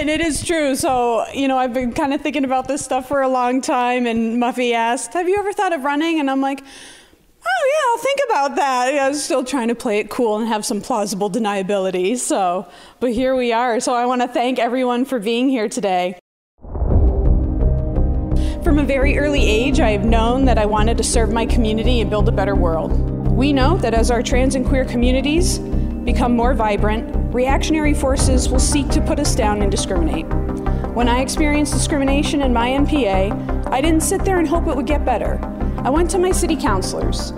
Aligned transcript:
and 0.00 0.08
it 0.08 0.22
is 0.22 0.42
true. 0.44 0.74
So, 0.74 1.26
you 1.32 1.46
know, 1.46 1.58
I've 1.58 1.74
been 1.74 1.92
kind 1.92 2.14
of 2.14 2.22
thinking 2.22 2.44
about 2.44 2.66
this 2.66 2.82
stuff 2.82 3.06
for 3.06 3.20
a 3.20 3.28
long 3.28 3.60
time. 3.60 4.06
And 4.06 4.42
Muffy 4.42 4.72
asked, 4.72 5.12
Have 5.12 5.28
you 5.28 5.36
ever 5.36 5.52
thought 5.52 5.74
of 5.74 5.84
running? 5.84 6.18
And 6.18 6.30
I'm 6.30 6.40
like, 6.40 6.62
Oh, 7.42 7.72
yeah, 7.72 7.90
I'll 7.90 8.02
think 8.02 8.20
about 8.28 8.56
that. 8.56 8.94
I 8.98 9.08
was 9.08 9.22
still 9.22 9.44
trying 9.44 9.68
to 9.68 9.74
play 9.74 9.98
it 9.98 10.10
cool 10.10 10.38
and 10.38 10.48
have 10.48 10.64
some 10.64 10.80
plausible 10.80 11.30
deniability. 11.30 12.16
So, 12.16 12.66
but 12.98 13.12
here 13.12 13.36
we 13.36 13.52
are. 13.52 13.78
So, 13.80 13.94
I 13.94 14.06
want 14.06 14.22
to 14.22 14.28
thank 14.28 14.58
everyone 14.58 15.04
for 15.04 15.18
being 15.18 15.50
here 15.50 15.68
today. 15.68 16.18
From 18.62 18.78
a 18.78 18.84
very 18.84 19.18
early 19.18 19.44
age, 19.44 19.80
I 19.80 19.90
have 19.90 20.04
known 20.04 20.46
that 20.46 20.58
I 20.58 20.66
wanted 20.66 20.96
to 20.98 21.04
serve 21.04 21.32
my 21.32 21.44
community 21.44 22.00
and 22.00 22.08
build 22.08 22.28
a 22.28 22.32
better 22.32 22.54
world. 22.54 22.92
We 23.30 23.52
know 23.52 23.76
that 23.78 23.94
as 23.94 24.10
our 24.10 24.22
trans 24.22 24.54
and 24.54 24.66
queer 24.66 24.84
communities 24.84 25.58
become 26.04 26.34
more 26.34 26.54
vibrant, 26.54 27.34
reactionary 27.34 27.94
forces 27.94 28.48
will 28.48 28.58
seek 28.58 28.88
to 28.88 29.00
put 29.00 29.20
us 29.20 29.34
down 29.34 29.62
and 29.62 29.70
discriminate. 29.70 30.26
When 30.94 31.08
I 31.08 31.20
experienced 31.20 31.72
discrimination 31.72 32.42
in 32.42 32.52
my 32.52 32.70
NPA, 32.70 33.68
I 33.68 33.80
didn't 33.80 34.02
sit 34.02 34.24
there 34.24 34.38
and 34.38 34.48
hope 34.48 34.66
it 34.66 34.74
would 34.74 34.86
get 34.86 35.04
better. 35.04 35.38
I 35.84 35.90
went 35.90 36.10
to 36.10 36.18
my 36.18 36.32
city 36.32 36.56
councilors. 36.56 37.32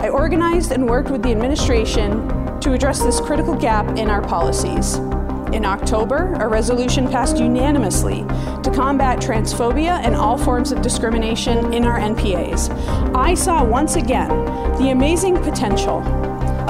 I 0.00 0.08
organized 0.08 0.72
and 0.72 0.88
worked 0.88 1.10
with 1.10 1.22
the 1.22 1.30
administration 1.30 2.26
to 2.60 2.72
address 2.72 3.00
this 3.00 3.20
critical 3.20 3.54
gap 3.54 3.98
in 3.98 4.10
our 4.10 4.22
policies. 4.22 4.96
In 5.52 5.64
October, 5.64 6.34
a 6.34 6.46
resolution 6.46 7.08
passed 7.08 7.38
unanimously 7.38 8.20
to 8.62 8.70
combat 8.72 9.18
transphobia 9.18 9.98
and 10.04 10.14
all 10.14 10.38
forms 10.38 10.70
of 10.70 10.80
discrimination 10.80 11.72
in 11.74 11.84
our 11.84 11.98
NPAs. 11.98 12.70
I 13.16 13.34
saw 13.34 13.64
once 13.64 13.96
again 13.96 14.28
the 14.78 14.90
amazing 14.90 15.36
potential 15.42 16.02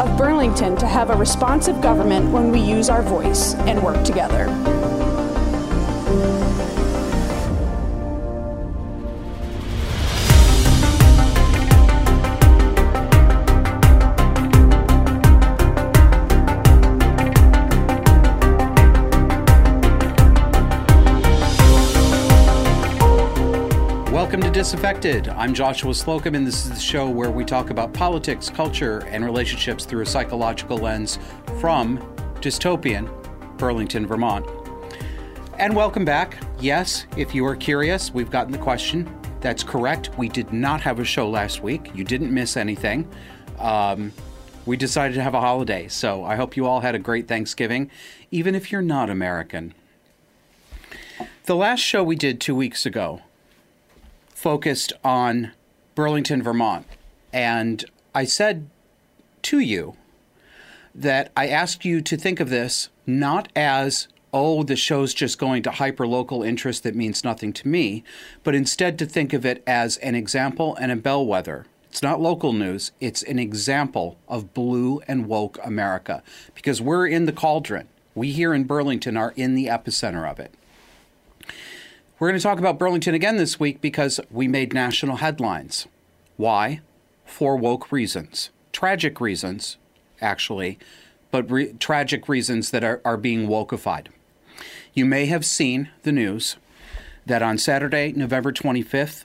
of 0.01 0.17
Burlington 0.17 0.77
to 0.79 0.87
have 0.87 1.11
a 1.11 1.15
responsive 1.15 1.83
government 1.83 2.33
when 2.33 2.51
we 2.51 2.59
use 2.59 2.89
our 2.89 3.03
voice 3.03 3.55
and 3.55 3.83
work 3.83 4.03
together. 4.03 4.47
Disaffected. 24.71 25.29
I'm 25.31 25.53
Joshua 25.53 25.93
Slocum, 25.93 26.37
and 26.37 26.47
this 26.47 26.65
is 26.65 26.71
the 26.71 26.79
show 26.79 27.11
where 27.11 27.33
we 27.33 27.45
talk 27.45 27.71
about 27.71 27.93
politics, 27.93 28.49
culture, 28.49 29.01
and 29.09 29.25
relationships 29.25 29.85
through 29.85 30.03
a 30.03 30.07
psychological 30.07 30.79
lens 30.79 31.19
from 31.59 31.99
dystopian 32.37 33.11
Burlington, 33.59 34.07
Vermont. 34.07 34.47
And 35.59 35.75
welcome 35.75 36.05
back. 36.05 36.39
Yes, 36.61 37.07
if 37.17 37.35
you 37.35 37.45
are 37.47 37.57
curious, 37.57 38.15
we've 38.15 38.31
gotten 38.31 38.53
the 38.53 38.59
question. 38.59 39.13
That's 39.41 39.65
correct. 39.65 40.17
We 40.17 40.29
did 40.29 40.53
not 40.53 40.81
have 40.83 41.01
a 41.01 41.05
show 41.05 41.29
last 41.29 41.65
week. 41.65 41.91
You 41.93 42.05
didn't 42.05 42.33
miss 42.33 42.57
anything. 42.57 43.09
Um, 43.59 44.13
we 44.67 44.77
decided 44.77 45.15
to 45.15 45.23
have 45.23 45.35
a 45.35 45.41
holiday, 45.41 45.89
so 45.89 46.23
I 46.23 46.37
hope 46.37 46.57
you 46.57 46.67
all 46.67 46.79
had 46.79 46.95
a 46.95 47.01
great 47.01 47.27
Thanksgiving, 47.27 47.91
even 48.31 48.55
if 48.55 48.71
you're 48.71 48.83
not 48.83 49.11
American. 49.11 49.75
The 51.47 51.57
last 51.57 51.81
show 51.81 52.05
we 52.05 52.15
did 52.15 52.41
two 52.41 52.55
weeks 52.55 52.87
ago 52.87 53.23
focused 54.41 54.91
on 55.05 55.53
Burlington, 55.95 56.43
Vermont. 56.43 56.87
And 57.31 57.85
I 58.15 58.25
said 58.25 58.71
to 59.43 59.59
you 59.59 59.97
that 60.95 61.31
I 61.37 61.49
asked 61.49 61.85
you 61.85 62.01
to 62.01 62.17
think 62.17 62.41
of 62.41 62.49
this 62.49 62.89
not 63.07 63.49
as, 63.55 64.09
oh, 64.33 64.63
the 64.63 64.77
show's 64.77 65.13
just 65.13 65.39
going 65.39 65.63
to 65.65 65.71
hyper 65.71 66.07
local 66.07 66.43
interest 66.43 66.85
that 66.85 66.95
means 66.95 67.23
nothing 67.23 67.53
to 67.53 67.69
me, 67.69 68.03
but 68.43 68.55
instead 68.55 68.99
to 68.99 69.05
think 69.05 69.35
of 69.35 69.45
it 69.45 69.63
as 69.67 69.99
an 69.99 70.15
example 70.15 70.75
and 70.77 70.91
a 70.91 70.97
bellwether. 70.97 71.67
It's 71.91 72.03
not 72.03 72.19
local 72.19 72.55
news, 72.55 72.93
it's 72.99 73.23
an 73.25 73.39
example 73.39 74.17
of 74.27 74.55
blue 74.55 75.03
and 75.07 75.27
woke 75.27 75.59
America 75.63 76.23
because 76.55 76.81
we're 76.81 77.07
in 77.07 77.27
the 77.27 77.33
cauldron. 77.33 77.89
We 78.15 78.33
here 78.33 78.55
in 78.55 78.65
Burlington 78.65 79.19
are 79.19 79.35
in 79.37 79.55
the 79.55 79.67
epicenter 79.67 80.27
of 80.29 80.41
it. 80.41 80.55
We're 82.21 82.29
going 82.29 82.39
to 82.39 82.43
talk 82.43 82.59
about 82.59 82.79
Burlington 82.79 83.15
again 83.15 83.39
this 83.39 83.59
week 83.59 83.81
because 83.81 84.21
we 84.31 84.47
made 84.47 84.75
national 84.75 85.17
headlines. 85.17 85.89
Why? 86.37 86.83
For 87.25 87.57
woke 87.57 87.91
reasons. 87.91 88.51
Tragic 88.73 89.23
reasons, 89.23 89.79
actually, 90.21 90.79
but 91.31 91.51
re- 91.51 91.73
tragic 91.73 92.29
reasons 92.29 92.73
that 92.73 92.85
are, 92.85 93.01
are 93.07 93.17
being 93.17 93.49
wokeified. 93.49 94.09
You 94.93 95.07
may 95.07 95.27
have 95.27 95.47
seen 95.47 95.89
the 96.03 96.13
news 96.13 96.57
that 97.25 97.41
on 97.41 97.57
Saturday, 97.57 98.13
November 98.13 98.53
25th, 98.53 99.25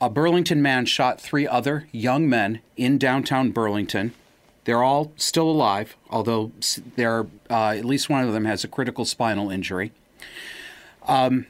a 0.00 0.08
Burlington 0.08 0.62
man 0.62 0.86
shot 0.86 1.20
three 1.20 1.46
other 1.46 1.86
young 1.92 2.30
men 2.30 2.60
in 2.78 2.96
downtown 2.96 3.50
Burlington. 3.50 4.14
They're 4.64 4.82
all 4.82 5.12
still 5.16 5.50
alive, 5.50 5.98
although 6.08 6.50
they're, 6.96 7.26
uh, 7.50 7.74
at 7.76 7.84
least 7.84 8.08
one 8.08 8.24
of 8.24 8.32
them 8.32 8.46
has 8.46 8.64
a 8.64 8.68
critical 8.68 9.04
spinal 9.04 9.50
injury. 9.50 9.92
Um, 11.06 11.46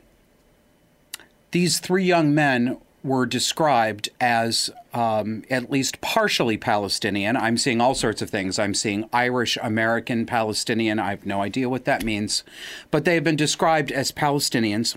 these 1.50 1.78
three 1.78 2.04
young 2.04 2.34
men 2.34 2.78
were 3.06 3.24
described 3.24 4.08
as 4.20 4.68
um, 4.92 5.44
at 5.48 5.70
least 5.70 6.00
partially 6.00 6.56
Palestinian. 6.56 7.36
I'm 7.36 7.56
seeing 7.56 7.80
all 7.80 7.94
sorts 7.94 8.20
of 8.20 8.30
things. 8.30 8.58
I'm 8.58 8.74
seeing 8.74 9.08
Irish 9.12 9.56
American 9.62 10.26
Palestinian. 10.26 10.98
I 10.98 11.10
have 11.10 11.24
no 11.24 11.40
idea 11.40 11.68
what 11.68 11.84
that 11.84 12.04
means. 12.04 12.42
But 12.90 13.04
they 13.04 13.14
have 13.14 13.24
been 13.24 13.36
described 13.36 13.92
as 13.92 14.10
Palestinians. 14.10 14.96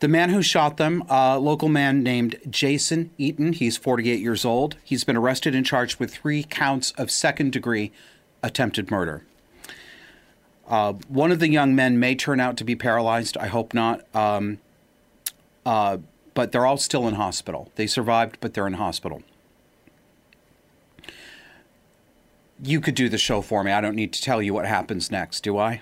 The 0.00 0.08
man 0.08 0.28
who 0.28 0.42
shot 0.42 0.76
them, 0.76 1.02
a 1.08 1.38
local 1.38 1.70
man 1.70 2.02
named 2.02 2.36
Jason 2.50 3.10
Eaton, 3.16 3.54
he's 3.54 3.78
48 3.78 4.20
years 4.20 4.44
old. 4.44 4.76
He's 4.84 5.04
been 5.04 5.16
arrested 5.16 5.54
and 5.54 5.64
charged 5.64 5.98
with 5.98 6.12
three 6.12 6.42
counts 6.42 6.90
of 6.98 7.10
second 7.10 7.52
degree 7.52 7.90
attempted 8.42 8.90
murder. 8.90 9.24
Uh, 10.74 10.92
one 11.06 11.30
of 11.30 11.38
the 11.38 11.48
young 11.48 11.76
men 11.76 12.00
may 12.00 12.16
turn 12.16 12.40
out 12.40 12.56
to 12.56 12.64
be 12.64 12.74
paralyzed. 12.74 13.36
I 13.36 13.46
hope 13.46 13.74
not. 13.74 14.04
Um, 14.12 14.58
uh, 15.64 15.98
but 16.34 16.50
they're 16.50 16.66
all 16.66 16.78
still 16.78 17.06
in 17.06 17.14
hospital. 17.14 17.70
They 17.76 17.86
survived, 17.86 18.38
but 18.40 18.54
they're 18.54 18.66
in 18.66 18.72
hospital. 18.72 19.22
You 22.60 22.80
could 22.80 22.96
do 22.96 23.08
the 23.08 23.18
show 23.18 23.40
for 23.40 23.62
me. 23.62 23.70
I 23.70 23.80
don't 23.80 23.94
need 23.94 24.12
to 24.14 24.20
tell 24.20 24.42
you 24.42 24.52
what 24.52 24.66
happens 24.66 25.12
next, 25.12 25.44
do 25.44 25.58
I? 25.58 25.80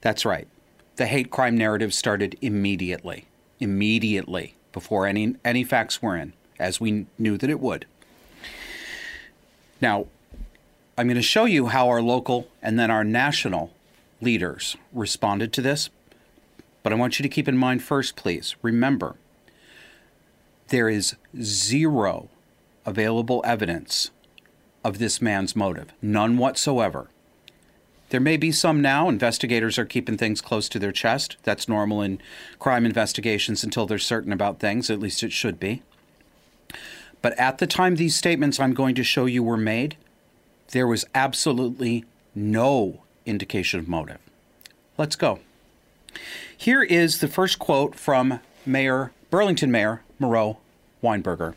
That's 0.00 0.24
right. 0.24 0.48
The 0.96 1.04
hate 1.04 1.30
crime 1.30 1.58
narrative 1.58 1.92
started 1.92 2.34
immediately, 2.40 3.26
immediately 3.60 4.54
before 4.72 5.06
any 5.06 5.34
any 5.44 5.64
facts 5.64 6.00
were 6.00 6.16
in, 6.16 6.32
as 6.58 6.80
we 6.80 7.04
knew 7.18 7.36
that 7.36 7.50
it 7.50 7.60
would. 7.60 7.84
Now, 9.82 10.06
I'm 10.98 11.06
going 11.06 11.14
to 11.14 11.22
show 11.22 11.44
you 11.44 11.68
how 11.68 11.86
our 11.86 12.02
local 12.02 12.48
and 12.60 12.76
then 12.76 12.90
our 12.90 13.04
national 13.04 13.70
leaders 14.20 14.76
responded 14.92 15.52
to 15.52 15.62
this. 15.62 15.90
But 16.82 16.92
I 16.92 16.96
want 16.96 17.20
you 17.20 17.22
to 17.22 17.28
keep 17.28 17.46
in 17.46 17.56
mind 17.56 17.84
first, 17.84 18.16
please, 18.16 18.56
remember, 18.62 19.14
there 20.70 20.88
is 20.88 21.14
zero 21.40 22.30
available 22.84 23.42
evidence 23.44 24.10
of 24.82 24.98
this 24.98 25.22
man's 25.22 25.54
motive, 25.54 25.92
none 26.02 26.36
whatsoever. 26.36 27.06
There 28.08 28.18
may 28.18 28.36
be 28.36 28.50
some 28.50 28.82
now. 28.82 29.08
Investigators 29.08 29.78
are 29.78 29.84
keeping 29.84 30.16
things 30.16 30.40
close 30.40 30.68
to 30.70 30.80
their 30.80 30.90
chest. 30.90 31.36
That's 31.44 31.68
normal 31.68 32.02
in 32.02 32.20
crime 32.58 32.84
investigations 32.84 33.62
until 33.62 33.86
they're 33.86 34.00
certain 34.00 34.32
about 34.32 34.58
things, 34.58 34.90
at 34.90 34.98
least 34.98 35.22
it 35.22 35.30
should 35.30 35.60
be. 35.60 35.82
But 37.22 37.38
at 37.38 37.58
the 37.58 37.68
time 37.68 37.94
these 37.94 38.16
statements 38.16 38.58
I'm 38.58 38.74
going 38.74 38.96
to 38.96 39.04
show 39.04 39.26
you 39.26 39.44
were 39.44 39.56
made, 39.56 39.96
there 40.72 40.86
was 40.86 41.04
absolutely 41.14 42.04
no 42.34 43.02
indication 43.26 43.80
of 43.80 43.88
motive. 43.88 44.18
Let's 44.96 45.16
go. 45.16 45.40
Here 46.56 46.82
is 46.82 47.20
the 47.20 47.28
first 47.28 47.58
quote 47.58 47.94
from 47.94 48.40
Mayor 48.66 49.12
Burlington 49.30 49.70
Mayor 49.70 50.02
Miro 50.18 50.58
Weinberger. 51.02 51.54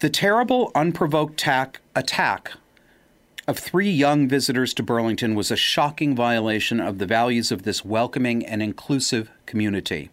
The 0.00 0.10
terrible, 0.10 0.72
unprovoked 0.74 1.38
tack, 1.38 1.80
attack 1.94 2.52
of 3.46 3.58
three 3.58 3.90
young 3.90 4.28
visitors 4.28 4.72
to 4.74 4.82
Burlington 4.82 5.34
was 5.34 5.50
a 5.50 5.56
shocking 5.56 6.14
violation 6.14 6.80
of 6.80 6.98
the 6.98 7.06
values 7.06 7.52
of 7.52 7.62
this 7.62 7.84
welcoming 7.84 8.44
and 8.46 8.62
inclusive 8.62 9.30
community. 9.46 10.10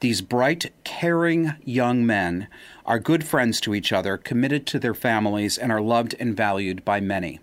These 0.00 0.20
bright, 0.20 0.72
caring 0.84 1.54
young 1.64 2.04
men 2.04 2.48
are 2.86 2.98
good 2.98 3.24
friends 3.24 3.60
to 3.62 3.74
each 3.74 3.92
other, 3.92 4.16
committed 4.16 4.66
to 4.66 4.78
their 4.78 4.94
families, 4.94 5.56
and 5.56 5.72
are 5.72 5.80
loved 5.80 6.14
and 6.18 6.36
valued 6.36 6.84
by 6.84 7.00
many. 7.00 7.40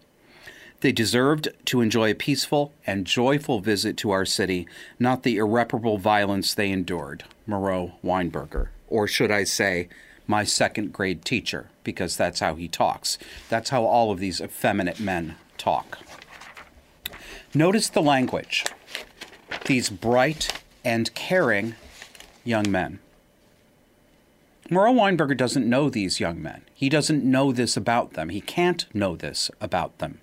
They 0.82 0.92
deserved 0.92 1.50
to 1.66 1.82
enjoy 1.82 2.12
a 2.12 2.16
peaceful 2.16 2.74
and 2.88 3.06
joyful 3.06 3.60
visit 3.60 3.98
to 3.98 4.12
our 4.12 4.26
city, 4.26 4.68
not 5.00 5.24
the 5.24 5.38
irreparable 5.38 5.98
violence 5.98 6.54
they 6.54 6.72
endured. 6.72 7.24
Miro 7.46 7.94
Weinberger. 8.04 8.70
Or 8.88 9.08
should 9.08 9.32
I 9.32 9.44
say, 9.44 9.90
my 10.28 10.44
second 10.44 10.92
grade 10.92 11.24
teacher, 11.24 11.70
because 11.84 12.18
that's 12.18 12.40
how 12.40 12.56
he 12.56 12.68
talks. 12.68 13.18
That's 13.50 13.70
how 13.70 13.84
all 13.84 14.12
of 14.12 14.20
these 14.20 14.42
effeminate 14.42 15.00
men 15.00 15.36
talk. 15.58 16.00
Notice 17.54 17.90
the 17.90 18.02
language. 18.02 18.66
These 19.66 19.90
bright 19.90 20.64
and 20.84 21.14
caring 21.14 21.76
young 22.44 22.72
men. 22.72 23.00
Miro 24.72 24.94
Weinberger 24.94 25.36
doesn't 25.36 25.70
know 25.70 25.90
these 25.90 26.22
young 26.22 26.42
men. 26.42 26.62
He 26.74 26.88
doesn't 26.88 27.26
know 27.26 27.52
this 27.52 27.76
about 27.76 28.14
them. 28.14 28.30
He 28.30 28.40
can't 28.40 28.86
know 28.96 29.18
this 29.18 29.52
about 29.60 29.98
them. 29.98 30.22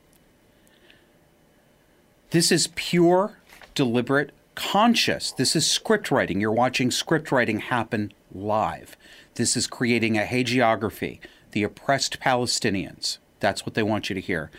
This 2.31 2.51
is 2.51 2.71
pure, 2.75 3.39
deliberate, 3.75 4.33
conscious. 4.55 5.33
This 5.33 5.55
is 5.55 5.71
script 5.71 6.11
writing. 6.11 6.41
You're 6.41 6.51
watching 6.51 6.91
script 6.91 7.31
writing 7.31 7.61
happen 7.61 8.11
live. 8.35 8.97
This 9.35 9.55
is 9.55 9.67
creating 9.67 10.17
a 10.17 10.23
hagiography, 10.23 11.21
the 11.53 11.63
oppressed 11.63 12.19
Palestinians. 12.19 13.19
That's 13.41 13.67
what 13.67 13.75
they 13.75 13.83
want 13.83 14.09
you 14.09 14.15
to 14.15 14.21
hear. 14.21 14.51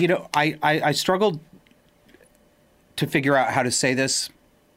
You 0.00 0.08
know, 0.08 0.28
I, 0.32 0.56
I, 0.62 0.80
I 0.80 0.92
struggled 0.92 1.38
to 2.96 3.06
figure 3.06 3.36
out 3.36 3.52
how 3.52 3.62
to 3.62 3.70
say 3.70 3.92
this 3.92 4.30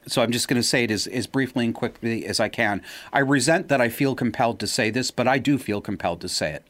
so 0.08 0.22
I'm 0.22 0.32
just 0.32 0.48
going 0.48 0.60
to 0.60 0.66
say 0.66 0.84
it 0.84 0.90
as, 0.90 1.06
as 1.06 1.26
briefly 1.26 1.64
and 1.64 1.74
quickly 1.74 2.26
as 2.26 2.40
I 2.40 2.48
can. 2.48 2.82
I 3.12 3.20
resent 3.20 3.68
that 3.68 3.80
I 3.80 3.88
feel 3.88 4.14
compelled 4.14 4.60
to 4.60 4.66
say 4.66 4.90
this, 4.90 5.10
but 5.10 5.28
I 5.28 5.38
do 5.38 5.58
feel 5.58 5.80
compelled 5.80 6.20
to 6.22 6.28
say 6.28 6.52
it. 6.52 6.64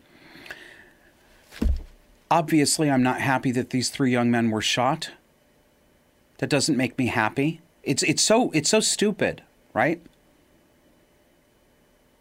Obviously, 2.30 2.90
I'm 2.90 3.02
not 3.02 3.20
happy 3.20 3.50
that 3.52 3.70
these 3.70 3.88
three 3.88 4.12
young 4.12 4.30
men 4.30 4.50
were 4.50 4.60
shot. 4.60 5.10
That 6.38 6.50
doesn't 6.50 6.76
make 6.76 6.98
me 6.98 7.06
happy. 7.06 7.60
It's 7.82 8.02
it's 8.02 8.22
so 8.22 8.50
it's 8.50 8.68
so 8.68 8.80
stupid, 8.80 9.42
right? 9.72 10.00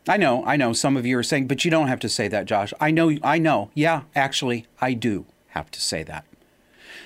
I 0.07 0.15
know, 0.15 0.45
I 0.45 0.55
know 0.55 0.71
some 0.71 0.95
of 0.95 1.05
you 1.05 1.17
are 1.17 1.23
saying, 1.23 1.47
but 1.47 1.65
you 1.65 1.71
don't 1.71 1.89
have 1.89 1.99
to 1.99 2.09
say 2.09 2.29
that, 2.29 2.45
Josh. 2.45 2.73
I 2.79 2.91
know 2.91 3.17
I 3.21 3.37
know. 3.37 3.69
Yeah, 3.73 4.03
actually, 4.15 4.65
I 4.79 4.93
do 4.93 5.25
have 5.49 5.69
to 5.71 5.81
say 5.81 6.03
that 6.03 6.23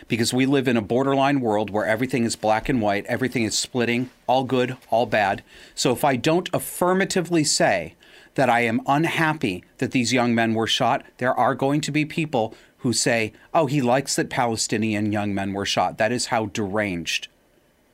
because 0.07 0.33
we 0.33 0.45
live 0.45 0.67
in 0.67 0.77
a 0.77 0.81
borderline 0.81 1.41
world 1.41 1.69
where 1.69 1.85
everything 1.85 2.23
is 2.23 2.35
black 2.35 2.69
and 2.69 2.81
white, 2.81 3.05
everything 3.05 3.43
is 3.43 3.57
splitting, 3.57 4.09
all 4.27 4.43
good, 4.43 4.77
all 4.89 5.05
bad. 5.05 5.43
So 5.75 5.91
if 5.91 6.03
I 6.03 6.15
don't 6.15 6.49
affirmatively 6.53 7.43
say 7.43 7.95
that 8.35 8.49
I 8.49 8.61
am 8.61 8.81
unhappy 8.87 9.63
that 9.77 9.91
these 9.91 10.13
young 10.13 10.33
men 10.33 10.53
were 10.53 10.67
shot, 10.67 11.03
there 11.17 11.33
are 11.33 11.55
going 11.55 11.81
to 11.81 11.91
be 11.91 12.05
people 12.05 12.53
who 12.79 12.93
say, 12.93 13.31
oh, 13.53 13.67
he 13.67 13.81
likes 13.81 14.15
that 14.15 14.29
Palestinian 14.29 15.11
young 15.11 15.33
men 15.33 15.53
were 15.53 15.65
shot. 15.65 15.97
That 15.97 16.11
is 16.11 16.27
how 16.27 16.47
deranged 16.47 17.27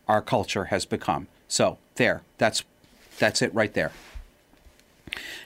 our 0.07 0.21
culture 0.21 0.65
has 0.65 0.85
become. 0.85 1.27
So 1.47 1.77
there, 1.95 2.21
that's 2.37 2.63
that's 3.19 3.41
it 3.41 3.53
right 3.53 3.73
there. 3.73 3.91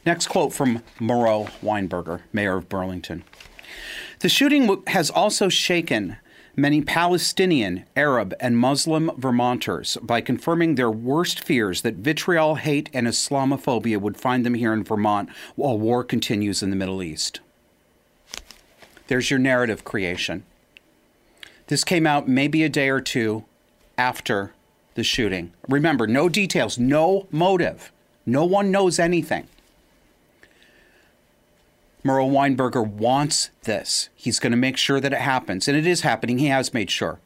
Next 0.05 0.27
quote 0.27 0.53
from 0.53 0.83
Miro 0.99 1.47
Weinberger, 1.63 2.21
mayor 2.33 2.57
of 2.57 2.69
Burlington. 2.69 3.23
The 4.19 4.29
shooting 4.29 4.83
has 4.87 5.09
also 5.09 5.49
shaken 5.49 6.17
many 6.56 6.81
Palestinian, 6.81 7.86
Arab, 7.95 8.33
and 8.39 8.57
Muslim 8.57 9.12
Vermonters 9.18 9.98
by 10.01 10.21
confirming 10.21 10.75
their 10.75 10.92
worst 10.92 11.39
fears 11.39 11.81
that 11.81 11.95
vitriol, 11.95 12.56
hate, 12.56 12.89
and 12.94 13.07
Islamophobia 13.07 14.00
would 14.00 14.18
find 14.18 14.45
them 14.45 14.53
here 14.56 14.74
in 14.74 14.83
Vermont 14.83 15.30
while 15.56 15.77
war 15.77 16.03
continues 16.03 16.62
in 16.62 16.69
the 16.69 16.75
Middle 16.75 17.01
East. 17.01 17.39
There's 19.07 19.30
your 19.30 19.39
narrative 19.39 19.83
creation. 19.83 20.44
This 21.68 21.83
came 21.83 22.07
out 22.07 22.27
maybe 22.27 22.63
a 22.63 22.69
day 22.69 22.89
or 22.89 23.01
two 23.01 23.45
after 23.97 24.54
the 24.95 25.04
shooting. 25.04 25.54
Remember, 25.68 26.07
no 26.07 26.30
details, 26.30 26.77
no 26.77 27.27
motive. 27.31 27.92
No 28.25 28.45
one 28.45 28.71
knows 28.71 29.00
anything. 29.00 29.47
Miro 32.03 32.27
Weinberger 32.27 32.86
wants 32.86 33.51
this. 33.63 34.09
He's 34.15 34.39
going 34.39 34.51
to 34.51 34.57
make 34.57 34.77
sure 34.77 35.00
that 35.00 35.13
it 35.13 35.21
happens. 35.21 35.68
And 35.68 35.77
it 35.77 35.86
is 35.86 36.01
happening. 36.01 36.39
He 36.39 36.48
has 36.48 36.74
made 36.74 36.89
sure. 36.89 37.19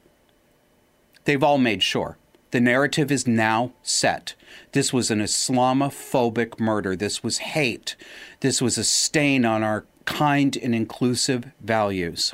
They've 1.23 1.43
all 1.43 1.57
made 1.57 1.81
sure. 1.81 2.17
The 2.51 2.59
narrative 2.61 3.11
is 3.11 3.27
now 3.27 3.73
set. 3.83 4.35
This 4.71 4.93
was 4.93 5.11
an 5.11 5.19
Islamophobic 5.19 6.59
murder. 6.59 6.95
This 6.95 7.23
was 7.23 7.39
hate. 7.39 7.95
This 8.39 8.61
was 8.61 8.77
a 8.77 8.83
stain 8.83 9.45
on 9.45 9.63
our 9.63 9.85
kind 10.05 10.55
and 10.57 10.75
inclusive 10.75 11.47
values. 11.59 12.33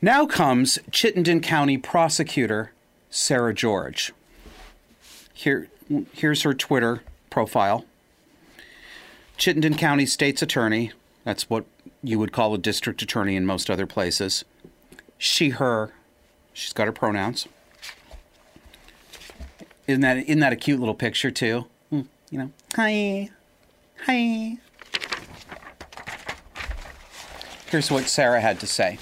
Now 0.00 0.26
comes 0.26 0.80
Chittenden 0.90 1.40
County 1.40 1.78
prosecutor 1.78 2.72
Sarah 3.08 3.54
George. 3.54 4.12
Here, 5.32 5.68
here's 6.12 6.42
her 6.42 6.54
Twitter 6.54 7.02
profile. 7.30 7.84
Chittenden 9.42 9.74
County 9.74 10.06
State's 10.06 10.40
Attorney. 10.40 10.92
That's 11.24 11.50
what 11.50 11.64
you 12.00 12.16
would 12.20 12.30
call 12.30 12.54
a 12.54 12.58
district 12.58 13.02
attorney 13.02 13.34
in 13.34 13.44
most 13.44 13.70
other 13.70 13.88
places. 13.88 14.44
She, 15.18 15.48
her. 15.48 15.92
She's 16.52 16.72
got 16.72 16.86
her 16.86 16.92
pronouns. 16.92 17.48
Isn't 19.88 20.02
that 20.02 20.18
isn't 20.18 20.38
that 20.38 20.52
a 20.52 20.56
cute 20.56 20.78
little 20.78 20.94
picture 20.94 21.32
too? 21.32 21.66
Hmm, 21.90 22.02
you 22.30 22.38
know, 22.38 22.52
hi, 22.76 23.30
hi. 24.06 24.58
Here's 27.68 27.90
what 27.90 28.04
Sarah 28.04 28.40
had 28.40 28.60
to 28.60 28.68
say. 28.68 28.96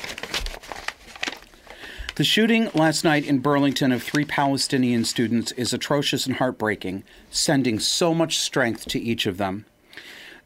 The 2.15 2.25
shooting 2.25 2.71
last 2.73 3.05
night 3.05 3.27
in 3.27 3.41
Burlington 3.41 3.93
of 3.93 4.03
three 4.03 4.25
Palestinian 4.25 5.05
students 5.05 5.53
is 5.53 5.75
atrocious 5.75 6.25
and 6.25 6.37
heartbreaking, 6.37 7.05
sending 7.31 7.79
so 7.79 8.15
much 8.15 8.39
strength 8.39 8.87
to 8.87 8.99
each 8.99 9.27
of 9.27 9.37
them. 9.37 9.67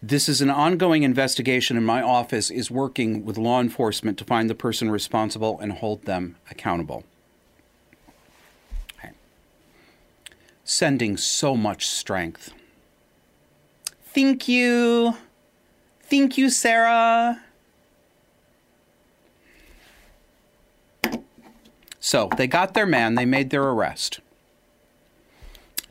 This 0.06 0.28
is 0.28 0.42
an 0.42 0.50
ongoing 0.50 1.02
investigation, 1.02 1.78
and 1.78 1.86
my 1.86 2.02
office 2.02 2.50
is 2.50 2.70
working 2.70 3.24
with 3.24 3.38
law 3.38 3.58
enforcement 3.58 4.18
to 4.18 4.24
find 4.24 4.50
the 4.50 4.54
person 4.54 4.90
responsible 4.90 5.58
and 5.58 5.72
hold 5.72 6.02
them 6.02 6.36
accountable. 6.50 7.04
Okay. 8.98 9.12
Sending 10.62 11.16
so 11.16 11.56
much 11.56 11.86
strength. 11.86 12.52
Thank 14.04 14.46
you. 14.46 15.16
Thank 16.02 16.36
you, 16.36 16.50
Sarah. 16.50 17.42
So 21.98 22.28
they 22.36 22.46
got 22.46 22.74
their 22.74 22.84
man, 22.84 23.14
they 23.14 23.24
made 23.24 23.48
their 23.48 23.64
arrest. 23.64 24.20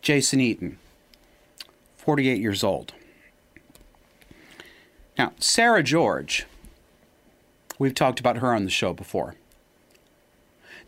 Jason 0.03 0.39
Eaton, 0.39 0.77
48 1.97 2.39
years 2.39 2.63
old. 2.63 2.93
Now, 5.17 5.33
Sarah 5.39 5.83
George, 5.83 6.45
we've 7.77 7.93
talked 7.93 8.19
about 8.19 8.37
her 8.37 8.53
on 8.53 8.63
the 8.63 8.69
show 8.69 8.93
before. 8.93 9.35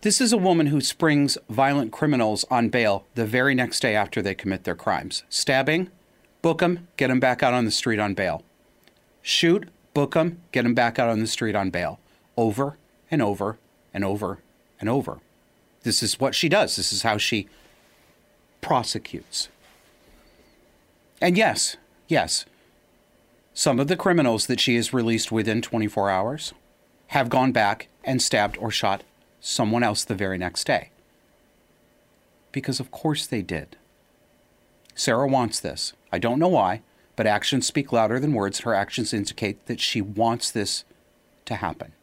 This 0.01 0.19
is 0.19 0.33
a 0.33 0.37
woman 0.37 0.67
who 0.67 0.81
springs 0.81 1.37
violent 1.49 1.91
criminals 1.91 2.45
on 2.51 2.69
bail 2.69 3.05
the 3.15 3.25
very 3.25 3.55
next 3.55 3.79
day 3.79 3.95
after 3.95 4.21
they 4.21 4.35
commit 4.35 4.63
their 4.63 4.75
crimes. 4.75 5.23
Stabbing, 5.29 5.89
book 6.41 6.59
them, 6.59 6.87
get 6.97 7.07
them 7.07 7.19
back 7.19 7.41
out 7.41 7.53
on 7.53 7.65
the 7.65 7.71
street 7.71 7.99
on 7.99 8.13
bail. 8.13 8.43
Shoot, 9.21 9.69
book 9.93 10.13
them, 10.13 10.41
get 10.51 10.63
them 10.63 10.75
back 10.75 10.99
out 10.99 11.09
on 11.09 11.19
the 11.19 11.27
street 11.27 11.55
on 11.55 11.69
bail. 11.69 11.99
Over 12.37 12.77
and 13.09 13.21
over 13.21 13.57
and 13.93 14.03
over 14.03 14.39
and 14.79 14.89
over. 14.89 15.19
This 15.83 16.03
is 16.03 16.19
what 16.19 16.35
she 16.35 16.49
does. 16.49 16.75
This 16.75 16.91
is 16.91 17.03
how 17.03 17.17
she 17.17 17.47
prosecutes. 18.61 19.49
And 21.21 21.37
yes, 21.37 21.77
yes, 22.07 22.45
some 23.57 23.79
of 23.79 23.87
the 23.87 23.95
criminals 23.95 24.47
that 24.47 24.59
she 24.59 24.75
has 24.75 24.93
released 24.93 25.31
within 25.31 25.61
24 25.61 26.09
hours 26.09 26.53
have 27.07 27.29
gone 27.29 27.53
back 27.53 27.87
and 28.03 28.21
stabbed 28.21 28.57
or 28.57 28.69
shot 28.69 29.01
someone 29.39 29.81
else 29.81 30.03
the 30.03 30.13
very 30.13 30.37
next 30.37 30.65
day. 30.65 30.89
Because 32.51 32.81
of 32.81 32.91
course 32.91 33.25
they 33.25 33.41
did. 33.41 33.77
Sarah 34.93 35.27
wants 35.27 35.61
this. 35.61 35.93
I 36.11 36.19
don't 36.19 36.37
know 36.37 36.49
why, 36.49 36.81
but 37.15 37.25
actions 37.25 37.65
speak 37.65 37.93
louder 37.93 38.19
than 38.19 38.33
words. 38.33 38.59
Her 38.59 38.73
actions 38.73 39.13
indicate 39.13 39.65
that 39.67 39.79
she 39.79 40.01
wants 40.01 40.51
this 40.51 40.83
to 41.45 41.55
happen. 41.55 41.93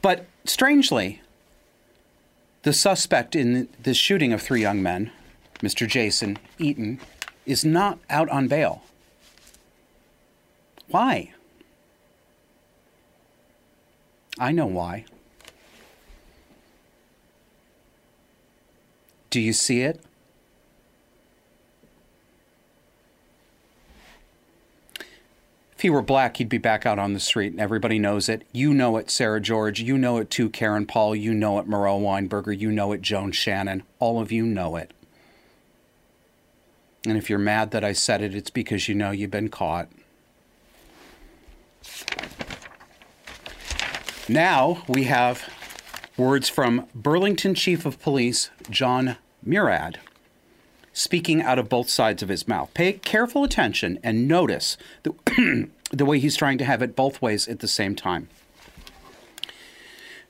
But 0.00 0.24
strangely, 0.46 1.20
the 2.62 2.72
suspect 2.72 3.36
in 3.36 3.68
the 3.82 3.92
shooting 3.92 4.32
of 4.32 4.40
three 4.40 4.62
young 4.62 4.82
men, 4.82 5.12
Mr. 5.60 5.86
Jason 5.86 6.38
Eaton, 6.58 6.98
is 7.44 7.62
not 7.62 7.98
out 8.08 8.30
on 8.30 8.48
bail. 8.48 8.82
Why? 10.92 11.32
I 14.38 14.52
know 14.52 14.66
why. 14.66 15.06
Do 19.30 19.40
you 19.40 19.54
see 19.54 19.80
it? 19.80 20.02
If 24.98 25.80
he 25.80 25.88
were 25.88 26.02
black, 26.02 26.36
he'd 26.36 26.50
be 26.50 26.58
back 26.58 26.84
out 26.84 26.98
on 26.98 27.14
the 27.14 27.20
street, 27.20 27.52
and 27.52 27.60
everybody 27.60 27.98
knows 27.98 28.28
it. 28.28 28.46
You 28.52 28.74
know 28.74 28.98
it, 28.98 29.10
Sarah 29.10 29.40
George. 29.40 29.80
You 29.80 29.96
know 29.96 30.18
it 30.18 30.28
too, 30.28 30.50
Karen 30.50 30.84
Paul. 30.84 31.16
You 31.16 31.32
know 31.32 31.58
it, 31.58 31.66
Miro 31.66 31.98
Weinberger. 31.98 32.56
You 32.56 32.70
know 32.70 32.92
it, 32.92 33.00
Joan 33.00 33.32
Shannon. 33.32 33.82
All 33.98 34.20
of 34.20 34.30
you 34.30 34.44
know 34.44 34.76
it. 34.76 34.92
And 37.06 37.16
if 37.16 37.30
you're 37.30 37.38
mad 37.38 37.70
that 37.70 37.82
I 37.82 37.94
said 37.94 38.20
it, 38.20 38.34
it's 38.34 38.50
because 38.50 38.88
you 38.88 38.94
know 38.94 39.10
you've 39.10 39.30
been 39.30 39.48
caught. 39.48 39.88
Now 44.28 44.84
we 44.88 45.04
have 45.04 45.48
words 46.16 46.48
from 46.48 46.86
Burlington 46.94 47.54
Chief 47.54 47.84
of 47.86 48.00
Police 48.00 48.50
Jon 48.70 49.16
Murad 49.44 49.98
speaking 50.92 51.42
out 51.42 51.58
of 51.58 51.68
both 51.68 51.88
sides 51.88 52.22
of 52.22 52.28
his 52.28 52.46
mouth. 52.46 52.72
Pay 52.74 52.94
careful 52.94 53.44
attention 53.44 53.98
and 54.02 54.28
notice 54.28 54.76
the, 55.02 55.68
the 55.90 56.04
way 56.04 56.18
he's 56.18 56.36
trying 56.36 56.58
to 56.58 56.64
have 56.64 56.82
it 56.82 56.96
both 56.96 57.22
ways 57.22 57.48
at 57.48 57.60
the 57.60 57.68
same 57.68 57.94
time. 57.94 58.28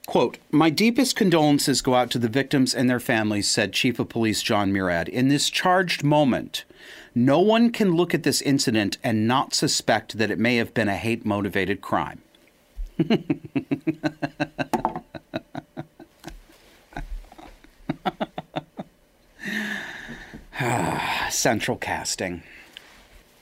Quote, 0.06 0.38
My 0.50 0.68
deepest 0.68 1.16
condolences 1.16 1.80
go 1.80 1.94
out 1.94 2.10
to 2.10 2.18
the 2.18 2.28
victims 2.28 2.74
and 2.74 2.90
their 2.90 3.00
families, 3.00 3.48
said 3.48 3.72
Chief 3.72 3.98
of 3.98 4.08
Police 4.08 4.42
Jon 4.42 4.72
Murad. 4.72 5.08
In 5.08 5.28
this 5.28 5.48
charged 5.48 6.02
moment, 6.02 6.64
no 7.14 7.40
one 7.40 7.70
can 7.70 7.94
look 7.94 8.14
at 8.14 8.22
this 8.22 8.40
incident 8.42 8.96
and 9.02 9.28
not 9.28 9.54
suspect 9.54 10.18
that 10.18 10.30
it 10.30 10.38
may 10.38 10.56
have 10.56 10.72
been 10.72 10.88
a 10.88 10.96
hate 10.96 11.26
motivated 11.26 11.80
crime. 11.80 12.22
Central 21.30 21.76
casting. 21.76 22.42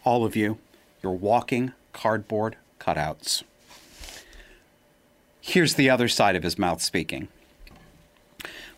All 0.04 0.24
of 0.24 0.34
you, 0.34 0.58
you're 1.02 1.12
walking 1.12 1.72
cardboard 1.92 2.56
cutouts. 2.80 3.42
Here's 5.40 5.74
the 5.74 5.90
other 5.90 6.08
side 6.08 6.36
of 6.36 6.42
his 6.42 6.58
mouth 6.58 6.80
speaking. 6.80 7.28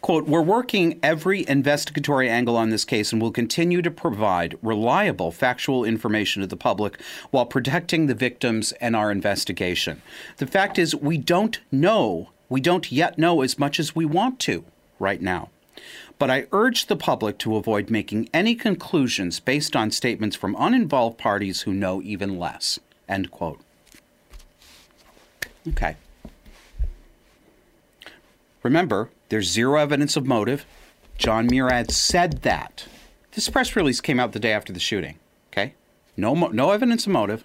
Quote, 0.03 0.27
we're 0.27 0.43
working 0.43 0.99
every 1.01 1.49
investigatory 1.49 2.29
angle 2.29 2.57
on 2.57 2.71
this 2.71 2.85
case 2.85 3.13
and 3.13 3.23
will 3.23 3.31
continue 3.31 3.81
to 3.83 3.91
provide 3.91 4.59
reliable 4.61 5.31
factual 5.31 5.85
information 5.85 6.41
to 6.41 6.49
the 6.49 6.57
public 6.57 7.01
while 7.31 7.47
protecting 7.47 8.07
the 8.07 8.15
victims 8.15 8.73
and 8.73 8.97
our 8.97 9.13
investigation. 9.13 10.03
The 10.39 10.49
fact 10.49 10.77
is, 10.77 10.97
we 10.97 11.19
don't 11.19 11.61
know, 11.71 12.31
we 12.49 12.61
don't 12.61 12.91
yet 12.91 13.17
know 13.17 13.43
as 13.43 13.61
much 13.61 13.79
as 13.79 13.95
we 13.95 14.05
want 14.05 14.41
to 14.41 14.65
right 14.99 15.23
now. 15.23 15.51
But 16.19 16.31
I 16.31 16.47
urge 16.51 16.87
the 16.87 16.97
public 16.97 17.39
to 17.39 17.57
avoid 17.57 17.89
making 17.89 18.29
any 18.35 18.57
conclusions 18.57 19.39
based 19.39 19.77
on 19.77 19.93
statements 19.93 20.35
from 20.35 20.57
uninvolved 20.59 21.17
parties 21.17 21.63
who 21.63 21.73
know 21.73 22.03
even 22.03 22.41
less. 22.41 22.81
End 23.09 23.31
quote. 23.31 23.61
Okay. 25.69 25.97
Remember, 28.63 29.11
there's 29.29 29.51
zero 29.51 29.79
evidence 29.81 30.17
of 30.17 30.27
motive. 30.27 30.65
Jon 31.19 31.47
Murad 31.47 31.91
said 31.91 32.43
that. 32.43 32.87
This 33.33 33.49
press 33.49 33.75
release 33.75 34.01
came 34.01 34.21
out 34.21 34.33
the 34.33 34.41
day 34.41 34.53
after 34.53 34.73
the 34.73 34.81
shooting. 34.81 35.19
Okay? 35.53 35.75
No, 36.17 36.35
no 36.35 36.71
evidence 36.71 37.07
of 37.07 37.13
motive. 37.13 37.45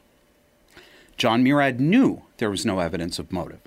Jon 1.18 1.44
Murad 1.44 1.80
knew 1.80 2.24
there 2.38 2.50
was 2.50 2.66
no 2.66 2.80
evidence 2.80 3.20
of 3.20 3.32
motive. 3.32 3.60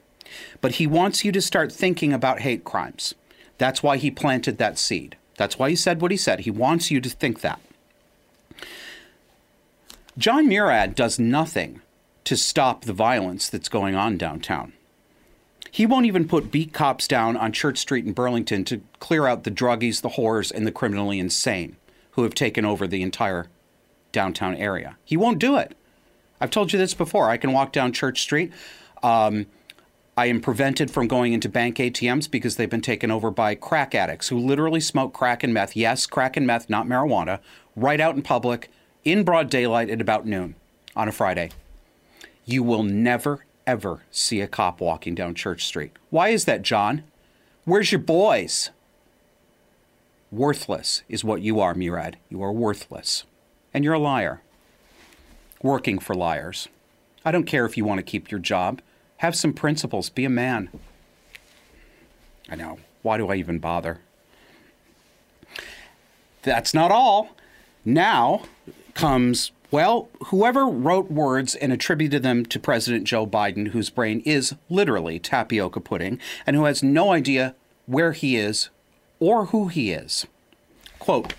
But 0.61 0.73
he 0.73 0.87
wants 0.87 1.25
you 1.25 1.33
to 1.33 1.41
start 1.41 1.73
thinking 1.73 2.13
about 2.13 2.41
hate 2.41 2.65
crimes. 2.65 3.15
That's 3.59 3.83
why 3.83 3.97
he 3.97 4.11
planted 4.11 4.59
that 4.59 4.79
seed. 4.79 5.17
That's 5.37 5.59
why 5.59 5.71
he 5.71 5.77
said 5.77 6.01
what 6.01 6.11
he 6.11 6.17
said. 6.17 6.41
He 6.41 6.51
wants 6.51 6.91
you 6.91 7.01
to 7.01 7.09
think 7.09 7.41
that. 7.41 7.61
Jon 10.17 10.47
Murad 10.49 10.95
does 10.95 11.19
nothing 11.19 11.81
to 12.25 12.37
stop 12.37 12.85
the 12.85 12.93
violence 12.93 13.49
that's 13.49 13.69
going 13.69 13.95
on 13.95 14.19
downtown. 14.19 14.75
He 15.71 15.87
won't 15.87 16.07
even 16.07 16.27
put 16.27 16.51
beat 16.51 16.73
cops 16.73 17.07
down 17.07 17.37
on 17.37 17.53
Church 17.53 17.79
Street 17.79 18.05
in 18.05 18.13
Burlington 18.13 18.65
to 18.65 18.81
clear 18.99 19.27
out 19.27 19.45
the 19.45 19.51
druggies, 19.51 20.01
the 20.01 20.11
whores, 20.11 20.51
and 20.51 20.67
the 20.67 20.73
criminally 20.73 21.19
insane 21.19 21.77
who 22.13 22.23
have 22.25 22.35
taken 22.35 22.65
over 22.65 22.87
the 22.87 23.03
entire 23.03 23.47
downtown 24.13 24.57
area. 24.57 24.97
He 25.05 25.17
won't 25.17 25.39
do 25.39 25.57
it. 25.57 25.77
I've 26.41 26.51
told 26.51 26.73
you 26.73 26.79
this 26.79 26.95
before. 26.95 27.29
I 27.29 27.37
can 27.37 27.53
walk 27.53 27.73
down 27.73 27.93
Church 27.93 28.21
Street. 28.23 28.53
Um, 29.03 29.47
I 30.17 30.27
am 30.27 30.41
prevented 30.41 30.91
from 30.91 31.07
going 31.07 31.33
into 31.33 31.49
bank 31.49 31.77
ATMs 31.77 32.31
because 32.31 32.57
they've 32.57 32.69
been 32.69 32.81
taken 32.81 33.11
over 33.11 33.31
by 33.31 33.55
crack 33.55 33.95
addicts 33.95 34.29
who 34.29 34.39
literally 34.39 34.81
smoke 34.81 35.13
crack 35.13 35.43
and 35.43 35.55
meth. 35.55 35.77
Yes, 35.77 36.07
crack 36.07 36.37
and 36.37 36.47
meth, 36.47 36.69
not 36.69 36.87
marijuana, 36.87 37.41
right 37.77 38.01
out 38.01 38.17
in 38.17 38.23
public 38.23 38.71
in 39.05 39.23
broad 39.23 39.49
daylight 39.49 39.89
at 39.89 40.01
about 40.01 40.27
noon 40.27 40.57
on 40.97 41.09
a 41.09 41.13
Friday. 41.13 41.51
You 42.45 42.63
will 42.63 42.83
never, 42.83 43.45
ever 43.67 44.03
see 44.11 44.41
a 44.41 44.47
cop 44.47 44.81
walking 44.81 45.15
down 45.15 45.35
Church 45.35 45.65
Street. 45.65 45.93
Why 46.11 46.29
is 46.29 46.45
that, 46.45 46.63
Jon? 46.63 47.05
Where's 47.65 47.93
your 47.93 48.01
boys? 48.01 48.71
Worthless 50.31 51.03
is 51.09 51.25
what 51.25 51.43
you 51.43 51.61
are, 51.61 51.75
Murad. 51.75 52.17
You 52.29 52.43
are 52.43 52.53
worthless. 52.53 53.25
And 53.75 53.85
you're 53.85 53.95
a 53.95 53.99
liar. 53.99 54.43
Working 55.63 55.99
for 55.99 56.15
liars. 56.15 56.69
I 57.25 57.31
don't 57.31 57.45
care 57.45 57.67
if 57.67 57.77
you 57.77 57.85
want 57.85 57.99
to 57.99 58.03
keep 58.03 58.31
your 58.31 58.41
job. 58.41 58.81
Have 59.19 59.37
some 59.37 59.53
principles. 59.53 60.09
Be 60.09 60.25
a 60.25 60.31
man. 60.31 60.71
I 62.49 62.57
know. 62.57 62.79
Why 63.03 63.19
do 63.19 63.29
I 63.29 63.37
even 63.37 63.59
bother? 63.59 64.01
That's 66.43 66.73
not 66.73 66.91
all. 66.91 67.31
Now 67.85 68.43
comes, 68.95 69.53
well, 69.71 70.09
whoever 70.27 70.67
wrote 70.67 71.11
words 71.11 71.55
and 71.55 71.73
attributed 71.73 72.23
them 72.23 72.45
to 72.47 72.59
President 72.59 73.05
Joe 73.05 73.27
Biden, 73.27 73.69
whose 73.69 73.91
brain 73.91 74.21
is 74.25 74.55
literally 74.69 75.19
tapioca 75.19 75.81
pudding, 75.81 76.19
and 76.47 76.57
who 76.57 76.65
has 76.65 76.83
no 76.83 77.13
idea 77.13 77.55
where 77.87 78.13
he 78.13 78.37
is 78.37 78.71
or 79.21 79.47
who 79.47 79.69
he 79.69 79.93
is. 79.93 80.27
Quote, 80.99 81.35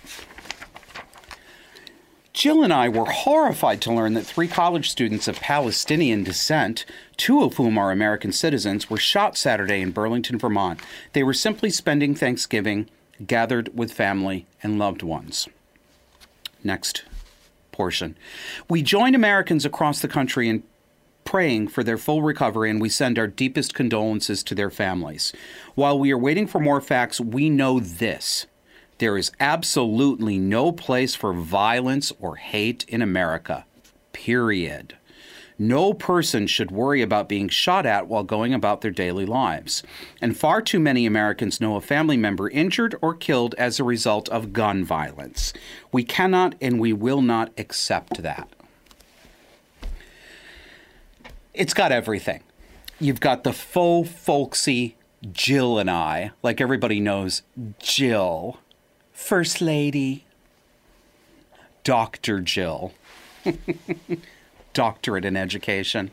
Jill 2.32 2.64
and 2.64 2.72
I 2.72 2.88
were 2.88 3.04
horrified 3.04 3.82
to 3.82 3.92
learn 3.92 4.14
that 4.14 4.24
three 4.24 4.48
college 4.48 4.88
students 4.88 5.28
of 5.28 5.36
Palestinian 5.36 6.24
descent, 6.24 6.86
two 7.18 7.42
of 7.42 7.54
whom 7.54 7.76
are 7.76 7.92
American 7.92 8.32
citizens, 8.32 8.88
were 8.88 8.96
shot 8.96 9.36
Saturday 9.36 9.82
in 9.82 9.90
Burlington, 9.90 10.38
Vermont. 10.38 10.80
They 11.12 11.22
were 11.22 11.34
simply 11.34 11.68
spending 11.68 12.14
Thanksgiving 12.14 12.88
gathered 13.26 13.76
with 13.76 13.92
family 13.92 14.46
and 14.62 14.78
loved 14.78 15.02
ones. 15.02 15.46
Next 16.64 17.04
portion. 17.72 18.16
We 18.68 18.82
join 18.82 19.14
Americans 19.14 19.64
across 19.64 20.00
the 20.00 20.08
country 20.08 20.48
in 20.48 20.62
praying 21.24 21.68
for 21.68 21.82
their 21.82 21.98
full 21.98 22.22
recovery 22.22 22.70
and 22.70 22.80
we 22.80 22.88
send 22.88 23.18
our 23.18 23.26
deepest 23.26 23.74
condolences 23.74 24.42
to 24.44 24.54
their 24.54 24.70
families. 24.70 25.32
While 25.74 25.98
we 25.98 26.12
are 26.12 26.18
waiting 26.18 26.46
for 26.46 26.60
more 26.60 26.80
facts, 26.80 27.20
we 27.20 27.48
know 27.48 27.80
this. 27.80 28.46
There 28.98 29.16
is 29.16 29.32
absolutely 29.40 30.38
no 30.38 30.70
place 30.72 31.14
for 31.14 31.32
violence 31.32 32.12
or 32.20 32.36
hate 32.36 32.84
in 32.88 33.02
America. 33.02 33.64
Period. 34.12 34.96
No 35.62 35.94
person 35.94 36.48
should 36.48 36.72
worry 36.72 37.02
about 37.02 37.28
being 37.28 37.48
shot 37.48 37.86
at 37.86 38.08
while 38.08 38.24
going 38.24 38.52
about 38.52 38.80
their 38.80 38.90
daily 38.90 39.24
lives. 39.24 39.84
And 40.20 40.36
far 40.36 40.60
too 40.60 40.80
many 40.80 41.06
Americans 41.06 41.60
know 41.60 41.76
a 41.76 41.80
family 41.80 42.16
member 42.16 42.50
injured 42.50 42.96
or 43.00 43.14
killed 43.14 43.54
as 43.56 43.78
a 43.78 43.84
result 43.84 44.28
of 44.30 44.52
gun 44.52 44.84
violence. 44.84 45.52
We 45.92 46.02
cannot 46.02 46.56
and 46.60 46.80
we 46.80 46.92
will 46.92 47.22
not 47.22 47.52
accept 47.56 48.24
that. 48.24 48.48
It's 51.54 51.74
got 51.74 51.92
everything. 51.92 52.42
You've 52.98 53.20
got 53.20 53.44
the 53.44 53.52
faux 53.52 54.10
folksy 54.10 54.96
Jill 55.30 55.78
and 55.78 55.88
I, 55.88 56.32
like 56.42 56.60
everybody 56.60 56.98
knows 56.98 57.42
Jill, 57.78 58.58
First 59.12 59.60
Lady, 59.60 60.24
Dr. 61.84 62.40
Jill, 62.40 62.94
doctorate 64.72 65.24
in 65.24 65.36
education. 65.36 66.10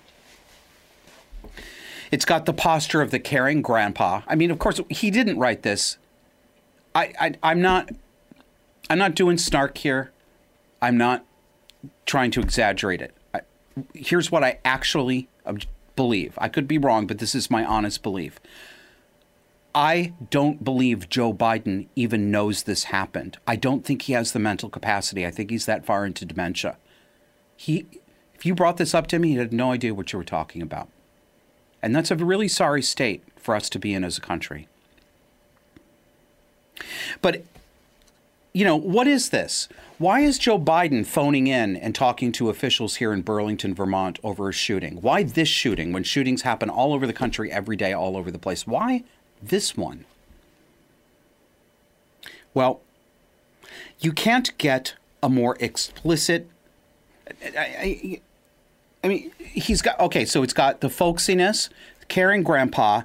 It's 2.12 2.25
got 2.25 2.46
the 2.46 2.54
posture 2.54 3.01
of 3.01 3.12
the 3.12 3.20
caring 3.20 3.62
grandpa. 3.62 4.22
I 4.28 4.36
mean, 4.36 4.51
of 4.51 4.60
course, 4.60 4.82
he 4.89 5.12
didn't 5.12 5.38
write 5.38 5.62
this. 5.62 5.98
I, 6.96 7.13
I 7.20 7.34
I'm 7.44 7.62
not 7.62 7.89
I'm 8.89 8.98
not 8.98 9.16
doing 9.16 9.38
snark 9.38 9.78
here. 9.78 10.12
I'm 10.82 10.98
not 10.98 11.24
trying 12.06 12.32
to 12.32 12.39
exaggerate 12.39 13.01
it. 13.01 13.13
I, 13.34 13.42
here's 13.94 14.32
what 14.32 14.44
I 14.44 14.60
actually 14.66 15.28
believe. 15.96 16.34
I 16.38 16.50
could 16.50 16.68
be 16.68 16.78
wrong, 16.78 17.06
but 17.06 17.20
this 17.20 17.36
is 17.36 17.51
my 17.51 17.63
honest 17.63 18.01
belief. 18.01 18.39
I 19.75 20.13
don't 20.32 20.63
believe 20.63 21.10
Joe 21.10 21.32
Biden 21.32 21.88
even 21.96 22.32
knows 22.32 22.63
this 22.63 22.86
happened. 22.86 23.38
I 23.46 23.56
don't 23.56 23.86
think 23.86 24.04
he 24.04 24.13
has 24.13 24.32
the 24.32 24.39
mental 24.39 24.70
capacity. 24.70 25.25
I 25.25 25.32
think 25.32 25.51
he's 25.51 25.68
that 25.68 25.86
far 25.86 26.06
into 26.06 26.25
dementia. 26.25 26.78
He, 27.56 27.86
if 28.39 28.46
you 28.46 28.55
brought 28.55 28.77
this 28.77 28.93
up 28.93 29.08
to 29.08 29.17
him, 29.17 29.24
he 29.24 29.36
had 29.36 29.51
no 29.51 29.74
idea 29.74 29.93
what 29.93 30.13
you 30.13 30.17
were 30.17 30.24
talking 30.24 30.62
about. 30.62 30.88
And 31.81 31.93
that's 31.93 32.10
a 32.10 32.15
really 32.15 32.48
sorry 32.48 32.81
state 32.81 33.22
for 33.36 33.53
us 33.53 33.69
to 33.69 33.77
be 33.77 33.93
in 33.93 34.05
as 34.05 34.17
a 34.17 34.22
country. 34.22 34.69
But, 37.22 37.43
you 38.53 38.63
know, 38.63 38.77
what 38.77 39.08
is 39.08 39.31
this? 39.31 39.67
Why 39.98 40.22
is 40.22 40.38
Joe 40.38 40.58
Biden 40.58 41.05
phoning 41.05 41.48
in 41.48 41.75
and 41.75 41.93
talking 41.93 42.31
to 42.31 42.50
officials 42.50 42.96
here 42.96 43.12
in 43.12 43.24
Burlington, 43.24 43.75
Vermont 43.75 44.19
over 44.24 44.48
a 44.48 44.53
shooting? 44.53 45.01
Why 45.01 45.24
this 45.24 45.50
shooting 45.50 45.91
when 45.91 46.05
shootings 46.05 46.43
happen 46.43 46.69
all 46.69 46.93
over 46.93 47.05
the 47.05 47.12
country 47.12 47.51
every 47.51 47.75
day, 47.75 47.91
all 47.91 48.15
over 48.15 48.31
the 48.31 48.39
place? 48.39 48.65
Why 48.65 49.03
this 49.43 49.75
one? 49.75 50.05
Well, 52.53 52.79
you 54.00 54.13
can't 54.13 54.58
get 54.58 54.93
a 55.22 55.27
more 55.27 55.58
explicit. 55.60 56.50
I, 57.43 57.58
I, 57.58 58.22
I 59.03 59.08
mean, 59.08 59.32
he's 59.39 59.82
got 59.82 60.00
okay. 60.00 60.25
So 60.25 60.44
it's 60.44 60.53
got 60.53 60.82
the 60.82 60.89
folksiness, 60.89 61.70
Caring 62.08 62.44
Grandpa. 62.44 63.03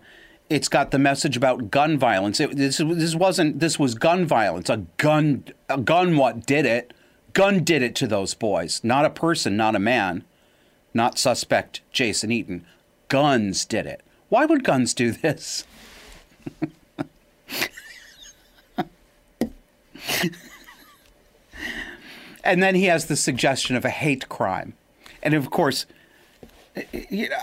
It's 0.50 0.68
got 0.68 0.90
the 0.90 0.98
message 0.98 1.36
about 1.36 1.70
gun 1.70 1.98
violence. 1.98 2.38
It, 2.38 2.56
this, 2.56 2.78
this 2.78 3.14
wasn't. 3.14 3.60
This 3.60 3.78
was 3.78 3.94
gun 3.94 4.26
violence. 4.26 4.68
A 4.68 4.78
gun. 4.96 5.44
A 5.68 5.78
gun. 5.78 6.16
What 6.16 6.46
did 6.46 6.66
it? 6.66 6.92
Gun 7.32 7.64
did 7.64 7.82
it 7.82 7.94
to 7.96 8.06
those 8.06 8.34
boys. 8.34 8.80
Not 8.84 9.04
a 9.04 9.10
person. 9.10 9.56
Not 9.56 9.74
a 9.76 9.80
man. 9.80 10.24
Not 10.92 11.18
suspect 11.18 11.80
Jason 11.92 12.30
Eaton. 12.30 12.64
Guns 13.08 13.64
did 13.64 13.86
it. 13.86 14.02
Why 14.28 14.46
would 14.46 14.64
guns 14.64 14.94
do 14.94 15.12
this? 15.12 15.64
and 22.44 22.62
then 22.62 22.74
he 22.74 22.84
has 22.84 23.06
the 23.06 23.16
suggestion 23.16 23.76
of 23.76 23.84
a 23.84 23.90
hate 23.90 24.28
crime. 24.28 24.74
And 25.24 25.34
of 25.34 25.50
course, 25.50 25.86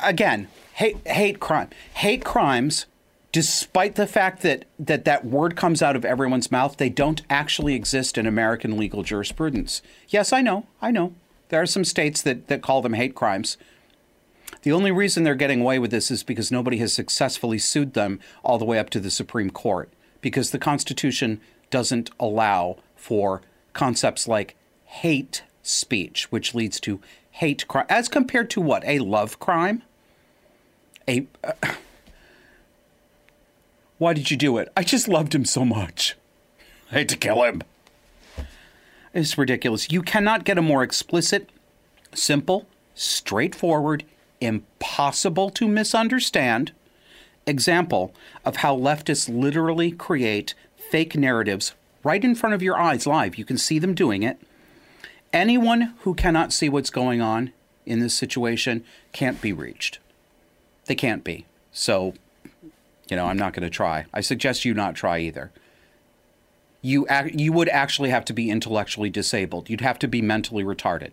again, 0.03 0.47
hate, 0.73 1.05
hate 1.05 1.39
crime. 1.39 1.69
Hate 1.95 2.23
crimes, 2.23 2.85
despite 3.31 3.95
the 3.95 4.07
fact 4.07 4.43
that, 4.43 4.65
that 4.79 5.03
that 5.05 5.25
word 5.25 5.55
comes 5.55 5.81
out 5.81 5.95
of 5.95 6.05
everyone's 6.05 6.51
mouth, 6.51 6.77
they 6.77 6.89
don't 6.89 7.23
actually 7.29 7.73
exist 7.73 8.17
in 8.17 8.27
American 8.27 8.77
legal 8.77 9.03
jurisprudence. 9.03 9.81
Yes, 10.07 10.31
I 10.31 10.41
know, 10.41 10.67
I 10.81 10.91
know. 10.91 11.15
There 11.49 11.61
are 11.61 11.65
some 11.65 11.83
states 11.83 12.21
that, 12.21 12.47
that 12.47 12.61
call 12.61 12.81
them 12.81 12.93
hate 12.93 13.15
crimes. 13.15 13.57
The 14.61 14.71
only 14.71 14.91
reason 14.91 15.23
they're 15.23 15.35
getting 15.35 15.61
away 15.61 15.79
with 15.79 15.91
this 15.91 16.11
is 16.11 16.23
because 16.23 16.51
nobody 16.51 16.77
has 16.77 16.93
successfully 16.93 17.57
sued 17.57 17.93
them 17.93 18.19
all 18.43 18.59
the 18.59 18.65
way 18.65 18.77
up 18.77 18.89
to 18.91 18.99
the 18.99 19.09
Supreme 19.09 19.49
Court, 19.49 19.89
because 20.21 20.51
the 20.51 20.59
Constitution 20.59 21.41
doesn't 21.71 22.11
allow 22.19 22.77
for 22.95 23.41
concepts 23.73 24.27
like 24.27 24.55
hate 24.85 25.43
speech, 25.63 26.31
which 26.31 26.53
leads 26.53 26.79
to 26.81 27.01
hate 27.31 27.67
crime, 27.67 27.85
as 27.89 28.07
compared 28.07 28.49
to 28.51 28.61
what? 28.61 28.83
A 28.85 28.99
love 28.99 29.39
crime? 29.39 29.83
A. 31.07 31.27
Uh, 31.43 31.53
why 33.97 34.13
did 34.13 34.31
you 34.31 34.37
do 34.37 34.57
it? 34.57 34.71
I 34.75 34.83
just 34.83 35.07
loved 35.07 35.35
him 35.35 35.45
so 35.45 35.63
much. 35.63 36.15
I 36.91 36.99
had 36.99 37.09
to 37.09 37.17
kill 37.17 37.43
him. 37.43 37.61
It's 39.13 39.37
ridiculous. 39.37 39.91
You 39.91 40.01
cannot 40.01 40.43
get 40.43 40.57
a 40.57 40.61
more 40.61 40.83
explicit, 40.83 41.49
simple, 42.13 42.67
straightforward, 42.95 44.03
impossible 44.39 45.49
to 45.51 45.67
misunderstand 45.67 46.71
example 47.45 48.13
of 48.45 48.57
how 48.57 48.75
leftists 48.75 49.29
literally 49.29 49.91
create 49.91 50.53
fake 50.75 51.15
narratives 51.15 51.73
right 52.03 52.23
in 52.23 52.35
front 52.35 52.55
of 52.55 52.63
your 52.63 52.79
eyes 52.79 53.05
live. 53.05 53.37
You 53.37 53.45
can 53.45 53.57
see 53.57 53.79
them 53.79 53.93
doing 53.93 54.23
it 54.23 54.39
Anyone 55.33 55.93
who 55.99 56.13
cannot 56.13 56.51
see 56.51 56.69
what's 56.69 56.89
going 56.89 57.21
on 57.21 57.53
in 57.85 57.99
this 57.99 58.13
situation 58.13 58.83
can't 59.13 59.41
be 59.41 59.53
reached. 59.53 59.99
They 60.85 60.95
can't 60.95 61.23
be. 61.23 61.45
So, 61.71 62.13
you 63.09 63.15
know, 63.15 63.27
I'm 63.27 63.37
not 63.37 63.53
going 63.53 63.63
to 63.63 63.69
try. 63.69 64.05
I 64.13 64.21
suggest 64.21 64.65
you 64.65 64.73
not 64.73 64.95
try 64.95 65.19
either. 65.19 65.51
You 66.81 67.05
ac- 67.09 67.35
you 67.37 67.53
would 67.53 67.69
actually 67.69 68.09
have 68.09 68.25
to 68.25 68.33
be 68.33 68.49
intellectually 68.49 69.09
disabled. 69.09 69.69
You'd 69.69 69.81
have 69.81 69.99
to 69.99 70.07
be 70.07 70.21
mentally 70.21 70.63
retarded 70.63 71.11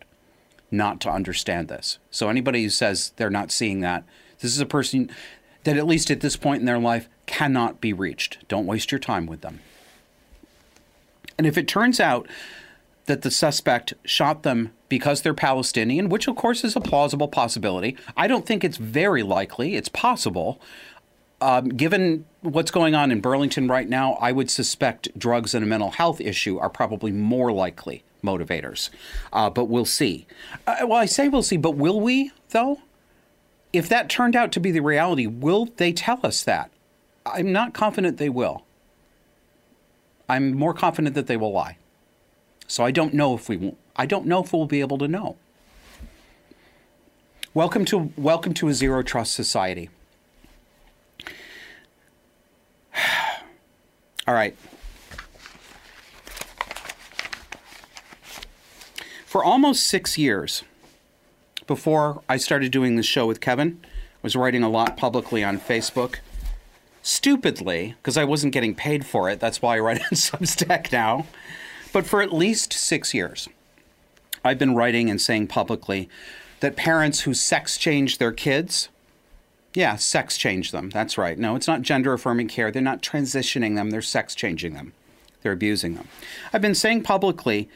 not 0.71 1.01
to 1.01 1.11
understand 1.11 1.69
this. 1.69 1.99
So 2.11 2.29
anybody 2.29 2.63
who 2.63 2.71
says 2.71 3.13
they're 3.17 3.31
not 3.31 3.53
seeing 3.53 3.81
that, 3.81 4.05
this 4.41 4.53
is 4.53 4.61
a 4.61 4.67
person 4.67 5.11
that 5.65 5.77
at 5.77 5.87
least 5.87 6.11
at 6.11 6.21
this 6.21 6.37
point 6.37 6.61
in 6.61 6.67
their 6.67 6.79
life 6.79 7.09
cannot 7.27 7.81
be 7.81 7.93
reached. 7.93 8.39
Don't 8.49 8.67
waste 8.67 8.93
your 8.93 8.99
time 8.99 9.27
with 9.27 9.41
them. 9.41 9.61
And 11.37 11.47
if 11.47 11.57
it 11.57 11.69
turns 11.69 12.01
out 12.01 12.27
that 13.09 13.23
the 13.23 13.31
suspect 13.31 13.95
shot 14.05 14.45
them 14.45 14.71
because 14.89 15.23
they're 15.23 15.35
Palestinian, 15.35 16.09
which 16.09 16.29
of 16.29 16.37
course 16.37 16.63
is 16.63 16.77
a 16.77 16.81
plausible 16.81 17.29
possibility. 17.29 17.97
I 18.17 18.29
don't 18.29 18.47
think 18.47 18.63
it's 18.63 18.77
very 18.77 19.23
likely. 19.23 19.75
It's 19.75 19.89
possible. 19.89 20.61
Um, 21.41 21.69
given 21.69 22.25
what's 22.43 22.71
going 22.71 22.95
on 22.95 23.11
in 23.11 23.21
Burlington 23.21 23.69
right 23.69 23.89
now, 23.89 24.15
I 24.15 24.33
would 24.33 24.51
suspect 24.51 25.17
drugs 25.19 25.55
and 25.55 25.65
a 25.65 25.69
mental 25.69 25.91
health 25.91 26.21
issue 26.21 26.59
are 26.59 26.71
probably 26.71 27.13
more 27.13 27.53
likely 27.53 28.05
motivators. 28.23 28.91
Uh, 29.33 29.51
but 29.51 29.67
we'll 29.67 29.85
see. 29.85 30.27
Uh, 30.67 30.77
well, 30.83 30.99
I 30.99 31.07
say 31.07 31.29
we'll 31.29 31.43
see, 31.43 31.57
but 31.57 31.77
will 31.77 32.01
we, 32.01 32.33
though? 32.51 32.81
If 33.73 33.89
that 33.89 34.09
turned 34.09 34.35
out 34.35 34.53
to 34.53 34.61
be 34.61 34.71
the 34.71 34.81
reality, 34.81 35.27
will 35.27 35.67
they 35.77 35.93
tell 35.93 36.21
us 36.23 36.43
that? 36.45 36.71
I'm 37.27 37.53
not 37.53 37.75
confident 37.75 38.17
they 38.17 38.31
will. 38.31 38.65
I'm 40.29 40.55
more 40.55 40.75
confident 40.75 41.15
that 41.15 41.27
they 41.27 41.37
will 41.37 41.53
lie. 41.53 41.79
So 42.71 42.85
I 42.85 42.91
don't 42.91 43.15
know 43.15 43.35
if 43.35 43.49
we'll 43.49 43.77
I 43.97 44.05
don't 44.05 44.27
know 44.27 44.45
if 44.45 44.53
we'll 44.53 44.67
be 44.67 44.81
able 44.81 44.99
to 44.99 45.09
know. 45.09 45.37
Welcome 47.55 47.87
to 47.87 48.13
welcome 48.17 48.53
to 48.55 48.69
a 48.69 48.75
zero 48.75 49.03
trust 49.03 49.35
society. 49.35 49.89
All 54.29 54.35
right. 54.35 54.55
For 59.25 59.43
almost 59.43 59.87
6 59.87 60.17
years 60.19 60.63
before 61.67 62.23
I 62.29 62.37
started 62.37 62.71
doing 62.71 62.97
this 62.97 63.07
show 63.07 63.27
with 63.27 63.41
Kevin, 63.41 63.81
I 63.83 63.89
was 64.23 64.37
writing 64.37 64.63
a 64.63 64.69
lot 64.69 64.97
publicly 64.97 65.43
on 65.43 65.59
Facebook 65.59 66.17
stupidly 67.03 67.95
because 67.99 68.17
I 68.19 68.25
wasn't 68.25 68.53
getting 68.53 68.75
paid 68.75 69.07
for 69.07 69.31
it. 69.31 69.41
That's 69.41 69.63
why 69.63 69.77
I 69.77 69.81
write 69.81 70.01
on 70.03 70.11
Substack 70.11 70.93
now. 70.93 71.27
But 71.93 72.07
for 72.07 72.23
at 72.23 72.33
least 72.33 72.73
six 72.73 73.15
years, 73.15 73.49
I've 74.45 74.59
been 74.59 74.75
writing 74.75 75.11
and 75.11 75.21
saying 75.21 75.49
publicly 75.49 76.09
that 76.61 76.77
parents 76.77 77.21
who 77.21 77.35
sex 77.35 77.77
change 77.77 78.19
their 78.19 78.33
kids, 78.33 78.89
yeah, 79.75 79.97
sex 79.97 80.37
change 80.37 80.71
them. 80.71 80.91
That's 80.91 81.19
right. 81.19 81.39
No, 81.39 81.55
it's 81.57 81.67
not 81.67 81.83
gender 81.83 82.13
affirming 82.13 82.49
care. 82.49 82.71
They're 82.71 82.83
not 82.83 83.03
transitioning 83.03 83.75
them, 83.77 83.91
they're 83.91 84.03
sex 84.03 84.35
changing 84.35 84.75
them. 84.75 84.93
They're 85.43 85.53
abusing 85.53 85.95
them. 85.95 86.09
I've 86.53 86.63
been 86.63 86.75
saying 86.75 87.03
publicly 87.03 87.69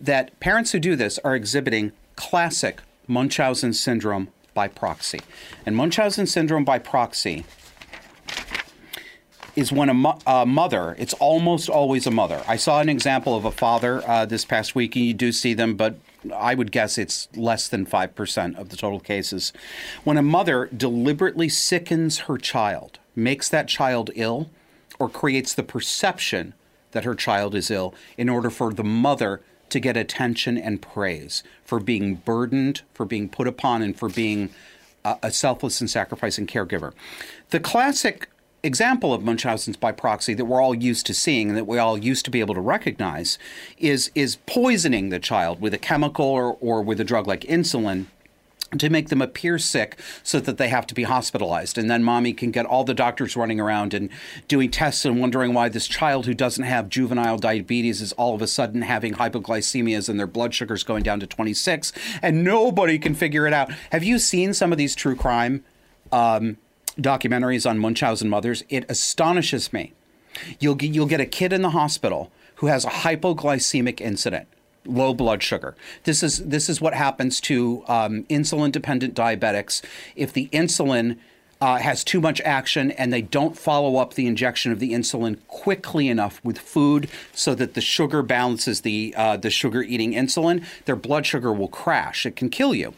that 0.00 0.38
parents 0.40 0.72
who 0.72 0.78
do 0.78 0.94
this 0.94 1.18
are 1.20 1.34
exhibiting 1.34 1.92
classic 2.16 2.82
Munchausen 3.06 3.72
syndrome 3.72 4.28
by 4.52 4.68
proxy. 4.68 5.20
And 5.64 5.74
Munchausen 5.74 6.26
syndrome 6.26 6.64
by 6.64 6.78
proxy 6.78 7.44
is 9.58 9.72
when 9.72 9.88
a, 9.88 9.94
mo- 9.94 10.18
a, 10.24 10.46
mother, 10.46 10.94
it's 10.98 11.14
almost 11.14 11.68
always 11.68 12.06
a 12.06 12.12
mother. 12.12 12.42
I 12.46 12.54
saw 12.54 12.80
an 12.80 12.88
example 12.88 13.34
of 13.34 13.44
a 13.44 13.50
father 13.50 14.08
uh, 14.08 14.24
this 14.24 14.44
past 14.44 14.76
week, 14.76 14.94
and 14.94 15.04
you 15.04 15.12
do 15.12 15.32
see 15.32 15.52
them, 15.52 15.74
but 15.74 15.96
I 16.32 16.54
would 16.54 16.70
guess 16.70 16.96
it's 16.96 17.28
less 17.34 17.66
than 17.66 17.84
5% 17.84 18.56
of 18.56 18.68
the 18.68 18.76
total 18.76 19.00
cases. 19.00 19.52
When 20.04 20.16
a 20.16 20.22
mother 20.22 20.66
deliberately 20.66 21.48
sickens 21.48 22.20
her 22.20 22.38
child, 22.38 23.00
makes 23.16 23.48
that 23.48 23.66
child 23.66 24.10
ill, 24.14 24.48
or 25.00 25.08
creates 25.08 25.54
the 25.54 25.64
perception 25.64 26.54
that 26.92 27.04
her 27.04 27.16
child 27.16 27.56
is 27.56 27.68
ill 27.68 27.94
in 28.16 28.28
order 28.28 28.50
for 28.50 28.72
the 28.72 28.84
mother 28.84 29.40
to 29.70 29.80
get 29.80 29.96
attention 29.96 30.56
and 30.56 30.80
praise 30.80 31.42
for 31.64 31.80
being 31.80 32.14
burdened, 32.14 32.82
for 32.94 33.04
being 33.04 33.28
put 33.28 33.48
upon, 33.48 33.82
and 33.82 33.98
for 33.98 34.08
being 34.08 34.50
a 35.04 35.30
selfless 35.32 35.80
and 35.80 35.90
sacrificing 35.90 36.46
caregiver. 36.46 36.92
The 37.50 37.60
classic 37.60 38.28
example 38.62 39.14
of 39.14 39.22
Munchausen's 39.22 39.76
by 39.76 39.92
proxy 39.92 40.34
that 40.34 40.44
we're 40.44 40.60
all 40.60 40.74
used 40.74 41.06
to 41.06 41.14
seeing 41.14 41.48
and 41.48 41.56
that 41.56 41.66
we 41.66 41.78
all 41.78 41.96
used 41.96 42.24
to 42.24 42.30
be 42.30 42.40
able 42.40 42.54
to 42.54 42.60
recognize 42.60 43.38
is 43.78 44.10
is 44.14 44.36
poisoning 44.46 45.10
the 45.10 45.18
child 45.18 45.60
with 45.60 45.74
a 45.74 45.78
chemical 45.78 46.26
or, 46.26 46.56
or 46.60 46.82
with 46.82 47.00
a 47.00 47.04
drug 47.04 47.26
like 47.26 47.42
insulin 47.42 48.06
to 48.76 48.90
make 48.90 49.08
them 49.08 49.22
appear 49.22 49.58
sick 49.58 49.98
so 50.22 50.40
that 50.40 50.58
they 50.58 50.68
have 50.68 50.86
to 50.86 50.94
be 50.94 51.04
hospitalized. 51.04 51.78
And 51.78 51.90
then 51.90 52.04
mommy 52.04 52.34
can 52.34 52.50
get 52.50 52.66
all 52.66 52.84
the 52.84 52.92
doctors 52.92 53.34
running 53.34 53.58
around 53.58 53.94
and 53.94 54.10
doing 54.46 54.70
tests 54.70 55.06
and 55.06 55.20
wondering 55.20 55.54
why 55.54 55.70
this 55.70 55.86
child 55.86 56.26
who 56.26 56.34
doesn't 56.34 56.64
have 56.64 56.90
juvenile 56.90 57.38
diabetes 57.38 58.02
is 58.02 58.12
all 58.12 58.34
of 58.34 58.42
a 58.42 58.46
sudden 58.46 58.82
having 58.82 59.14
hypoglycemias 59.14 60.08
and 60.08 60.18
their 60.18 60.26
blood 60.26 60.52
sugar's 60.52 60.84
going 60.84 61.02
down 61.02 61.18
to 61.20 61.26
26 61.26 61.92
and 62.20 62.44
nobody 62.44 62.98
can 62.98 63.14
figure 63.14 63.46
it 63.46 63.54
out. 63.54 63.72
Have 63.90 64.04
you 64.04 64.18
seen 64.18 64.52
some 64.52 64.70
of 64.70 64.76
these 64.76 64.94
true 64.94 65.16
crime 65.16 65.64
um, 66.12 66.58
documentaries 67.00 67.68
on 67.68 67.78
Munchausen 67.78 68.28
mothers, 68.28 68.64
it 68.68 68.84
astonishes 68.88 69.72
me. 69.72 69.92
You'll 70.60 70.74
get, 70.74 70.90
you'll 70.90 71.06
get 71.06 71.20
a 71.20 71.26
kid 71.26 71.52
in 71.52 71.62
the 71.62 71.70
hospital 71.70 72.30
who 72.56 72.66
has 72.66 72.84
a 72.84 72.88
hypoglycemic 72.88 74.00
incident, 74.00 74.48
low 74.84 75.14
blood 75.14 75.42
sugar. 75.42 75.76
This 76.04 76.22
is 76.22 76.38
this 76.46 76.68
is 76.68 76.80
what 76.80 76.94
happens 76.94 77.40
to 77.42 77.84
um, 77.88 78.24
insulin 78.24 78.72
dependent 78.72 79.14
diabetics 79.14 79.82
if 80.16 80.32
the 80.32 80.48
insulin 80.48 81.18
uh, 81.60 81.78
has 81.78 82.04
too 82.04 82.20
much 82.20 82.40
action 82.42 82.90
and 82.92 83.12
they 83.12 83.22
don't 83.22 83.56
follow 83.56 83.96
up 83.96 84.14
the 84.14 84.26
injection 84.26 84.70
of 84.70 84.78
the 84.78 84.92
insulin 84.92 85.38
quickly 85.48 86.08
enough 86.08 86.40
with 86.44 86.58
food 86.58 87.08
so 87.32 87.54
that 87.54 87.74
the 87.74 87.80
sugar 87.80 88.22
balances 88.22 88.82
the 88.82 89.14
uh, 89.16 89.36
the 89.36 89.50
sugar 89.50 89.82
eating 89.82 90.12
insulin, 90.12 90.64
their 90.84 90.96
blood 90.96 91.26
sugar 91.26 91.52
will 91.52 91.68
crash. 91.68 92.26
It 92.26 92.36
can 92.36 92.48
kill 92.48 92.74
you. 92.74 92.94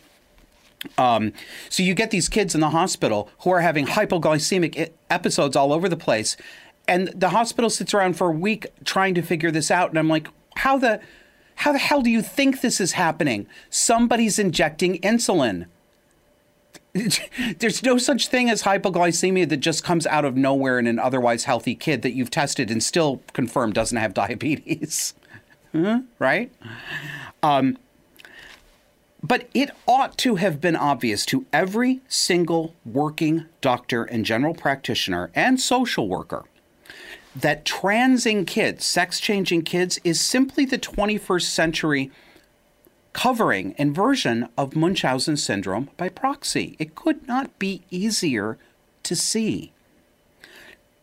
Um, 0.97 1.33
so 1.69 1.83
you 1.83 1.95
get 1.95 2.11
these 2.11 2.29
kids 2.29 2.55
in 2.55 2.61
the 2.61 2.71
hospital 2.71 3.31
who 3.40 3.51
are 3.51 3.61
having 3.61 3.87
hypoglycemic 3.87 4.90
episodes 5.11 5.57
all 5.57 5.73
over 5.73 5.88
the 5.88 5.97
place, 5.97 6.37
and 6.88 7.09
the 7.09 7.31
hospital 7.31 7.71
sits 7.71 7.95
around 7.95 8.14
for 8.14 8.29
a 8.29 8.33
week 8.33 8.66
trying 8.85 9.14
to 9.14 9.23
figure 9.23 9.51
this 9.51 9.71
out. 9.71 9.90
And 9.90 9.99
I'm 9.99 10.09
like, 10.09 10.29
how 10.57 10.79
the 10.79 11.01
how 11.57 11.73
the 11.73 11.79
hell 11.79 12.01
do 12.01 12.11
you 12.11 12.23
think 12.23 12.62
this 12.62 12.81
is 12.81 12.93
happening? 12.93 13.47
Somebody's 13.69 14.38
injecting 14.38 14.99
insulin. 15.01 15.66
There's 17.59 17.83
no 17.83 17.99
such 17.99 18.29
thing 18.29 18.49
as 18.49 18.62
hypoglycemia 18.62 19.49
that 19.51 19.59
just 19.59 19.85
comes 19.85 20.07
out 20.07 20.25
of 20.25 20.37
nowhere 20.37 20.79
in 20.79 20.87
an 20.87 20.99
otherwise 20.99 21.45
healthy 21.45 21.75
kid 21.75 22.03
that 22.03 22.12
you've 22.12 22.31
tested 22.31 22.71
and 22.71 22.83
still 22.83 23.23
confirmed 23.33 23.75
doesn't 23.75 23.99
have 23.99 24.14
diabetes. 24.14 25.14
Right? 26.19 26.51
Um, 27.45 27.79
but 29.22 29.48
it 29.52 29.70
ought 29.87 30.16
to 30.18 30.37
have 30.37 30.61
been 30.61 30.76
obvious 30.76 31.26
to 31.26 31.46
every 31.52 32.00
single 32.09 32.74
working 32.85 33.46
doctor 33.61 34.04
and 34.04 34.24
general 34.24 34.54
practitioner 34.54 35.30
and 35.35 35.61
social 35.61 36.09
worker 36.09 36.44
that 37.37 37.64
transing 37.64 38.44
kids, 38.44 38.85
sex 38.85 39.20
changing 39.20 39.62
kids, 39.62 40.00
is 40.02 40.20
simply 40.20 40.64
the 40.64 40.78
21st 40.78 41.42
century 41.42 42.11
covering 43.12 43.74
and 43.76 43.94
version 43.94 44.48
of 44.56 44.76
Munchausen 44.76 45.37
syndrome 45.37 45.90
by 45.96 46.09
proxy. 46.09 46.76
It 46.78 46.94
could 46.94 47.26
not 47.26 47.56
be 47.59 47.83
easier 47.90 48.59
to 49.02 49.16
see. 49.16 49.72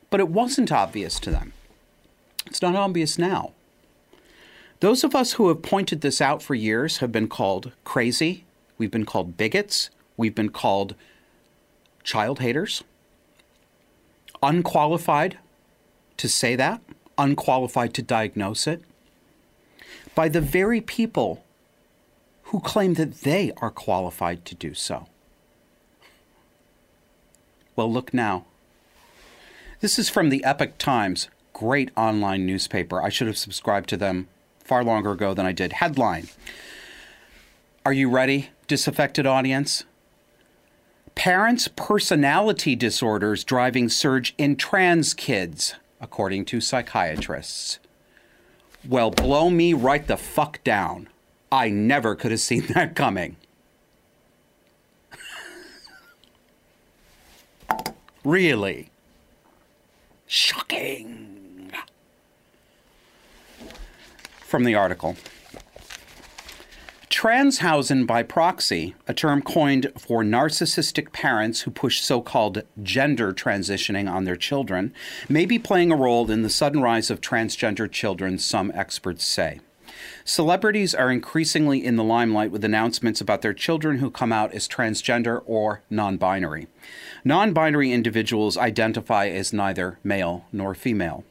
But 0.09 0.19
it 0.19 0.29
wasn't 0.29 0.71
obvious 0.71 1.19
to 1.21 1.31
them. 1.31 1.53
It's 2.45 2.61
not 2.61 2.75
obvious 2.75 3.17
now. 3.17 3.51
Those 4.79 5.03
of 5.03 5.15
us 5.15 5.33
who 5.33 5.47
have 5.47 5.63
pointed 5.63 6.01
this 6.01 6.21
out 6.21 6.43
for 6.43 6.53
years 6.53 6.97
have 6.97 7.11
been 7.11 7.27
called 7.27 7.71
crazy. 7.83 8.45
We've 8.77 8.91
been 8.91 9.05
called 9.05 9.35
bigots. 9.35 9.89
We've 10.17 10.35
been 10.35 10.49
called 10.49 10.93
child 12.03 12.39
haters. 12.39 12.83
Unqualified 14.43 15.39
to 16.17 16.29
say 16.29 16.55
that, 16.55 16.81
unqualified 17.17 17.93
to 17.95 18.03
diagnose 18.03 18.67
it, 18.67 18.83
by 20.13 20.29
the 20.29 20.41
very 20.41 20.79
people 20.79 21.43
who 22.43 22.59
claim 22.59 22.93
that 22.95 23.21
they 23.21 23.51
are 23.57 23.71
qualified 23.71 24.45
to 24.45 24.55
do 24.55 24.73
so. 24.73 25.07
Well, 27.75 27.91
look 27.91 28.13
now. 28.13 28.45
This 29.79 29.99
is 29.99 30.09
from 30.09 30.29
the 30.29 30.43
Epoch 30.43 30.77
Times, 30.77 31.29
great 31.53 31.89
online 31.97 32.45
newspaper. 32.45 33.01
I 33.01 33.09
should 33.09 33.27
have 33.27 33.37
subscribed 33.37 33.89
to 33.89 33.97
them 33.97 34.27
far 34.67 34.83
longer 34.83 35.13
ago 35.13 35.33
than 35.33 35.45
I 35.45 35.53
did. 35.53 35.71
Headline 35.73 36.27
Are 37.85 37.93
you 37.93 38.09
ready, 38.09 38.49
disaffected 38.67 39.25
audience? 39.25 39.85
Parents' 41.15 41.69
personality 41.75 42.75
disorders 42.75 43.45
driving 43.45 43.89
surge 43.89 44.35
in 44.37 44.57
trans 44.57 45.13
kids, 45.13 45.75
according 46.01 46.45
to 46.45 46.61
psychiatrists. 46.61 47.79
Well, 48.87 49.09
blow 49.09 49.49
me 49.49 49.73
right 49.73 50.05
the 50.05 50.17
fuck 50.17 50.63
down. 50.63 51.09
I 51.51 51.69
never 51.69 52.15
could 52.15 52.29
have 52.31 52.41
seen 52.41 52.67
that 52.73 52.95
coming. 52.95 53.37
really? 58.23 58.91
Shocking 60.27 61.36
from 64.47 64.63
the 64.63 64.73
article. 64.75 65.17
Transhausen 67.09 68.05
by 68.05 68.21
proxy, 68.21 68.93
a 69.07 69.13
term 69.13 69.41
coined 69.41 69.91
for 69.97 70.23
narcissistic 70.23 71.11
parents 71.11 71.61
who 71.61 71.71
push 71.71 71.99
so 71.99 72.21
called 72.21 72.61
gender 72.83 73.33
transitioning 73.33 74.11
on 74.11 74.23
their 74.23 74.35
children, 74.35 74.93
may 75.27 75.45
be 75.45 75.57
playing 75.57 75.91
a 75.91 75.95
role 75.95 76.29
in 76.29 76.43
the 76.43 76.49
sudden 76.49 76.81
rise 76.81 77.09
of 77.09 77.19
transgender 77.19 77.91
children, 77.91 78.37
some 78.37 78.71
experts 78.75 79.25
say. 79.25 79.59
Celebrities 80.25 80.93
are 80.93 81.11
increasingly 81.11 81.83
in 81.83 81.95
the 81.95 82.03
limelight 82.03 82.51
with 82.51 82.63
announcements 82.63 83.19
about 83.19 83.41
their 83.41 83.53
children 83.53 83.97
who 83.97 84.11
come 84.11 84.31
out 84.31 84.53
as 84.53 84.67
transgender 84.67 85.41
or 85.45 85.81
non 85.89 86.17
binary. 86.17 86.67
Non 87.23 87.51
binary 87.51 87.91
individuals 87.91 88.57
identify 88.57 89.27
as 89.27 89.51
neither 89.51 89.97
male 90.03 90.45
nor 90.51 90.75
female. 90.75 91.23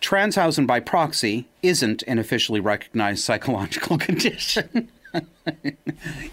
Transhausen 0.00 0.66
by 0.66 0.80
proxy 0.80 1.46
isn't 1.62 2.02
an 2.04 2.18
officially 2.18 2.60
recognized 2.60 3.24
psychological 3.24 3.98
condition. 4.08 4.90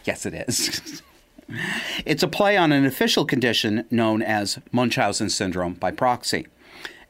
yes, 0.04 0.26
it 0.26 0.34
is. 0.34 1.02
It's 2.06 2.24
a 2.24 2.28
play 2.28 2.58
on 2.58 2.72
an 2.72 2.86
official 2.86 3.26
condition 3.26 3.86
known 3.92 4.22
as 4.24 4.60
Munchausen 4.72 5.30
syndrome 5.30 5.74
by 5.74 5.92
proxy. 5.92 6.48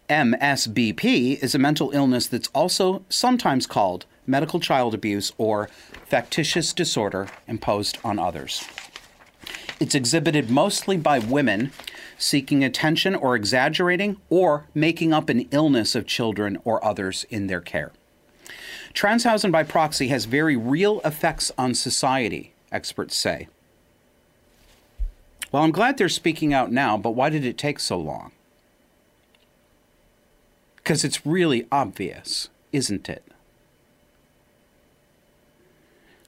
MSBP 0.09 1.41
is 1.41 1.55
a 1.55 1.59
mental 1.59 1.91
illness 1.91 2.27
that's 2.27 2.49
also 2.49 3.03
sometimes 3.09 3.67
called 3.67 4.05
medical 4.27 4.59
child 4.59 4.93
abuse 4.93 5.31
or 5.37 5.69
factitious 6.05 6.73
disorder 6.73 7.29
imposed 7.47 7.99
on 8.03 8.19
others. 8.19 8.63
It's 9.79 9.95
exhibited 9.95 10.49
mostly 10.49 10.97
by 10.97 11.19
women 11.19 11.71
seeking 12.23 12.63
attention 12.63 13.15
or 13.15 13.35
exaggerating 13.35 14.17
or 14.29 14.65
making 14.73 15.13
up 15.13 15.29
an 15.29 15.47
illness 15.51 15.93
of 15.93 16.07
children 16.07 16.57
or 16.63 16.83
others 16.83 17.25
in 17.29 17.47
their 17.47 17.61
care. 17.61 17.91
Transhausen 18.93 19.51
by 19.51 19.63
proxy 19.63 20.07
has 20.07 20.25
very 20.25 20.55
real 20.55 21.01
effects 21.01 21.51
on 21.57 21.73
society, 21.73 22.53
experts 22.71 23.15
say. 23.15 23.47
Well, 25.51 25.63
I'm 25.63 25.71
glad 25.71 25.97
they're 25.97 26.09
speaking 26.09 26.53
out 26.53 26.71
now, 26.71 26.97
but 26.97 27.11
why 27.11 27.29
did 27.29 27.45
it 27.45 27.57
take 27.57 27.79
so 27.79 27.97
long? 27.97 28.31
Because 30.77 31.03
it's 31.03 31.25
really 31.25 31.67
obvious, 31.71 32.49
isn't 32.71 33.09
it? 33.09 33.23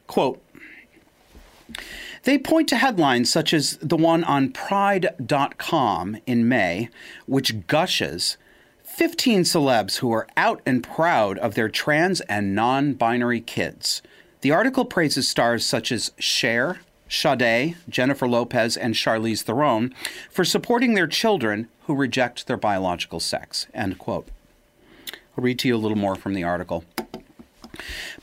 Quote 0.07 0.41
they 2.25 2.37
point 2.37 2.67
to 2.69 2.77
headlines 2.77 3.31
such 3.31 3.53
as 3.53 3.77
the 3.77 3.97
one 3.97 4.23
on 4.23 4.51
Pride.com 4.51 6.17
in 6.25 6.47
May, 6.47 6.89
which 7.25 7.65
gushes 7.67 8.37
15 8.83 9.41
celebs 9.41 9.97
who 9.97 10.11
are 10.11 10.27
out 10.35 10.61
and 10.65 10.83
proud 10.83 11.37
of 11.39 11.55
their 11.55 11.69
trans 11.69 12.21
and 12.21 12.55
non 12.55 12.93
binary 12.93 13.41
kids. 13.41 14.01
The 14.41 14.51
article 14.51 14.85
praises 14.85 15.27
stars 15.27 15.65
such 15.65 15.91
as 15.91 16.11
Cher, 16.19 16.79
Sade, 17.09 17.75
Jennifer 17.89 18.27
Lopez, 18.27 18.75
and 18.77 18.95
Charlize 18.95 19.43
Theron 19.43 19.93
for 20.29 20.43
supporting 20.43 20.93
their 20.93 21.07
children 21.07 21.67
who 21.83 21.95
reject 21.95 22.47
their 22.47 22.57
biological 22.57 23.19
sex. 23.19 23.67
End 23.73 23.97
quote. 23.97 24.27
I'll 25.37 25.43
read 25.43 25.59
to 25.59 25.67
you 25.67 25.75
a 25.75 25.77
little 25.77 25.97
more 25.97 26.15
from 26.15 26.33
the 26.33 26.43
article. 26.43 26.83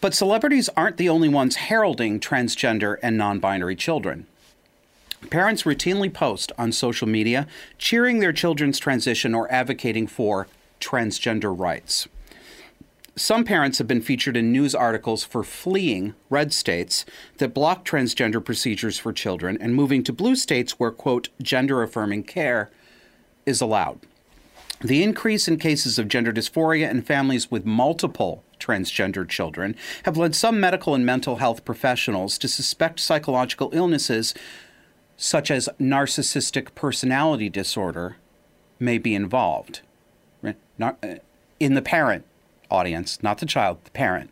But 0.01 0.15
celebrities 0.15 0.69
aren't 0.77 0.97
the 0.97 1.09
only 1.09 1.29
ones 1.29 1.57
heralding 1.57 2.21
transgender 2.21 2.97
and 3.03 3.17
non 3.17 3.39
binary 3.39 3.77
children. 3.77 4.27
Parents 5.31 5.63
routinely 5.63 6.13
post 6.13 6.53
on 6.59 6.73
social 6.73 7.09
media 7.09 7.47
cheering 7.79 8.19
their 8.19 8.33
children's 8.33 8.79
transition 8.79 9.35
or 9.35 9.51
advocating 9.53 10.07
for 10.07 10.49
transgender 10.81 11.57
rights. 11.57 12.09
Some 13.15 13.45
parents 13.45 13.77
have 13.77 13.87
been 13.87 14.01
featured 14.01 14.39
in 14.39 14.53
news 14.53 14.75
articles 14.75 15.23
for 15.23 15.45
fleeing 15.45 16.15
red 16.31 16.53
states 16.53 17.05
that 17.39 17.53
block 17.53 17.85
transgender 17.85 18.43
procedures 18.43 18.99
for 18.99 19.13
children 19.13 19.59
and 19.61 19.75
moving 19.75 20.03
to 20.05 20.15
blue 20.15 20.35
states 20.35 20.81
where, 20.81 20.91
quote, 20.91 21.29
gender 21.41 21.83
affirming 21.83 22.25
care 22.25 22.71
is 23.45 23.61
allowed. 23.61 24.01
The 24.81 25.03
increase 25.03 25.47
in 25.47 25.59
cases 25.59 25.99
of 25.99 26.09
gender 26.09 26.33
dysphoria 26.33 26.91
in 26.91 27.03
families 27.03 27.51
with 27.51 27.67
multiple 27.67 28.43
transgender 28.63 29.29
children 29.29 29.75
have 30.05 30.17
led 30.17 30.35
some 30.35 30.61
medical 30.61 30.95
and 30.95 31.05
mental 31.05 31.37
health 31.37 31.65
professionals 31.65 32.39
to 32.39 32.49
suspect 32.49 33.01
psychological 33.01 33.71
illnesses 33.73 34.35
such 35.17 35.51
as 35.51 35.69
narcissistic 35.81 36.75
personality 36.75 37.49
disorder 37.49 38.17
may 38.79 38.99
be 38.99 39.15
involved. 39.15 39.81
Uh, 40.81 40.93
in 41.61 41.75
the 41.75 41.83
parent 41.83 42.25
audience, 42.71 43.23
not 43.23 43.39
the 43.39 43.47
child, 43.47 43.79
the 43.85 43.91
parent. 43.93 44.31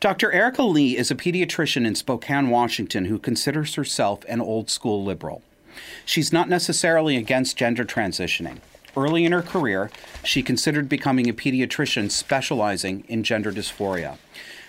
Dr. 0.00 0.30
Erica 0.32 0.62
Lee 0.62 0.96
is 0.96 1.10
a 1.10 1.16
pediatrician 1.16 1.86
in 1.86 1.94
Spokane, 1.94 2.50
Washington, 2.50 3.06
who 3.06 3.18
considers 3.18 3.74
herself 3.74 4.24
an 4.28 4.40
old 4.40 4.70
school 4.70 5.04
liberal. 5.04 5.42
She's 6.04 6.32
not 6.32 6.48
necessarily 6.48 7.16
against 7.16 7.56
gender 7.56 7.84
transitioning. 7.84 8.58
Early 8.96 9.24
in 9.24 9.32
her 9.32 9.42
career, 9.42 9.90
she 10.22 10.42
considered 10.42 10.88
becoming 10.88 11.28
a 11.28 11.32
pediatrician 11.32 12.10
specializing 12.10 13.04
in 13.08 13.22
gender 13.22 13.50
dysphoria. 13.50 14.18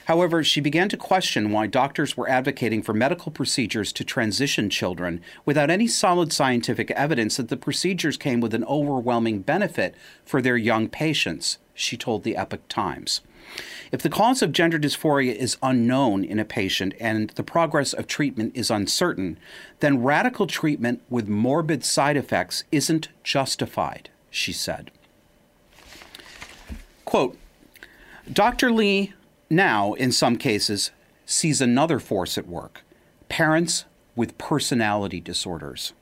However, 0.05 0.43
she 0.43 0.59
began 0.59 0.89
to 0.89 0.97
question 0.97 1.51
why 1.51 1.67
doctors 1.67 2.17
were 2.17 2.29
advocating 2.29 2.81
for 2.81 2.93
medical 2.93 3.31
procedures 3.31 3.93
to 3.93 4.03
transition 4.03 4.69
children 4.69 5.21
without 5.45 5.69
any 5.69 5.87
solid 5.87 6.33
scientific 6.33 6.91
evidence 6.91 7.37
that 7.37 7.47
the 7.47 7.57
procedures 7.57 8.17
came 8.17 8.41
with 8.41 8.53
an 8.53 8.65
overwhelming 8.65 9.39
benefit 9.39 9.95
for 10.25 10.41
their 10.41 10.57
young 10.57 10.89
patients, 10.89 11.57
she 11.73 11.95
told 11.95 12.23
the 12.23 12.35
Epoch 12.35 12.67
Times. 12.67 13.21
If 13.91 14.01
the 14.01 14.09
cause 14.09 14.41
of 14.41 14.51
gender 14.51 14.79
dysphoria 14.79 15.35
is 15.35 15.57
unknown 15.61 16.23
in 16.23 16.39
a 16.39 16.45
patient 16.45 16.93
and 16.99 17.29
the 17.31 17.43
progress 17.43 17.93
of 17.93 18.07
treatment 18.07 18.55
is 18.55 18.71
uncertain, 18.71 19.37
then 19.79 20.01
radical 20.01 20.47
treatment 20.47 21.01
with 21.09 21.27
morbid 21.27 21.83
side 21.85 22.17
effects 22.17 22.63
isn't 22.71 23.09
justified 23.23 24.09
she 24.33 24.51
said. 24.51 24.91
Quote 27.05 27.37
Dr. 28.31 28.71
Lee 28.71 29.13
now, 29.49 29.93
in 29.93 30.11
some 30.11 30.37
cases, 30.37 30.91
sees 31.25 31.61
another 31.61 31.99
force 31.99 32.37
at 32.37 32.47
work 32.47 32.81
parents 33.29 33.85
with 34.15 34.37
personality 34.37 35.19
disorders. 35.19 35.93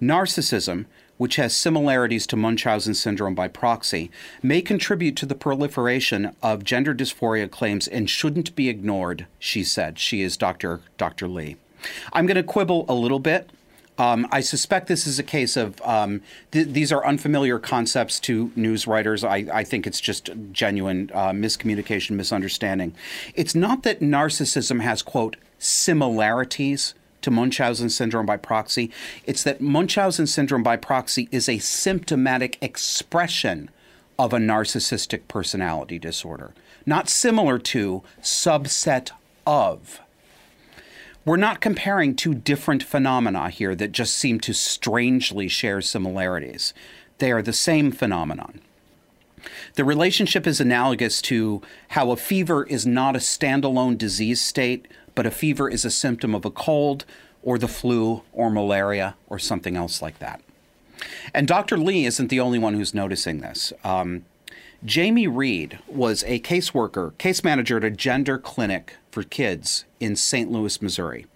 Narcissism, 0.00 0.86
which 1.18 1.36
has 1.36 1.56
similarities 1.56 2.26
to 2.28 2.36
Munchausen 2.36 2.94
syndrome 2.94 3.34
by 3.34 3.48
proxy, 3.48 4.10
may 4.42 4.60
contribute 4.60 5.16
to 5.16 5.26
the 5.26 5.34
proliferation 5.34 6.34
of 6.42 6.64
gender 6.64 6.94
dysphoria 6.94 7.50
claims 7.50 7.88
and 7.88 8.08
shouldn't 8.10 8.54
be 8.54 8.68
ignored, 8.68 9.26
she 9.38 9.64
said. 9.64 9.98
She 9.98 10.22
is 10.22 10.36
Dr. 10.36 10.80
Dr. 10.98 11.28
Lee. 11.28 11.56
I'm 12.12 12.26
going 12.26 12.36
to 12.36 12.42
quibble 12.42 12.84
a 12.88 12.94
little 12.94 13.18
bit. 13.20 13.50
Um, 13.98 14.28
I 14.30 14.40
suspect 14.40 14.88
this 14.88 15.06
is 15.06 15.18
a 15.18 15.22
case 15.22 15.56
of 15.56 15.80
um, 15.82 16.20
th- 16.50 16.68
these 16.68 16.92
are 16.92 17.04
unfamiliar 17.06 17.58
concepts 17.58 18.20
to 18.20 18.52
news 18.54 18.86
writers. 18.86 19.24
I, 19.24 19.46
I 19.52 19.64
think 19.64 19.86
it's 19.86 20.00
just 20.00 20.28
genuine 20.52 21.10
uh, 21.14 21.30
miscommunication, 21.30 22.10
misunderstanding. 22.10 22.94
It's 23.34 23.54
not 23.54 23.84
that 23.84 24.00
narcissism 24.00 24.82
has, 24.82 25.00
quote, 25.00 25.36
similarities 25.58 26.94
to 27.26 27.30
Munchausen 27.32 27.90
syndrome 27.90 28.24
by 28.24 28.36
proxy. 28.36 28.88
It's 29.24 29.42
that 29.42 29.60
Munchausen 29.60 30.28
syndrome 30.28 30.62
by 30.62 30.76
proxy 30.76 31.28
is 31.32 31.48
a 31.48 31.58
symptomatic 31.58 32.56
expression 32.62 33.68
of 34.16 34.32
a 34.32 34.38
narcissistic 34.38 35.26
personality 35.26 35.98
disorder, 35.98 36.54
not 36.86 37.08
similar 37.08 37.58
to, 37.58 38.04
subset 38.22 39.10
of. 39.44 40.00
We're 41.24 41.36
not 41.36 41.60
comparing 41.60 42.14
two 42.14 42.32
different 42.32 42.84
phenomena 42.84 43.50
here 43.50 43.74
that 43.74 43.90
just 43.90 44.14
seem 44.14 44.38
to 44.40 44.54
strangely 44.54 45.48
share 45.48 45.80
similarities. 45.80 46.72
They 47.18 47.32
are 47.32 47.42
the 47.42 47.52
same 47.52 47.90
phenomenon. 47.90 48.60
The 49.74 49.84
relationship 49.84 50.46
is 50.46 50.60
analogous 50.60 51.20
to 51.22 51.60
how 51.88 52.12
a 52.12 52.16
fever 52.16 52.62
is 52.62 52.86
not 52.86 53.16
a 53.16 53.18
standalone 53.18 53.98
disease 53.98 54.40
state, 54.40 54.86
but 55.16 55.26
a 55.26 55.30
fever 55.32 55.68
is 55.68 55.84
a 55.84 55.90
symptom 55.90 56.32
of 56.32 56.44
a 56.44 56.50
cold 56.50 57.04
or 57.42 57.58
the 57.58 57.66
flu 57.66 58.22
or 58.32 58.48
malaria 58.50 59.16
or 59.26 59.40
something 59.40 59.76
else 59.76 60.00
like 60.00 60.20
that. 60.20 60.40
And 61.34 61.48
Dr. 61.48 61.76
Lee 61.76 62.06
isn't 62.06 62.28
the 62.28 62.38
only 62.38 62.60
one 62.60 62.74
who's 62.74 62.94
noticing 62.94 63.40
this. 63.40 63.72
Um, 63.82 64.24
Jamie 64.84 65.26
Reed 65.26 65.78
was 65.88 66.22
a 66.26 66.38
caseworker, 66.40 67.16
case 67.18 67.42
manager 67.42 67.78
at 67.78 67.84
a 67.84 67.90
gender 67.90 68.38
clinic 68.38 68.96
for 69.10 69.22
kids 69.22 69.84
in 69.98 70.14
St. 70.14 70.50
Louis, 70.50 70.80
Missouri. 70.80 71.26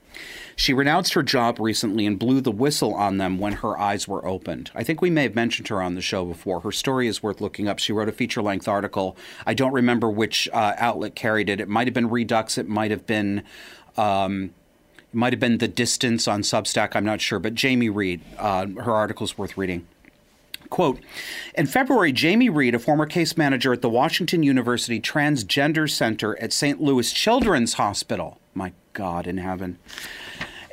She 0.61 0.75
renounced 0.75 1.15
her 1.15 1.23
job 1.23 1.59
recently 1.59 2.05
and 2.05 2.19
blew 2.19 2.43
the 2.43 2.51
whistle 2.51 2.93
on 2.93 3.17
them 3.17 3.39
when 3.39 3.55
her 3.55 3.79
eyes 3.79 4.07
were 4.07 4.23
opened. 4.27 4.71
I 4.75 4.85
think 4.85 5.01
we 5.01 5.09
may 5.09 5.23
have 5.23 5.35
mentioned 5.35 5.69
her 5.69 5.81
on 5.81 5.95
the 5.95 6.03
show 6.03 6.27
before. 6.27 6.61
Her 6.61 6.71
story 6.71 7.09
is 7.09 7.23
worth 7.23 7.41
looking 7.41 7.67
up. 7.67 7.79
She 7.79 7.95
wrote 7.95 8.11
a 8.11 8.13
feature 8.13 8.43
length 8.43 8.69
article. 8.69 9.17
I 9.47 9.55
don't 9.55 9.73
remember 9.73 10.11
which 10.11 10.51
uh, 10.53 10.75
outlet 10.77 11.15
carried 11.15 11.49
it. 11.49 11.61
It 11.61 11.69
might 11.71 11.87
have 11.87 11.95
been 11.95 12.11
Redux. 12.11 12.59
It 12.59 12.69
might 12.69 12.91
have 12.91 13.07
been. 13.07 13.43
Um, 13.97 14.53
might 15.15 15.33
have 15.33 15.41
been 15.41 15.57
The 15.57 15.67
Distance 15.67 16.29
on 16.29 16.43
Substack. 16.43 16.95
I'm 16.95 17.07
not 17.07 17.23
sure. 17.23 17.39
But 17.39 17.55
Jamie 17.55 17.89
Reed, 17.89 18.21
uh, 18.37 18.67
her 18.67 18.93
article 18.93 19.25
is 19.25 19.39
worth 19.39 19.57
reading. 19.57 19.87
Quote 20.69 21.01
In 21.55 21.65
February, 21.65 22.13
Jamie 22.13 22.51
Reed, 22.51 22.75
a 22.75 22.79
former 22.79 23.07
case 23.07 23.35
manager 23.39 23.73
at 23.73 23.81
the 23.81 23.89
Washington 23.89 24.43
University 24.43 25.01
Transgender 25.01 25.91
Center 25.91 26.39
at 26.39 26.53
St. 26.53 26.83
Louis 26.83 27.11
Children's 27.11 27.73
Hospital, 27.73 28.39
my 28.53 28.73
God 28.93 29.27
in 29.27 29.39
heaven, 29.39 29.79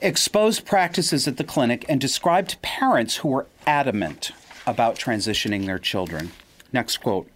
exposed 0.01 0.65
practices 0.65 1.27
at 1.27 1.37
the 1.37 1.43
clinic 1.43 1.85
and 1.89 1.99
described 1.99 2.61
parents 2.61 3.17
who 3.17 3.29
were 3.29 3.47
adamant 3.65 4.31
about 4.65 4.95
transitioning 4.95 5.65
their 5.65 5.79
children. 5.79 6.31
Next 6.71 6.97
quote. 6.97 7.27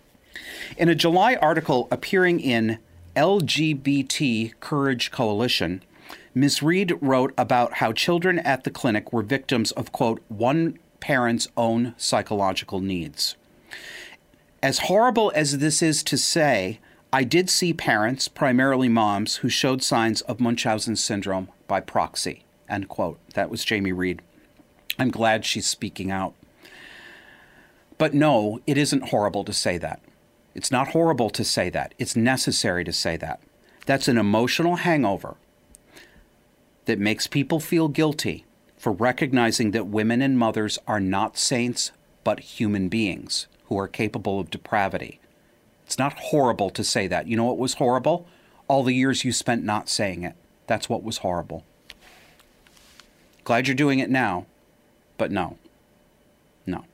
In 0.77 0.89
a 0.89 0.95
July 0.95 1.35
article 1.35 1.87
appearing 1.91 2.39
in 2.39 2.79
LGBT 3.15 4.53
Courage 4.59 5.11
Coalition, 5.11 5.83
Ms. 6.33 6.63
Reed 6.63 6.93
wrote 7.01 7.33
about 7.37 7.75
how 7.75 7.91
children 7.91 8.39
at 8.39 8.63
the 8.63 8.71
clinic 8.71 9.11
were 9.11 9.21
victims 9.21 9.71
of, 9.71 9.91
quote, 9.91 10.21
one 10.29 10.77
parent's 10.99 11.47
own 11.57 11.93
psychological 11.97 12.79
needs. 12.79 13.35
As 14.63 14.79
horrible 14.79 15.31
as 15.35 15.57
this 15.57 15.81
is 15.81 16.03
to 16.03 16.17
say, 16.17 16.79
I 17.11 17.23
did 17.25 17.49
see 17.49 17.73
parents, 17.73 18.27
primarily 18.27 18.87
moms, 18.87 19.37
who 19.37 19.49
showed 19.49 19.83
signs 19.83 20.21
of 20.21 20.39
Munchausen 20.39 20.95
syndrome 20.95 21.49
by 21.67 21.81
proxy. 21.81 22.45
End 22.71 22.87
quote. 22.87 23.19
That 23.33 23.49
was 23.49 23.65
Jamie 23.65 23.91
Reed. 23.91 24.21
I'm 24.97 25.11
glad 25.11 25.45
she's 25.45 25.67
speaking 25.67 26.09
out. 26.09 26.33
But 27.97 28.13
no, 28.13 28.61
it 28.65 28.77
isn't 28.77 29.09
horrible 29.09 29.43
to 29.43 29.53
say 29.53 29.77
that. 29.77 30.01
It's 30.55 30.71
not 30.71 30.89
horrible 30.89 31.29
to 31.31 31.43
say 31.43 31.69
that. 31.69 31.93
It's 31.99 32.15
necessary 32.15 32.83
to 32.85 32.93
say 32.93 33.17
that. 33.17 33.41
That's 33.85 34.07
an 34.07 34.17
emotional 34.17 34.77
hangover 34.77 35.35
that 36.85 36.97
makes 36.97 37.27
people 37.27 37.59
feel 37.59 37.89
guilty 37.89 38.45
for 38.77 38.91
recognizing 38.91 39.71
that 39.71 39.87
women 39.87 40.21
and 40.21 40.39
mothers 40.39 40.79
are 40.87 40.99
not 40.99 41.37
saints, 41.37 41.91
but 42.23 42.39
human 42.39 42.89
beings 42.89 43.47
who 43.65 43.77
are 43.77 43.87
capable 43.87 44.39
of 44.39 44.49
depravity. 44.49 45.19
It's 45.85 45.99
not 45.99 46.17
horrible 46.17 46.69
to 46.71 46.83
say 46.83 47.07
that. 47.07 47.27
You 47.27 47.37
know 47.37 47.45
what 47.45 47.57
was 47.57 47.75
horrible? 47.75 48.27
All 48.67 48.83
the 48.83 48.95
years 48.95 49.25
you 49.25 49.33
spent 49.33 49.63
not 49.63 49.89
saying 49.89 50.23
it. 50.23 50.35
That's 50.67 50.87
what 50.87 51.03
was 51.03 51.17
horrible. 51.17 51.65
Glad 53.43 53.67
you're 53.67 53.75
doing 53.75 53.99
it 53.99 54.09
now, 54.09 54.45
but 55.17 55.31
no. 55.31 55.57
No. 56.65 56.85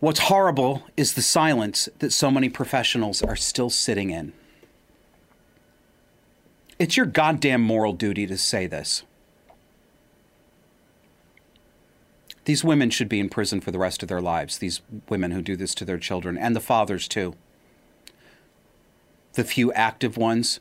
What's 0.00 0.20
horrible 0.20 0.82
is 0.96 1.14
the 1.14 1.22
silence 1.22 1.88
that 1.98 2.12
so 2.12 2.30
many 2.30 2.48
professionals 2.48 3.22
are 3.22 3.36
still 3.36 3.70
sitting 3.70 4.10
in. 4.10 4.32
It's 6.78 6.96
your 6.96 7.06
goddamn 7.06 7.62
moral 7.62 7.94
duty 7.94 8.26
to 8.26 8.36
say 8.36 8.66
this. 8.66 9.02
These 12.44 12.62
women 12.62 12.90
should 12.90 13.08
be 13.08 13.18
in 13.18 13.28
prison 13.28 13.60
for 13.60 13.70
the 13.70 13.78
rest 13.78 14.02
of 14.02 14.08
their 14.08 14.20
lives, 14.20 14.58
these 14.58 14.82
women 15.08 15.32
who 15.32 15.42
do 15.42 15.56
this 15.56 15.74
to 15.76 15.84
their 15.84 15.98
children, 15.98 16.36
and 16.36 16.54
the 16.54 16.60
fathers 16.60 17.08
too. 17.08 17.34
The 19.32 19.42
few 19.42 19.72
active 19.72 20.16
ones 20.16 20.60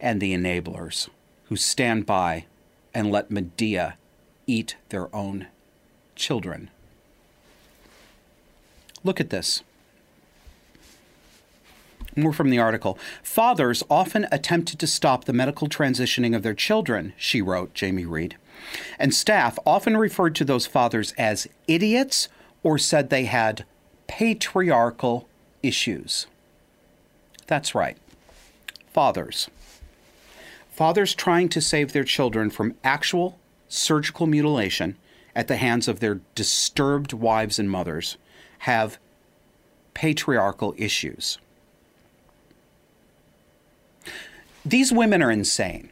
and 0.00 0.20
the 0.20 0.34
enablers 0.34 1.08
who 1.48 1.56
stand 1.56 2.06
by 2.06 2.46
and 2.94 3.10
let 3.10 3.30
Medea 3.30 3.96
eat 4.46 4.76
their 4.88 5.14
own 5.14 5.46
children. 6.14 6.70
Look 9.04 9.20
at 9.20 9.30
this. 9.30 9.62
More 12.16 12.32
from 12.32 12.48
the 12.50 12.58
article. 12.58 12.98
Fathers 13.22 13.82
often 13.90 14.26
attempted 14.32 14.78
to 14.78 14.86
stop 14.86 15.24
the 15.24 15.32
medical 15.32 15.68
transitioning 15.68 16.34
of 16.34 16.42
their 16.42 16.54
children, 16.54 17.12
she 17.16 17.42
wrote, 17.42 17.74
Jamie 17.74 18.06
Reed. 18.06 18.36
And 18.98 19.14
staff 19.14 19.58
often 19.66 19.96
referred 19.96 20.34
to 20.36 20.44
those 20.44 20.66
fathers 20.66 21.12
as 21.18 21.46
idiots 21.68 22.28
or 22.62 22.78
said 22.78 23.10
they 23.10 23.26
had 23.26 23.64
patriarchal 24.06 25.28
issues. 25.62 26.26
That's 27.46 27.74
right. 27.74 27.98
Fathers. 28.92 29.48
Fathers 30.76 31.14
trying 31.14 31.48
to 31.48 31.62
save 31.62 31.94
their 31.94 32.04
children 32.04 32.50
from 32.50 32.74
actual 32.84 33.38
surgical 33.66 34.26
mutilation 34.26 34.98
at 35.34 35.48
the 35.48 35.56
hands 35.56 35.88
of 35.88 36.00
their 36.00 36.20
disturbed 36.34 37.14
wives 37.14 37.58
and 37.58 37.70
mothers 37.70 38.18
have 38.58 38.98
patriarchal 39.94 40.74
issues. 40.76 41.38
These 44.66 44.92
women 44.92 45.22
are 45.22 45.30
insane. 45.30 45.88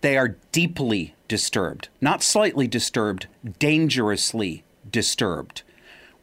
They 0.00 0.16
are 0.16 0.34
deeply 0.50 1.14
disturbed, 1.28 1.88
not 2.00 2.24
slightly 2.24 2.66
disturbed, 2.66 3.28
dangerously 3.60 4.64
disturbed. 4.90 5.62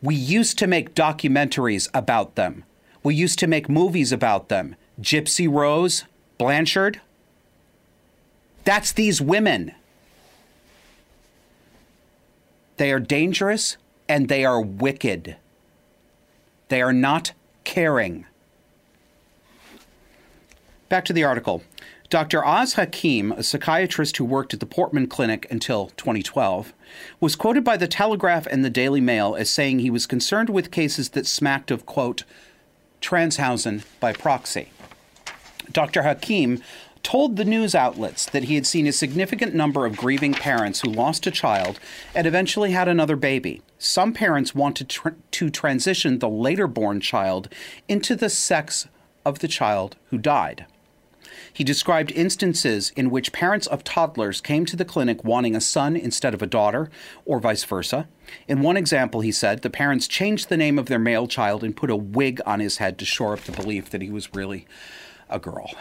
We 0.01 0.15
used 0.15 0.57
to 0.57 0.67
make 0.67 0.95
documentaries 0.95 1.87
about 1.93 2.35
them. 2.35 2.65
We 3.03 3.15
used 3.15 3.39
to 3.39 3.47
make 3.47 3.69
movies 3.69 4.11
about 4.11 4.49
them. 4.49 4.75
Gypsy 4.99 5.49
Rose, 5.49 6.03
Blanchard. 6.37 6.99
That's 8.69 8.91
these 8.91 9.19
women. 9.19 9.71
They 12.77 12.91
are 12.91 12.99
dangerous 12.99 13.77
and 14.07 14.29
they 14.29 14.45
are 14.45 14.61
wicked. 14.61 15.37
They 16.67 16.79
are 16.79 16.93
not 16.93 17.31
caring. 17.63 18.27
Back 20.87 21.03
to 21.05 21.13
the 21.13 21.23
article. 21.23 21.63
Dr. 22.11 22.45
Az 22.45 22.73
Hakeem, 22.75 23.31
a 23.31 23.41
psychiatrist 23.41 24.17
who 24.17 24.25
worked 24.25 24.53
at 24.53 24.59
the 24.59 24.67
Portman 24.67 25.07
Clinic 25.07 25.47
until 25.49 25.87
2012, 25.97 26.71
was 27.19 27.35
quoted 27.35 27.63
by 27.63 27.75
the 27.75 27.87
Telegraph 27.87 28.45
and 28.45 28.63
the 28.63 28.69
Daily 28.69 29.01
Mail 29.01 29.35
as 29.35 29.49
saying 29.49 29.79
he 29.79 29.89
was 29.89 30.05
concerned 30.05 30.51
with 30.51 30.69
cases 30.69 31.09
that 31.09 31.25
smacked 31.25 31.71
of, 31.71 31.87
quote, 31.87 32.23
Transhausen 33.01 33.83
by 33.99 34.13
proxy. 34.13 34.69
Dr. 35.71 36.03
Hakeem 36.03 36.61
told 37.03 37.35
the 37.35 37.45
news 37.45 37.75
outlets 37.75 38.25
that 38.27 38.43
he 38.43 38.55
had 38.55 38.65
seen 38.65 38.87
a 38.87 38.91
significant 38.91 39.55
number 39.55 39.85
of 39.85 39.97
grieving 39.97 40.33
parents 40.33 40.81
who 40.81 40.89
lost 40.89 41.27
a 41.27 41.31
child 41.31 41.79
and 42.13 42.27
eventually 42.27 42.71
had 42.71 42.87
another 42.87 43.15
baby. 43.15 43.61
Some 43.77 44.13
parents 44.13 44.53
wanted 44.53 44.89
tr- 44.89 45.09
to 45.31 45.49
transition 45.49 46.19
the 46.19 46.29
later 46.29 46.67
born 46.67 46.99
child 46.99 47.49
into 47.87 48.15
the 48.15 48.29
sex 48.29 48.87
of 49.25 49.39
the 49.39 49.47
child 49.47 49.95
who 50.09 50.17
died. 50.17 50.65
He 51.51 51.63
described 51.63 52.11
instances 52.11 52.91
in 52.95 53.09
which 53.09 53.31
parents 53.31 53.67
of 53.67 53.83
toddlers 53.83 54.41
came 54.41 54.65
to 54.65 54.75
the 54.75 54.85
clinic 54.85 55.23
wanting 55.23 55.55
a 55.55 55.61
son 55.61 55.95
instead 55.95 56.33
of 56.33 56.41
a 56.41 56.47
daughter, 56.47 56.89
or 57.25 57.39
vice 57.39 57.63
versa. 57.63 58.07
In 58.47 58.61
one 58.61 58.77
example, 58.77 59.21
he 59.21 59.31
said 59.31 59.61
the 59.61 59.69
parents 59.69 60.07
changed 60.07 60.49
the 60.49 60.57
name 60.57 60.77
of 60.77 60.85
their 60.87 60.99
male 60.99 61.27
child 61.27 61.63
and 61.63 61.75
put 61.75 61.89
a 61.89 61.95
wig 61.95 62.41
on 62.45 62.59
his 62.59 62.77
head 62.77 62.97
to 62.99 63.05
shore 63.05 63.33
up 63.33 63.41
the 63.41 63.51
belief 63.51 63.89
that 63.89 64.01
he 64.01 64.11
was 64.11 64.33
really 64.33 64.67
a 65.29 65.39
girl. 65.39 65.71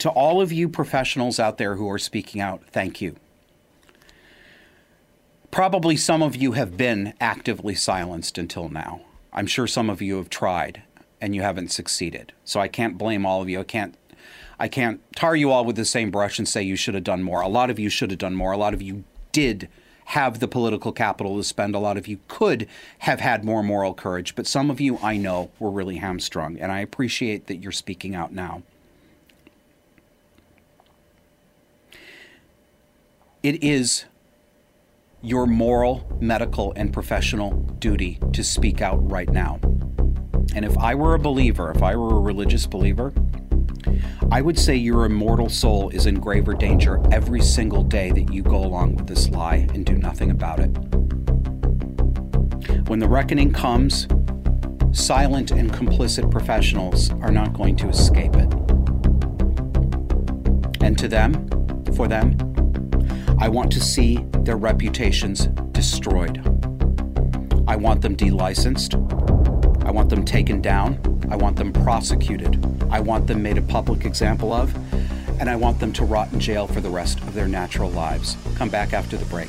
To 0.00 0.08
all 0.08 0.40
of 0.40 0.50
you 0.50 0.70
professionals 0.70 1.38
out 1.38 1.58
there 1.58 1.76
who 1.76 1.88
are 1.90 1.98
speaking 1.98 2.40
out, 2.40 2.62
thank 2.72 3.02
you. 3.02 3.16
Probably 5.50 5.94
some 5.94 6.22
of 6.22 6.34
you 6.34 6.52
have 6.52 6.78
been 6.78 7.12
actively 7.20 7.74
silenced 7.74 8.38
until 8.38 8.70
now. 8.70 9.02
I'm 9.30 9.46
sure 9.46 9.66
some 9.66 9.90
of 9.90 10.00
you 10.00 10.16
have 10.16 10.30
tried 10.30 10.82
and 11.20 11.34
you 11.34 11.42
haven't 11.42 11.70
succeeded. 11.70 12.32
So 12.46 12.60
I 12.60 12.66
can't 12.66 12.96
blame 12.96 13.26
all 13.26 13.42
of 13.42 13.50
you. 13.50 13.60
I 13.60 13.64
can't 13.64 13.94
I 14.58 14.68
can't 14.68 15.00
tar 15.14 15.36
you 15.36 15.50
all 15.50 15.66
with 15.66 15.76
the 15.76 15.84
same 15.84 16.10
brush 16.10 16.38
and 16.38 16.48
say 16.48 16.62
you 16.62 16.76
should 16.76 16.94
have 16.94 17.04
done 17.04 17.22
more. 17.22 17.42
A 17.42 17.48
lot 17.48 17.68
of 17.68 17.78
you 17.78 17.90
should 17.90 18.10
have 18.10 18.18
done 18.18 18.34
more. 18.34 18.52
A 18.52 18.58
lot 18.58 18.72
of 18.72 18.80
you 18.80 19.04
did 19.32 19.68
have 20.06 20.40
the 20.40 20.48
political 20.48 20.92
capital 20.92 21.36
to 21.36 21.44
spend. 21.44 21.74
A 21.74 21.78
lot 21.78 21.98
of 21.98 22.08
you 22.08 22.20
could 22.26 22.66
have 23.00 23.20
had 23.20 23.44
more 23.44 23.62
moral 23.62 23.92
courage, 23.92 24.34
but 24.34 24.46
some 24.46 24.70
of 24.70 24.80
you 24.80 24.98
I 25.02 25.18
know 25.18 25.50
were 25.58 25.70
really 25.70 25.96
hamstrung, 25.96 26.58
and 26.58 26.72
I 26.72 26.80
appreciate 26.80 27.48
that 27.48 27.56
you're 27.56 27.70
speaking 27.70 28.14
out 28.14 28.32
now. 28.32 28.62
It 33.42 33.64
is 33.64 34.04
your 35.22 35.46
moral, 35.46 36.06
medical, 36.20 36.74
and 36.76 36.92
professional 36.92 37.52
duty 37.78 38.18
to 38.34 38.44
speak 38.44 38.82
out 38.82 38.98
right 39.10 39.30
now. 39.30 39.58
And 40.54 40.62
if 40.62 40.76
I 40.76 40.94
were 40.94 41.14
a 41.14 41.18
believer, 41.18 41.70
if 41.70 41.82
I 41.82 41.96
were 41.96 42.18
a 42.18 42.20
religious 42.20 42.66
believer, 42.66 43.14
I 44.30 44.42
would 44.42 44.58
say 44.58 44.76
your 44.76 45.06
immortal 45.06 45.48
soul 45.48 45.88
is 45.88 46.04
in 46.04 46.16
graver 46.16 46.52
danger 46.52 47.02
every 47.10 47.40
single 47.40 47.82
day 47.82 48.10
that 48.10 48.30
you 48.30 48.42
go 48.42 48.58
along 48.58 48.96
with 48.96 49.06
this 49.06 49.30
lie 49.30 49.66
and 49.72 49.86
do 49.86 49.94
nothing 49.94 50.30
about 50.30 50.60
it. 50.60 50.68
When 52.88 52.98
the 52.98 53.08
reckoning 53.08 53.54
comes, 53.54 54.06
silent 54.92 55.50
and 55.50 55.72
complicit 55.72 56.30
professionals 56.30 57.10
are 57.22 57.32
not 57.32 57.54
going 57.54 57.76
to 57.76 57.88
escape 57.88 58.36
it. 58.36 58.52
And 60.82 60.98
to 60.98 61.08
them, 61.08 61.48
for 61.96 62.06
them, 62.06 62.36
I 63.40 63.48
want 63.48 63.72
to 63.72 63.80
see 63.80 64.18
their 64.40 64.58
reputations 64.58 65.46
destroyed. 65.72 66.38
I 67.66 67.74
want 67.74 68.02
them 68.02 68.14
delicensed. 68.14 68.94
I 68.94 69.90
want 69.90 70.10
them 70.10 70.26
taken 70.26 70.60
down. 70.60 71.00
I 71.30 71.36
want 71.36 71.56
them 71.56 71.72
prosecuted. 71.72 72.62
I 72.90 73.00
want 73.00 73.26
them 73.26 73.42
made 73.42 73.56
a 73.56 73.62
public 73.62 74.04
example 74.04 74.52
of. 74.52 74.76
And 75.40 75.48
I 75.48 75.56
want 75.56 75.80
them 75.80 75.90
to 75.94 76.04
rot 76.04 76.30
in 76.34 76.38
jail 76.38 76.66
for 76.66 76.82
the 76.82 76.90
rest 76.90 77.18
of 77.20 77.32
their 77.32 77.48
natural 77.48 77.90
lives. 77.90 78.36
Come 78.56 78.68
back 78.68 78.92
after 78.92 79.16
the 79.16 79.24
break. 79.24 79.48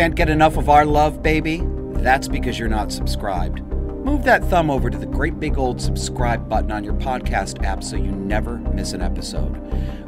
Can't 0.00 0.16
get 0.16 0.30
enough 0.30 0.56
of 0.56 0.70
our 0.70 0.86
love, 0.86 1.22
baby? 1.22 1.60
That's 1.96 2.26
because 2.26 2.58
you're 2.58 2.70
not 2.70 2.90
subscribed. 2.90 3.60
Move 4.02 4.24
that 4.24 4.42
thumb 4.44 4.70
over 4.70 4.88
to 4.88 4.96
the 4.96 5.04
great 5.04 5.38
big 5.38 5.58
old 5.58 5.78
subscribe 5.78 6.48
button 6.48 6.72
on 6.72 6.84
your 6.84 6.94
podcast 6.94 7.62
app 7.64 7.84
so 7.84 7.96
you 7.96 8.10
never 8.10 8.56
miss 8.72 8.94
an 8.94 9.02
episode. 9.02 9.58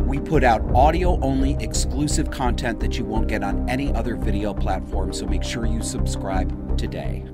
We 0.06 0.18
put 0.18 0.44
out 0.44 0.62
audio 0.74 1.20
only 1.20 1.58
exclusive 1.60 2.30
content 2.30 2.80
that 2.80 2.96
you 2.96 3.04
won't 3.04 3.28
get 3.28 3.44
on 3.44 3.68
any 3.68 3.92
other 3.92 4.16
video 4.16 4.54
platform, 4.54 5.12
so 5.12 5.26
make 5.26 5.42
sure 5.42 5.66
you 5.66 5.82
subscribe 5.82 6.78
today. 6.78 7.26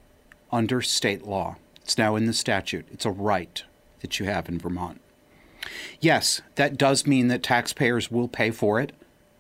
under 0.50 0.82
state 0.82 1.24
law. 1.26 1.56
It's 1.76 1.98
now 1.98 2.16
in 2.16 2.26
the 2.26 2.32
statute. 2.32 2.86
It's 2.90 3.04
a 3.04 3.10
right 3.10 3.62
that 4.00 4.18
you 4.18 4.26
have 4.26 4.48
in 4.48 4.58
Vermont. 4.58 5.00
Yes, 6.00 6.42
that 6.56 6.76
does 6.76 7.06
mean 7.06 7.28
that 7.28 7.42
taxpayers 7.42 8.10
will 8.10 8.28
pay 8.28 8.50
for 8.50 8.80
it 8.80 8.92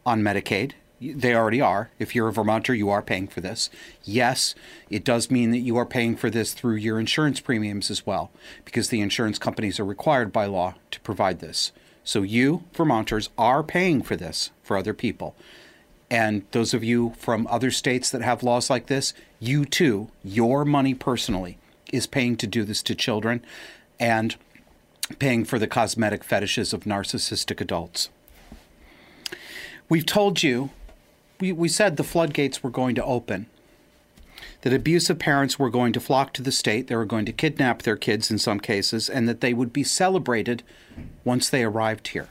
on 0.06 0.22
Medicaid 0.22 0.72
they 1.00 1.34
already 1.34 1.60
are. 1.60 1.90
If 1.98 2.14
you're 2.14 2.28
a 2.28 2.32
Vermonter, 2.32 2.74
you 2.74 2.88
are 2.90 3.02
paying 3.02 3.28
for 3.28 3.40
this. 3.40 3.68
Yes, 4.04 4.54
it 4.88 5.04
does 5.04 5.30
mean 5.30 5.50
that 5.50 5.58
you 5.58 5.76
are 5.76 5.86
paying 5.86 6.16
for 6.16 6.30
this 6.30 6.54
through 6.54 6.76
your 6.76 6.98
insurance 6.98 7.40
premiums 7.40 7.90
as 7.90 8.06
well, 8.06 8.30
because 8.64 8.88
the 8.88 9.00
insurance 9.00 9.38
companies 9.38 9.78
are 9.80 9.84
required 9.84 10.32
by 10.32 10.46
law 10.46 10.74
to 10.90 11.00
provide 11.00 11.40
this. 11.40 11.72
So 12.04 12.22
you, 12.22 12.64
Vermonters, 12.74 13.30
are 13.36 13.62
paying 13.62 14.02
for 14.02 14.16
this 14.16 14.50
for 14.62 14.76
other 14.76 14.94
people. 14.94 15.34
And 16.10 16.44
those 16.52 16.74
of 16.74 16.84
you 16.84 17.14
from 17.16 17.46
other 17.48 17.70
states 17.70 18.10
that 18.10 18.22
have 18.22 18.42
laws 18.42 18.70
like 18.70 18.86
this, 18.86 19.14
you 19.40 19.64
too, 19.64 20.10
your 20.22 20.64
money 20.64 20.94
personally 20.94 21.58
is 21.92 22.06
paying 22.06 22.36
to 22.36 22.46
do 22.46 22.62
this 22.64 22.82
to 22.82 22.94
children 22.94 23.44
and 23.98 24.36
paying 25.18 25.44
for 25.44 25.58
the 25.58 25.66
cosmetic 25.66 26.22
fetishes 26.22 26.72
of 26.72 26.84
narcissistic 26.84 27.60
adults. 27.60 28.10
We've 29.88 30.06
told 30.06 30.42
you 30.42 30.70
we, 31.40 31.52
we 31.52 31.68
said 31.68 31.96
the 31.96 32.04
floodgates 32.04 32.62
were 32.62 32.70
going 32.70 32.94
to 32.94 33.04
open, 33.04 33.46
that 34.62 34.72
abusive 34.72 35.18
parents 35.18 35.58
were 35.58 35.70
going 35.70 35.92
to 35.92 36.00
flock 36.00 36.32
to 36.32 36.42
the 36.42 36.52
state, 36.52 36.86
they 36.86 36.96
were 36.96 37.04
going 37.04 37.26
to 37.26 37.32
kidnap 37.32 37.82
their 37.82 37.96
kids 37.96 38.30
in 38.30 38.38
some 38.38 38.60
cases, 38.60 39.08
and 39.08 39.28
that 39.28 39.40
they 39.40 39.52
would 39.52 39.72
be 39.72 39.84
celebrated 39.84 40.62
once 41.24 41.48
they 41.50 41.62
arrived 41.62 42.08
here. 42.08 42.28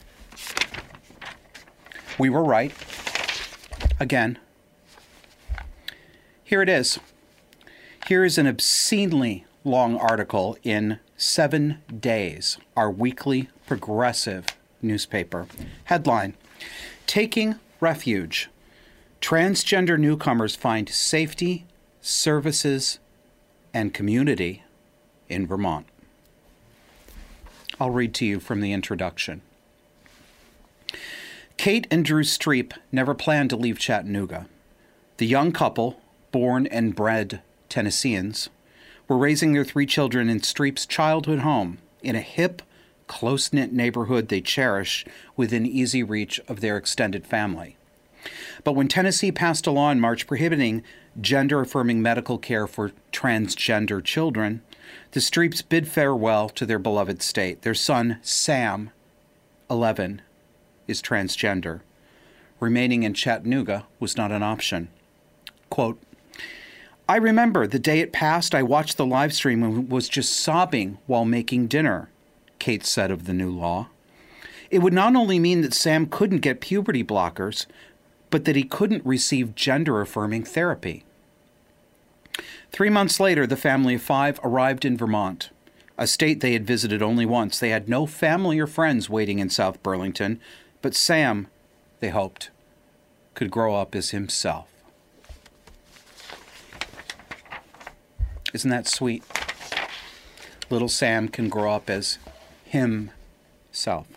We 2.18 2.30
were 2.30 2.44
right. 2.44 2.72
Again. 4.00 4.38
Here 6.42 6.62
it 6.62 6.68
is. 6.68 6.98
Here 8.06 8.24
is 8.24 8.38
an 8.38 8.46
obscenely 8.46 9.44
long 9.64 9.96
article 9.96 10.58
in 10.62 10.98
Seven 11.16 11.78
Days, 12.00 12.58
our 12.76 12.90
weekly 12.90 13.48
progressive 13.66 14.46
newspaper. 14.82 15.46
Headline 15.84 16.34
Taking 17.06 17.56
Refuge 17.80 18.48
Transgender 19.24 19.98
newcomers 19.98 20.54
find 20.54 20.86
safety, 20.86 21.64
services, 22.02 22.98
and 23.72 23.94
community 23.94 24.64
in 25.30 25.46
Vermont. 25.46 25.86
I'll 27.80 27.88
read 27.88 28.12
to 28.16 28.26
you 28.26 28.38
from 28.38 28.60
the 28.60 28.74
introduction. 28.74 29.40
Kate 31.56 31.86
and 31.90 32.04
Drew 32.04 32.22
Streep 32.22 32.74
never 32.92 33.14
planned 33.14 33.48
to 33.48 33.56
leave 33.56 33.78
Chattanooga. 33.78 34.46
The 35.16 35.26
young 35.26 35.52
couple, 35.52 35.98
born 36.30 36.66
and 36.66 36.94
bred 36.94 37.40
Tennesseans, 37.70 38.50
were 39.08 39.16
raising 39.16 39.54
their 39.54 39.64
three 39.64 39.86
children 39.86 40.28
in 40.28 40.40
Streep's 40.40 40.84
childhood 40.84 41.38
home 41.38 41.78
in 42.02 42.14
a 42.14 42.20
hip, 42.20 42.60
close 43.06 43.54
knit 43.54 43.72
neighborhood 43.72 44.28
they 44.28 44.42
cherish 44.42 45.06
within 45.34 45.64
easy 45.64 46.02
reach 46.02 46.40
of 46.46 46.60
their 46.60 46.76
extended 46.76 47.26
family. 47.26 47.78
But 48.62 48.72
when 48.72 48.88
Tennessee 48.88 49.32
passed 49.32 49.66
a 49.66 49.70
law 49.70 49.90
in 49.90 50.00
March 50.00 50.26
prohibiting 50.26 50.82
gender 51.20 51.60
affirming 51.60 52.02
medical 52.02 52.38
care 52.38 52.66
for 52.66 52.92
transgender 53.12 54.02
children, 54.02 54.62
the 55.12 55.20
Streeps 55.20 55.62
bid 55.68 55.88
farewell 55.88 56.48
to 56.50 56.66
their 56.66 56.78
beloved 56.78 57.22
state. 57.22 57.62
Their 57.62 57.74
son, 57.74 58.18
Sam, 58.22 58.90
11, 59.70 60.22
is 60.86 61.02
transgender. 61.02 61.80
Remaining 62.60 63.02
in 63.02 63.14
Chattanooga 63.14 63.86
was 64.00 64.16
not 64.16 64.32
an 64.32 64.42
option. 64.42 64.88
Quote, 65.70 66.00
I 67.08 67.16
remember 67.16 67.66
the 67.66 67.78
day 67.78 68.00
it 68.00 68.12
passed, 68.12 68.54
I 68.54 68.62
watched 68.62 68.96
the 68.96 69.04
live 69.04 69.34
stream 69.34 69.62
and 69.62 69.90
was 69.90 70.08
just 70.08 70.34
sobbing 70.34 70.98
while 71.06 71.26
making 71.26 71.66
dinner, 71.66 72.08
Kate 72.58 72.86
said 72.86 73.10
of 73.10 73.26
the 73.26 73.34
new 73.34 73.50
law. 73.50 73.88
It 74.70 74.78
would 74.78 74.94
not 74.94 75.14
only 75.14 75.38
mean 75.38 75.60
that 75.60 75.74
Sam 75.74 76.06
couldn't 76.06 76.38
get 76.38 76.62
puberty 76.62 77.04
blockers, 77.04 77.66
but 78.34 78.46
that 78.46 78.56
he 78.56 78.64
couldn't 78.64 79.06
receive 79.06 79.54
gender 79.54 80.00
affirming 80.00 80.42
therapy. 80.42 81.04
Three 82.72 82.90
months 82.90 83.20
later, 83.20 83.46
the 83.46 83.56
family 83.56 83.94
of 83.94 84.02
five 84.02 84.40
arrived 84.42 84.84
in 84.84 84.96
Vermont, 84.96 85.50
a 85.96 86.08
state 86.08 86.40
they 86.40 86.52
had 86.52 86.66
visited 86.66 87.00
only 87.00 87.24
once. 87.24 87.60
They 87.60 87.70
had 87.70 87.88
no 87.88 88.06
family 88.06 88.58
or 88.58 88.66
friends 88.66 89.08
waiting 89.08 89.38
in 89.38 89.50
South 89.50 89.80
Burlington, 89.84 90.40
but 90.82 90.96
Sam, 90.96 91.46
they 92.00 92.08
hoped, 92.08 92.50
could 93.34 93.52
grow 93.52 93.76
up 93.76 93.94
as 93.94 94.10
himself. 94.10 94.66
Isn't 98.52 98.70
that 98.70 98.88
sweet? 98.88 99.22
Little 100.70 100.88
Sam 100.88 101.28
can 101.28 101.48
grow 101.48 101.72
up 101.72 101.88
as 101.88 102.18
himself. 102.64 104.08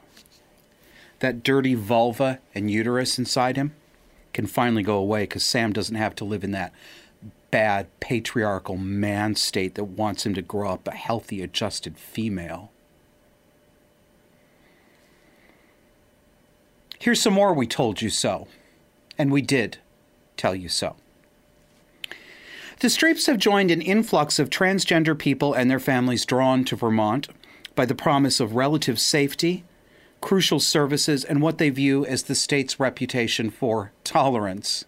That 1.19 1.43
dirty 1.43 1.75
vulva 1.75 2.39
and 2.55 2.71
uterus 2.71 3.19
inside 3.19 3.57
him 3.57 3.75
can 4.37 4.45
finally 4.45 4.83
go 4.83 4.97
away 4.97 5.23
because 5.23 5.43
Sam 5.43 5.73
doesn't 5.73 5.95
have 5.95 6.13
to 6.13 6.23
live 6.23 6.43
in 6.43 6.51
that 6.51 6.71
bad 7.49 7.87
patriarchal 7.99 8.77
man 8.77 9.33
state 9.33 9.73
that 9.73 9.85
wants 9.85 10.27
him 10.27 10.35
to 10.35 10.43
grow 10.43 10.69
up 10.69 10.87
a 10.87 10.91
healthy, 10.91 11.41
adjusted 11.41 11.97
female. 11.97 12.71
Here's 16.99 17.19
some 17.19 17.33
more 17.33 17.51
we 17.51 17.65
told 17.65 18.03
you 18.03 18.11
so, 18.11 18.47
and 19.17 19.31
we 19.31 19.41
did 19.41 19.79
tell 20.35 20.53
you 20.53 20.69
so. 20.69 20.97
The 22.81 22.89
Streeps 22.89 23.25
have 23.25 23.39
joined 23.39 23.71
an 23.71 23.81
influx 23.81 24.37
of 24.37 24.51
transgender 24.51 25.17
people 25.17 25.55
and 25.55 25.67
their 25.67 25.79
families 25.79 26.27
drawn 26.27 26.63
to 26.65 26.75
Vermont 26.75 27.27
by 27.73 27.87
the 27.87 27.95
promise 27.95 28.39
of 28.39 28.55
relative 28.55 28.99
safety, 28.99 29.63
crucial 30.21 30.59
services, 30.59 31.23
and 31.23 31.41
what 31.41 31.57
they 31.57 31.69
view 31.69 32.05
as 32.05 32.23
the 32.23 32.35
state's 32.35 32.79
reputation 32.79 33.49
for 33.49 33.91
tolerance. 34.03 34.85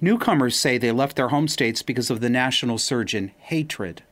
Newcomers 0.00 0.56
say 0.56 0.76
they 0.76 0.92
left 0.92 1.16
their 1.16 1.28
home 1.28 1.48
states 1.48 1.82
because 1.82 2.10
of 2.10 2.20
the 2.20 2.30
national 2.30 2.78
surge 2.78 3.14
in 3.14 3.32
hatred 3.38 4.02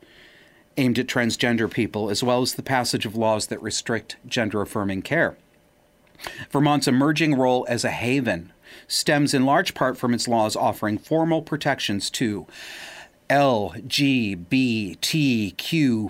aimed 0.77 0.99
at 0.99 1.07
transgender 1.07 1.71
people, 1.71 2.09
as 2.09 2.23
well 2.23 2.41
as 2.41 2.55
the 2.55 2.63
passage 2.63 3.05
of 3.05 3.15
laws 3.15 3.47
that 3.47 3.61
restrict 3.61 4.17
gender 4.27 4.61
affirming 4.61 5.01
care. 5.01 5.37
Vermont's 6.51 6.87
emerging 6.87 7.35
role 7.35 7.65
as 7.69 7.83
a 7.83 7.91
haven 7.91 8.51
stems 8.87 9.33
in 9.33 9.45
large 9.45 9.73
part 9.73 9.97
from 9.97 10.13
its 10.13 10.27
laws 10.27 10.55
offering 10.55 10.97
formal 10.97 11.41
protections 11.41 12.09
to 12.09 12.47
LGBTQ 13.29 14.91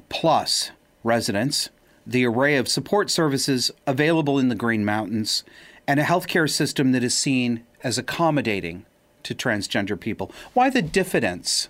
plus 0.09 0.71
residents, 1.03 1.69
the 2.05 2.25
array 2.25 2.57
of 2.57 2.67
support 2.67 3.09
services 3.09 3.71
available 3.87 4.37
in 4.39 4.49
the 4.49 4.55
Green 4.55 4.85
Mountains, 4.85 5.43
and 5.87 5.99
a 5.99 6.03
healthcare 6.03 6.49
system 6.49 6.91
that 6.91 7.03
is 7.03 7.15
seen 7.15 7.63
as 7.83 7.97
accommodating 7.97 8.85
to 9.23 9.35
transgender 9.35 9.99
people. 9.99 10.31
Why 10.53 10.69
the 10.69 10.81
diffidence, 10.81 11.69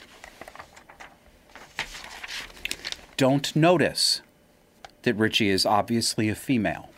Don't 3.15 3.55
notice 3.55 4.19
that 5.03 5.15
Richie 5.15 5.49
is 5.49 5.65
obviously 5.65 6.27
a 6.27 6.35
female. 6.35 6.89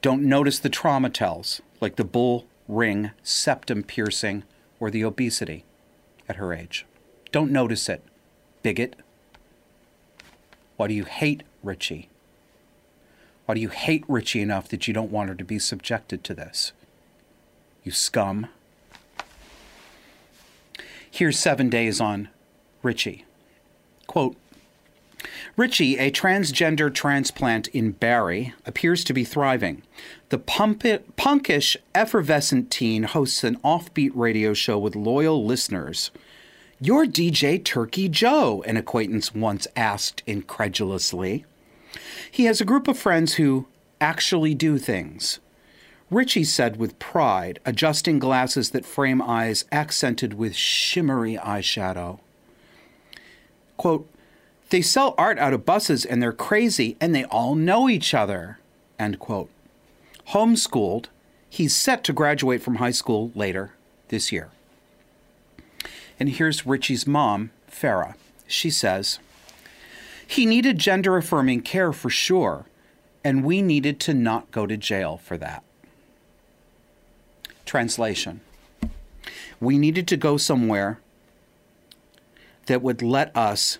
Don't 0.00 0.22
notice 0.22 0.58
the 0.58 0.70
trauma 0.70 1.10
tells, 1.10 1.60
like 1.82 1.96
the 1.96 2.04
bull 2.04 2.46
ring 2.66 3.10
septum 3.22 3.82
piercing 3.82 4.44
or 4.80 4.90
the 4.90 5.04
obesity 5.04 5.66
at 6.26 6.36
her 6.36 6.54
age. 6.54 6.86
Don't 7.32 7.52
notice 7.52 7.90
it, 7.90 8.02
bigot. 8.62 8.96
Why 10.78 10.88
do 10.88 10.94
you 10.94 11.04
hate 11.04 11.42
Richie? 11.62 12.08
Why 13.46 13.54
do 13.54 13.60
you 13.60 13.68
hate 13.68 14.04
Richie 14.08 14.40
enough 14.40 14.68
that 14.68 14.88
you 14.88 14.94
don't 14.94 15.10
want 15.10 15.28
her 15.28 15.34
to 15.34 15.44
be 15.44 15.58
subjected 15.58 16.24
to 16.24 16.34
this? 16.34 16.72
You 17.82 17.92
scum. 17.92 18.48
Here's 21.10 21.38
seven 21.38 21.68
days 21.68 22.00
on 22.00 22.28
Richie. 22.82 23.24
Quote 24.06 24.36
Richie, 25.56 25.98
a 25.98 26.10
transgender 26.10 26.92
transplant 26.92 27.68
in 27.68 27.92
Barre, 27.92 28.52
appears 28.66 29.04
to 29.04 29.12
be 29.12 29.24
thriving. 29.24 29.82
The 30.30 30.38
punkish, 30.38 31.76
effervescent 31.94 32.70
teen 32.70 33.04
hosts 33.04 33.44
an 33.44 33.56
offbeat 33.56 34.10
radio 34.14 34.54
show 34.54 34.78
with 34.78 34.96
loyal 34.96 35.44
listeners. 35.44 36.10
You're 36.80 37.06
DJ 37.06 37.62
Turkey 37.64 38.08
Joe, 38.08 38.62
an 38.66 38.76
acquaintance 38.76 39.34
once 39.34 39.66
asked 39.76 40.22
incredulously. 40.26 41.44
He 42.30 42.44
has 42.44 42.60
a 42.60 42.64
group 42.64 42.88
of 42.88 42.98
friends 42.98 43.34
who 43.34 43.66
actually 44.00 44.54
do 44.54 44.78
things. 44.78 45.40
Richie 46.10 46.44
said 46.44 46.76
with 46.76 46.98
pride, 46.98 47.60
adjusting 47.64 48.18
glasses 48.18 48.70
that 48.70 48.84
frame 48.84 49.22
eyes 49.22 49.64
accented 49.72 50.34
with 50.34 50.54
shimmery 50.54 51.36
eyeshadow. 51.36 52.20
Quote, 53.76 54.08
they 54.70 54.82
sell 54.82 55.14
art 55.18 55.38
out 55.38 55.52
of 55.52 55.64
buses 55.64 56.04
and 56.04 56.22
they're 56.22 56.32
crazy 56.32 56.96
and 57.00 57.14
they 57.14 57.24
all 57.24 57.54
know 57.54 57.88
each 57.88 58.14
other. 58.14 58.58
End 58.98 59.18
quote. 59.18 59.50
Homeschooled, 60.28 61.06
he's 61.48 61.74
set 61.74 62.04
to 62.04 62.12
graduate 62.12 62.62
from 62.62 62.76
high 62.76 62.90
school 62.90 63.30
later 63.34 63.72
this 64.08 64.32
year. 64.32 64.50
And 66.18 66.28
here's 66.28 66.66
Richie's 66.66 67.06
mom, 67.06 67.50
Farah. 67.70 68.14
She 68.46 68.70
says, 68.70 69.18
He 70.34 70.46
needed 70.46 70.78
gender 70.78 71.16
affirming 71.16 71.60
care 71.60 71.92
for 71.92 72.10
sure, 72.10 72.66
and 73.22 73.44
we 73.44 73.62
needed 73.62 74.00
to 74.00 74.12
not 74.12 74.50
go 74.50 74.66
to 74.66 74.76
jail 74.76 75.16
for 75.16 75.36
that. 75.36 75.62
Translation 77.64 78.40
We 79.60 79.78
needed 79.78 80.08
to 80.08 80.16
go 80.16 80.36
somewhere 80.36 80.98
that 82.66 82.82
would 82.82 83.00
let 83.00 83.30
us 83.36 83.78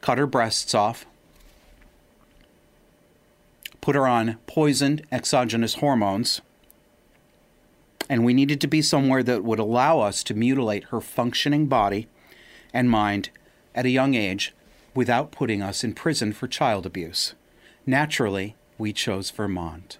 cut 0.00 0.18
her 0.18 0.26
breasts 0.26 0.74
off, 0.74 1.06
put 3.80 3.94
her 3.94 4.08
on 4.08 4.38
poisoned 4.48 5.06
exogenous 5.12 5.74
hormones, 5.74 6.40
and 8.10 8.24
we 8.24 8.34
needed 8.34 8.60
to 8.60 8.66
be 8.66 8.82
somewhere 8.82 9.22
that 9.22 9.44
would 9.44 9.60
allow 9.60 10.00
us 10.00 10.24
to 10.24 10.34
mutilate 10.34 10.86
her 10.86 11.00
functioning 11.00 11.68
body 11.68 12.08
and 12.74 12.90
mind 12.90 13.30
at 13.72 13.86
a 13.86 13.90
young 13.90 14.14
age 14.16 14.52
without 14.96 15.30
putting 15.30 15.62
us 15.62 15.84
in 15.84 15.92
prison 15.92 16.32
for 16.32 16.48
child 16.48 16.86
abuse. 16.86 17.34
Naturally, 17.84 18.56
we 18.78 18.92
chose 18.92 19.30
Vermont. 19.30 19.98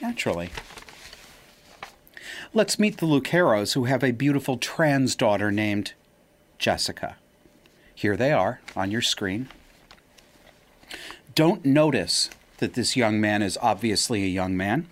Naturally. 0.00 0.50
Let's 2.54 2.78
meet 2.78 2.96
the 2.96 3.06
Luceros, 3.06 3.74
who 3.74 3.84
have 3.84 4.02
a 4.02 4.12
beautiful 4.12 4.56
trans 4.56 5.14
daughter 5.14 5.52
named 5.52 5.92
Jessica. 6.58 7.16
Here 7.94 8.16
they 8.16 8.32
are 8.32 8.60
on 8.74 8.90
your 8.90 9.02
screen. 9.02 9.48
Don't 11.34 11.64
notice 11.66 12.30
that 12.58 12.72
this 12.72 12.96
young 12.96 13.20
man 13.20 13.42
is 13.42 13.58
obviously 13.60 14.24
a 14.24 14.28
young 14.28 14.56
man. 14.56 14.88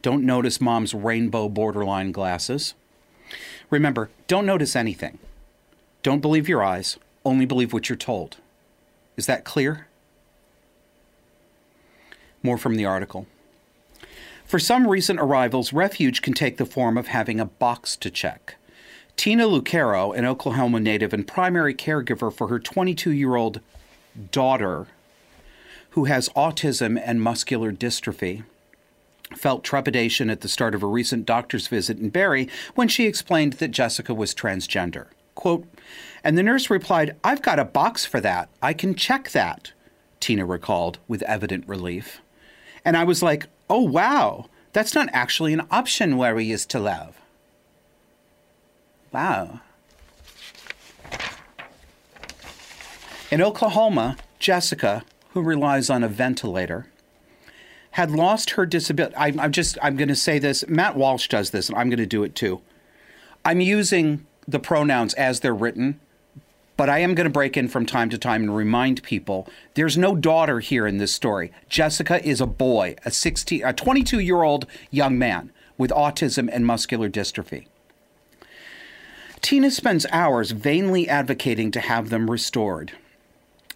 Don't 0.00 0.24
notice 0.24 0.60
mom's 0.60 0.94
rainbow 0.94 1.48
borderline 1.48 2.12
glasses. 2.12 2.74
Remember, 3.70 4.10
don't 4.28 4.46
notice 4.46 4.76
anything. 4.76 5.18
Don't 6.02 6.20
believe 6.20 6.48
your 6.48 6.62
eyes, 6.62 6.98
only 7.24 7.46
believe 7.46 7.72
what 7.72 7.88
you're 7.88 7.96
told. 7.96 8.36
Is 9.16 9.26
that 9.26 9.44
clear? 9.44 9.88
More 12.42 12.58
from 12.58 12.76
the 12.76 12.84
article. 12.84 13.26
For 14.44 14.60
some 14.60 14.86
recent 14.86 15.18
arrivals, 15.18 15.72
refuge 15.72 16.22
can 16.22 16.32
take 16.32 16.56
the 16.56 16.64
form 16.64 16.96
of 16.96 17.08
having 17.08 17.40
a 17.40 17.46
box 17.46 17.96
to 17.96 18.10
check. 18.10 18.56
Tina 19.16 19.46
Lucero, 19.46 20.12
an 20.12 20.24
Oklahoma 20.24 20.78
native 20.78 21.12
and 21.12 21.26
primary 21.26 21.74
caregiver 21.74 22.32
for 22.32 22.48
her 22.48 22.60
22 22.60 23.10
year 23.10 23.34
old 23.34 23.60
daughter, 24.30 24.86
who 25.90 26.04
has 26.04 26.28
autism 26.30 27.00
and 27.02 27.20
muscular 27.20 27.72
dystrophy, 27.72 28.44
felt 29.34 29.64
trepidation 29.64 30.30
at 30.30 30.40
the 30.40 30.48
start 30.48 30.74
of 30.74 30.82
a 30.82 30.86
recent 30.86 31.26
doctor's 31.26 31.66
visit 31.66 31.98
in 31.98 32.10
Barre 32.10 32.48
when 32.74 32.88
she 32.88 33.06
explained 33.06 33.54
that 33.54 33.70
Jessica 33.70 34.14
was 34.14 34.34
transgender. 34.34 35.06
Quote, 35.34 35.66
and 36.22 36.36
the 36.36 36.42
nurse 36.42 36.70
replied, 36.70 37.16
I've 37.22 37.42
got 37.42 37.58
a 37.58 37.64
box 37.64 38.06
for 38.06 38.20
that. 38.20 38.48
I 38.62 38.72
can 38.72 38.94
check 38.94 39.30
that, 39.30 39.72
Tina 40.20 40.46
recalled 40.46 40.98
with 41.06 41.22
evident 41.22 41.68
relief. 41.68 42.20
And 42.84 42.96
I 42.96 43.04
was 43.04 43.22
like, 43.22 43.46
oh, 43.68 43.82
wow, 43.82 44.46
that's 44.72 44.94
not 44.94 45.08
actually 45.12 45.52
an 45.52 45.66
option 45.70 46.16
where 46.16 46.34
we 46.34 46.44
used 46.44 46.70
to 46.70 46.78
live. 46.78 47.20
Wow. 49.12 49.60
In 53.30 53.42
Oklahoma, 53.42 54.16
Jessica, 54.38 55.04
who 55.30 55.42
relies 55.42 55.90
on 55.90 56.04
a 56.04 56.08
ventilator, 56.08 56.86
had 57.96 58.10
lost 58.10 58.50
her 58.50 58.66
disability. 58.66 59.16
I, 59.16 59.28
am 59.28 59.52
just, 59.52 59.78
I'm 59.80 59.96
going 59.96 60.08
to 60.08 60.14
say 60.14 60.38
this. 60.38 60.68
Matt 60.68 60.96
Walsh 60.96 61.28
does 61.28 61.48
this, 61.48 61.70
and 61.70 61.78
I'm 61.78 61.88
going 61.88 61.96
to 61.96 62.04
do 62.04 62.24
it 62.24 62.34
too. 62.34 62.60
I'm 63.42 63.62
using 63.62 64.26
the 64.46 64.58
pronouns 64.58 65.14
as 65.14 65.40
they're 65.40 65.54
written, 65.54 65.98
but 66.76 66.90
I 66.90 66.98
am 66.98 67.14
going 67.14 67.24
to 67.24 67.32
break 67.32 67.56
in 67.56 67.68
from 67.68 67.86
time 67.86 68.10
to 68.10 68.18
time 68.18 68.42
and 68.42 68.54
remind 68.54 69.02
people 69.02 69.48
there's 69.72 69.96
no 69.96 70.14
daughter 70.14 70.60
here 70.60 70.86
in 70.86 70.98
this 70.98 71.14
story. 71.14 71.50
Jessica 71.70 72.22
is 72.22 72.38
a 72.38 72.46
boy, 72.46 72.96
a 73.06 73.10
16, 73.10 73.64
a 73.64 73.72
22 73.72 74.20
year 74.20 74.42
old 74.42 74.66
young 74.90 75.18
man 75.18 75.50
with 75.78 75.90
autism 75.90 76.50
and 76.52 76.66
muscular 76.66 77.08
dystrophy. 77.08 77.64
Tina 79.40 79.70
spends 79.70 80.04
hours 80.12 80.50
vainly 80.50 81.08
advocating 81.08 81.70
to 81.70 81.80
have 81.80 82.10
them 82.10 82.30
restored. 82.30 82.92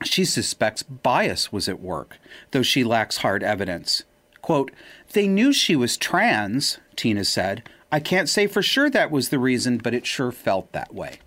She 0.05 0.27
suspects 0.27 0.83
bias 0.83 1.51
was 1.51 1.71
at 1.71 1.81
work, 1.81 2.19
though 2.51 2.63
she 2.63 2.85
lacks 2.85 3.19
hard 3.19 3.43
evidence. 3.43 4.03
Quote, 4.43 4.73
They 5.13 5.29
knew 5.29 5.53
she 5.53 5.77
was 5.77 5.97
trans, 5.97 6.79
Tina 6.97 7.25
said. 7.25 7.63
I 7.93 8.01
can't 8.01 8.29
say 8.29 8.47
for 8.47 8.63
sure 8.63 8.89
that 8.91 9.11
was 9.11 9.29
the 9.29 9.39
reason, 9.39 9.79
but 9.79 9.95
it 9.95 10.07
sure 10.07 10.33
felt 10.33 10.73
that 10.73 10.95
way. 10.95 11.19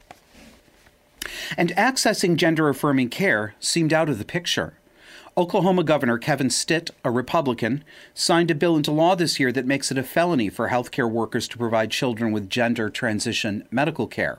And 1.57 1.69
accessing 1.71 2.35
gender 2.35 2.69
affirming 2.69 3.09
care 3.09 3.55
seemed 3.59 3.93
out 3.93 4.09
of 4.09 4.17
the 4.17 4.25
picture. 4.25 4.75
Oklahoma 5.35 5.83
Governor 5.83 6.19
Kevin 6.19 6.51
Stitt, 6.51 6.91
a 7.03 7.09
Republican, 7.09 7.83
signed 8.13 8.51
a 8.51 8.55
bill 8.55 8.77
into 8.77 8.91
law 8.91 9.15
this 9.15 9.39
year 9.39 9.51
that 9.51 9.65
makes 9.65 9.91
it 9.91 9.97
a 9.97 10.03
felony 10.03 10.47
for 10.47 10.69
healthcare 10.69 11.09
workers 11.09 11.47
to 11.47 11.57
provide 11.57 11.89
children 11.89 12.31
with 12.31 12.49
gender 12.49 12.89
transition 12.89 13.67
medical 13.71 14.05
care. 14.05 14.37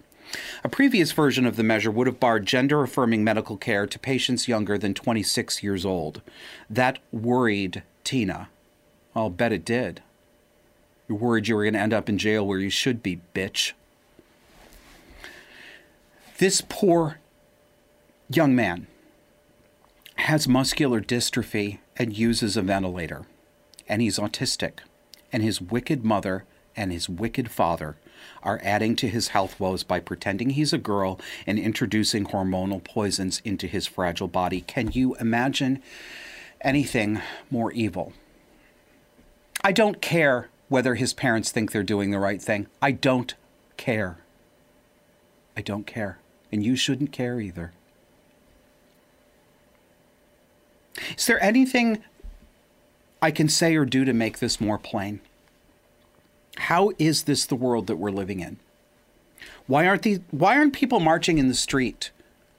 A 0.62 0.68
previous 0.68 1.12
version 1.12 1.46
of 1.46 1.56
the 1.56 1.62
measure 1.62 1.90
would 1.90 2.06
have 2.06 2.20
barred 2.20 2.46
gender 2.46 2.82
affirming 2.82 3.24
medical 3.24 3.56
care 3.56 3.86
to 3.86 3.98
patients 3.98 4.48
younger 4.48 4.78
than 4.78 4.94
26 4.94 5.62
years 5.62 5.84
old. 5.84 6.22
That 6.70 6.98
worried 7.12 7.82
Tina. 8.04 8.48
I'll 9.14 9.30
bet 9.30 9.52
it 9.52 9.64
did. 9.64 10.02
You're 11.08 11.18
worried 11.18 11.48
you 11.48 11.56
were 11.56 11.64
going 11.64 11.74
to 11.74 11.80
end 11.80 11.92
up 11.92 12.08
in 12.08 12.18
jail 12.18 12.46
where 12.46 12.58
you 12.58 12.70
should 12.70 13.02
be, 13.02 13.20
bitch. 13.34 13.72
This 16.38 16.62
poor 16.68 17.18
young 18.28 18.56
man 18.56 18.86
has 20.16 20.48
muscular 20.48 21.00
dystrophy 21.00 21.78
and 21.96 22.16
uses 22.16 22.56
a 22.56 22.62
ventilator, 22.62 23.26
and 23.88 24.02
he's 24.02 24.18
autistic, 24.18 24.78
and 25.32 25.42
his 25.42 25.60
wicked 25.60 26.04
mother 26.04 26.44
and 26.74 26.90
his 26.90 27.08
wicked 27.08 27.50
father 27.50 27.96
are 28.42 28.60
adding 28.64 28.96
to 28.96 29.08
his 29.08 29.28
health 29.28 29.60
woes 29.60 29.84
by 29.84 30.00
pretending 30.00 30.50
he's 30.50 30.72
a 30.72 30.78
girl 30.78 31.20
and 31.46 31.58
introducing 31.58 32.24
hormonal 32.24 32.82
poisons 32.82 33.40
into 33.44 33.66
his 33.66 33.86
fragile 33.86 34.28
body. 34.28 34.62
Can 34.62 34.90
you 34.92 35.14
imagine 35.16 35.82
anything 36.62 37.20
more 37.50 37.70
evil? 37.72 38.12
I 39.64 39.72
don't 39.72 40.02
care 40.02 40.50
whether 40.68 40.94
his 40.94 41.14
parents 41.14 41.50
think 41.50 41.72
they're 41.72 41.82
doing 41.82 42.10
the 42.10 42.18
right 42.18 42.40
thing. 42.40 42.66
I 42.82 42.92
don't 42.92 43.34
care. 43.78 44.18
I 45.56 45.62
don't 45.62 45.86
care. 45.86 46.18
And 46.52 46.62
you 46.62 46.76
shouldn't 46.76 47.12
care 47.12 47.40
either. 47.40 47.72
Is 51.16 51.26
there 51.26 51.42
anything 51.42 52.04
I 53.22 53.30
can 53.30 53.48
say 53.48 53.74
or 53.74 53.86
do 53.86 54.04
to 54.04 54.12
make 54.12 54.38
this 54.38 54.60
more 54.60 54.78
plain? 54.78 55.20
How 56.56 56.92
is 56.98 57.22
this 57.22 57.46
the 57.46 57.56
world 57.56 57.86
that 57.86 57.96
we're 57.96 58.10
living 58.10 58.40
in? 58.40 58.58
Why 59.66 59.86
aren't 59.86 60.02
these 60.02 60.20
why 60.30 60.56
aren't 60.58 60.74
people 60.74 61.00
marching 61.00 61.38
in 61.38 61.48
the 61.48 61.54
street 61.54 62.10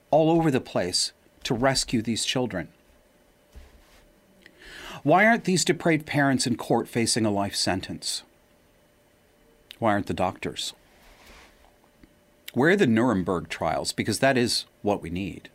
all 0.10 0.32
over 0.32 0.50
the 0.50 0.60
place 0.60 1.14
to 1.44 1.54
rescue 1.54 2.02
these 2.02 2.26
children? 2.26 2.70
Why 5.06 5.28
aren't 5.28 5.44
these 5.44 5.64
depraved 5.64 6.08
parents 6.08 6.48
in 6.48 6.58
court 6.58 6.88
facing 6.88 7.28
a 7.28 7.32
life 7.32 7.56
sentence? 7.56 8.24
Why 9.78 9.92
aren't 9.92 10.08
the 10.08 10.16
doctors? 10.16 10.74
Where 12.56 12.72
are 12.72 12.76
the 12.76 12.88
Nuremberg 12.88 13.48
trials? 13.48 13.94
Because 13.94 14.18
that 14.18 14.36
is 14.36 14.66
what 14.82 15.04
we 15.04 15.12
need. 15.12 15.50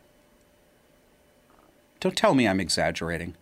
Don't 1.99 2.17
tell 2.17 2.33
me 2.33 2.47
I'm 2.47 2.61
exaggerating. 2.61 3.35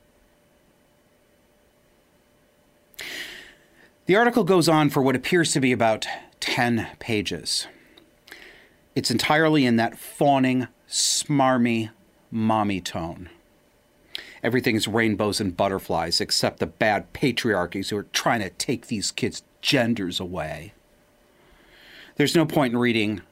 The 4.07 4.17
article 4.17 4.45
goes 4.45 4.67
on 4.67 4.89
for 4.89 5.03
what 5.03 5.15
appears 5.15 5.53
to 5.53 5.61
be 5.61 5.73
about 5.73 6.07
10 6.41 6.89
pages. 7.01 7.67
It's 8.95 9.11
entirely 9.11 9.67
in 9.67 9.77
that 9.77 9.99
fawning, 9.99 10.69
smarmy, 10.89 11.91
mommy 12.31 12.81
tone. 12.81 13.29
Everything 14.43 14.77
is 14.77 14.89
rainbows 14.89 15.41
and 15.41 15.57
butterflies 15.57 16.21
except 16.21 16.59
the 16.59 16.67
bad 16.67 17.13
patriarchies 17.13 17.91
who 17.91 17.97
are 17.97 18.07
trying 18.13 18.41
to 18.41 18.51
take 18.51 18.87
these 18.87 19.11
kids' 19.11 19.43
genders 19.61 20.21
away. 20.21 20.73
There's 22.17 22.35
no 22.35 22.47
point 22.47 22.73
in 22.73 22.79
reading 22.79 23.23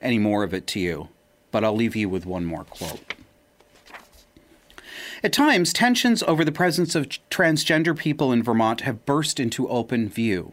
any 0.00 0.18
more 0.18 0.42
of 0.42 0.54
it 0.54 0.66
to 0.68 0.80
you, 0.80 1.08
but 1.50 1.64
I'll 1.64 1.76
leave 1.76 1.96
you 1.96 2.08
with 2.08 2.26
one 2.26 2.44
more 2.44 2.64
quote. 2.64 3.14
At 5.24 5.32
times, 5.32 5.72
tensions 5.72 6.22
over 6.24 6.44
the 6.44 6.50
presence 6.50 6.94
of 6.94 7.08
transgender 7.30 7.96
people 7.96 8.32
in 8.32 8.42
Vermont 8.42 8.80
have 8.80 9.06
burst 9.06 9.38
into 9.38 9.68
open 9.68 10.08
view. 10.08 10.52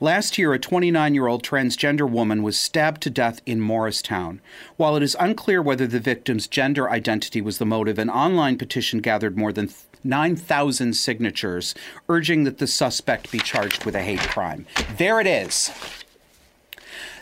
Last 0.00 0.38
year, 0.38 0.52
a 0.52 0.58
29 0.58 1.14
year 1.14 1.26
old 1.26 1.42
transgender 1.42 2.08
woman 2.08 2.42
was 2.42 2.58
stabbed 2.58 3.02
to 3.02 3.10
death 3.10 3.40
in 3.46 3.60
Morristown. 3.60 4.40
While 4.76 4.96
it 4.96 5.02
is 5.02 5.16
unclear 5.18 5.60
whether 5.60 5.86
the 5.86 6.00
victim's 6.00 6.46
gender 6.46 6.90
identity 6.90 7.40
was 7.40 7.58
the 7.58 7.66
motive, 7.66 7.98
an 7.98 8.10
online 8.10 8.58
petition 8.58 9.00
gathered 9.00 9.36
more 9.36 9.52
than 9.52 9.70
9,000 10.04 10.94
signatures 10.94 11.74
urging 12.08 12.44
that 12.44 12.58
the 12.58 12.66
suspect 12.66 13.30
be 13.30 13.38
charged 13.38 13.84
with 13.84 13.94
a 13.94 14.02
hate 14.02 14.20
crime. 14.20 14.66
There 14.96 15.20
it 15.20 15.26
is. 15.26 15.70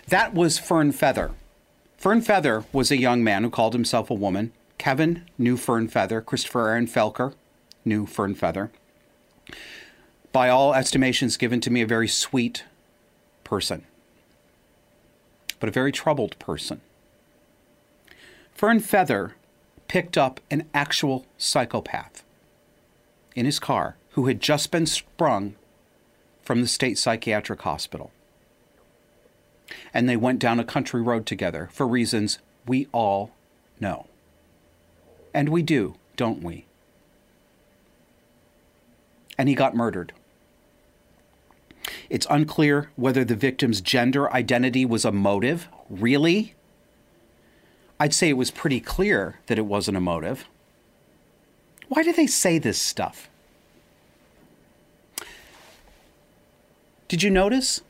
That 0.08 0.34
was 0.34 0.58
Fern 0.58 0.92
Feather. 0.92 1.32
Fern 1.96 2.20
Feather 2.20 2.64
was 2.72 2.90
a 2.90 2.98
young 2.98 3.24
man 3.24 3.42
who 3.42 3.50
called 3.50 3.72
himself 3.72 4.10
a 4.10 4.14
woman. 4.14 4.52
Kevin 4.78 5.24
knew 5.38 5.56
Fern 5.56 5.88
Feather. 5.88 6.20
Christopher 6.20 6.68
Aaron 6.68 6.86
Felker 6.86 7.34
knew 7.84 8.06
Fern 8.06 8.34
Feather. 8.34 8.70
By 10.36 10.50
all 10.50 10.74
estimations 10.74 11.38
given 11.38 11.62
to 11.62 11.70
me, 11.70 11.80
a 11.80 11.86
very 11.86 12.06
sweet 12.06 12.64
person, 13.42 13.86
but 15.58 15.70
a 15.70 15.72
very 15.72 15.90
troubled 15.90 16.38
person. 16.38 16.82
Fern 18.52 18.80
Feather 18.80 19.34
picked 19.88 20.18
up 20.18 20.42
an 20.50 20.68
actual 20.74 21.24
psychopath 21.38 22.22
in 23.34 23.46
his 23.46 23.58
car 23.58 23.96
who 24.10 24.26
had 24.26 24.42
just 24.42 24.70
been 24.70 24.84
sprung 24.84 25.54
from 26.42 26.60
the 26.60 26.68
state 26.68 26.98
psychiatric 26.98 27.62
hospital. 27.62 28.10
And 29.94 30.06
they 30.06 30.18
went 30.18 30.38
down 30.38 30.60
a 30.60 30.64
country 30.64 31.00
road 31.00 31.24
together 31.24 31.70
for 31.72 31.88
reasons 31.88 32.40
we 32.66 32.88
all 32.92 33.30
know. 33.80 34.04
And 35.32 35.48
we 35.48 35.62
do, 35.62 35.94
don't 36.14 36.42
we? 36.42 36.66
And 39.38 39.48
he 39.48 39.54
got 39.54 39.74
murdered. 39.74 40.12
It's 42.08 42.26
unclear 42.30 42.90
whether 42.96 43.24
the 43.24 43.34
victim's 43.34 43.80
gender 43.80 44.32
identity 44.32 44.84
was 44.84 45.04
a 45.04 45.12
motive. 45.12 45.68
Really? 45.88 46.54
I'd 47.98 48.14
say 48.14 48.28
it 48.28 48.36
was 48.36 48.50
pretty 48.50 48.80
clear 48.80 49.40
that 49.46 49.58
it 49.58 49.66
wasn't 49.66 49.96
a 49.96 50.00
motive. 50.00 50.46
Why 51.88 52.02
do 52.02 52.12
they 52.12 52.26
say 52.26 52.58
this 52.58 52.80
stuff? 52.80 53.28
Did 57.08 57.22
you 57.22 57.30
notice 57.30 57.82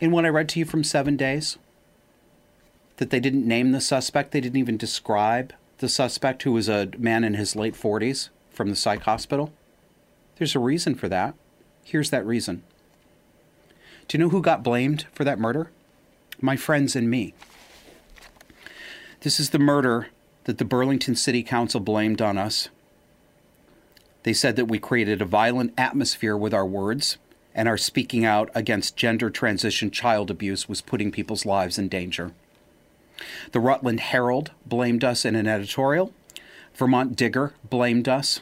in 0.00 0.10
what 0.10 0.24
I 0.24 0.28
read 0.28 0.48
to 0.50 0.58
you 0.58 0.64
from 0.64 0.82
Seven 0.82 1.16
Days 1.16 1.56
that 2.96 3.10
they 3.10 3.20
didn't 3.20 3.46
name 3.46 3.70
the 3.70 3.80
suspect? 3.80 4.32
They 4.32 4.40
didn't 4.40 4.58
even 4.58 4.76
describe 4.76 5.52
the 5.78 5.88
suspect, 5.88 6.42
who 6.42 6.52
was 6.52 6.68
a 6.68 6.88
man 6.98 7.22
in 7.22 7.34
his 7.34 7.54
late 7.54 7.74
40s 7.74 8.30
from 8.50 8.70
the 8.70 8.76
psych 8.76 9.02
hospital? 9.02 9.52
There's 10.36 10.54
a 10.54 10.60
reason 10.60 10.94
for 10.94 11.08
that. 11.08 11.34
Here's 11.86 12.10
that 12.10 12.26
reason. 12.26 12.64
Do 14.08 14.18
you 14.18 14.24
know 14.24 14.30
who 14.30 14.42
got 14.42 14.64
blamed 14.64 15.06
for 15.12 15.22
that 15.22 15.38
murder? 15.38 15.70
My 16.40 16.56
friends 16.56 16.96
and 16.96 17.08
me. 17.08 17.32
This 19.20 19.38
is 19.38 19.50
the 19.50 19.60
murder 19.60 20.08
that 20.44 20.58
the 20.58 20.64
Burlington 20.64 21.14
City 21.14 21.44
Council 21.44 21.78
blamed 21.78 22.20
on 22.20 22.38
us. 22.38 22.70
They 24.24 24.32
said 24.32 24.56
that 24.56 24.64
we 24.64 24.80
created 24.80 25.22
a 25.22 25.26
violent 25.26 25.74
atmosphere 25.78 26.36
with 26.36 26.52
our 26.52 26.66
words, 26.66 27.18
and 27.54 27.68
our 27.68 27.78
speaking 27.78 28.24
out 28.24 28.50
against 28.52 28.96
gender 28.96 29.30
transition 29.30 29.92
child 29.92 30.28
abuse 30.28 30.68
was 30.68 30.80
putting 30.80 31.12
people's 31.12 31.46
lives 31.46 31.78
in 31.78 31.86
danger. 31.86 32.32
The 33.52 33.60
Rutland 33.60 34.00
Herald 34.00 34.50
blamed 34.66 35.04
us 35.04 35.24
in 35.24 35.36
an 35.36 35.46
editorial. 35.46 36.12
Vermont 36.74 37.14
Digger 37.14 37.54
blamed 37.70 38.08
us. 38.08 38.40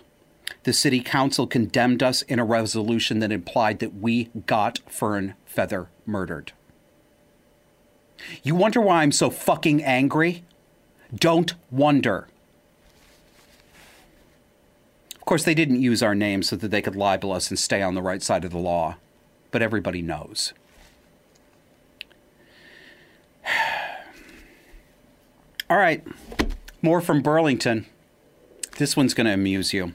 The 0.65 0.73
city 0.73 1.01
council 1.01 1.47
condemned 1.47 2.03
us 2.03 2.23
in 2.23 2.39
a 2.39 2.45
resolution 2.45 3.19
that 3.19 3.31
implied 3.31 3.79
that 3.81 3.95
we 3.95 4.31
got 4.47 4.81
Fern 4.89 5.35
Feather 5.45 5.89
murdered. 6.07 6.53
You 8.43 8.55
wonder 8.55 8.81
why 8.81 9.03
I'm 9.03 9.13
so 9.13 9.29
fucking 9.29 9.85
angry? 9.85 10.43
Don't 11.15 11.53
wonder. 11.71 12.29
Of 15.17 15.27
course, 15.27 15.45
they 15.45 15.55
didn't 15.55 15.83
use 15.83 16.03
our 16.03 16.15
name 16.15 16.43
so 16.43 16.57
that 16.57 16.71
they 16.71 16.81
could 16.81 16.97
libel 16.97 17.33
us 17.33 17.51
and 17.51 17.59
stay 17.59 17.83
on 17.83 17.95
the 17.95 18.01
right 18.03 18.23
side 18.23 18.47
of 18.47 18.51
the 18.51 18.59
law, 18.59 18.97
but 19.51 19.61
everybody 19.61 20.01
knows. 20.01 20.55
All 25.69 25.77
right, 25.77 26.03
more 26.81 27.03
from 27.03 27.21
Burlington. 27.21 27.85
This 28.79 28.97
one's 28.97 29.13
going 29.13 29.27
to 29.27 29.33
amuse 29.35 29.75
you. 29.75 29.93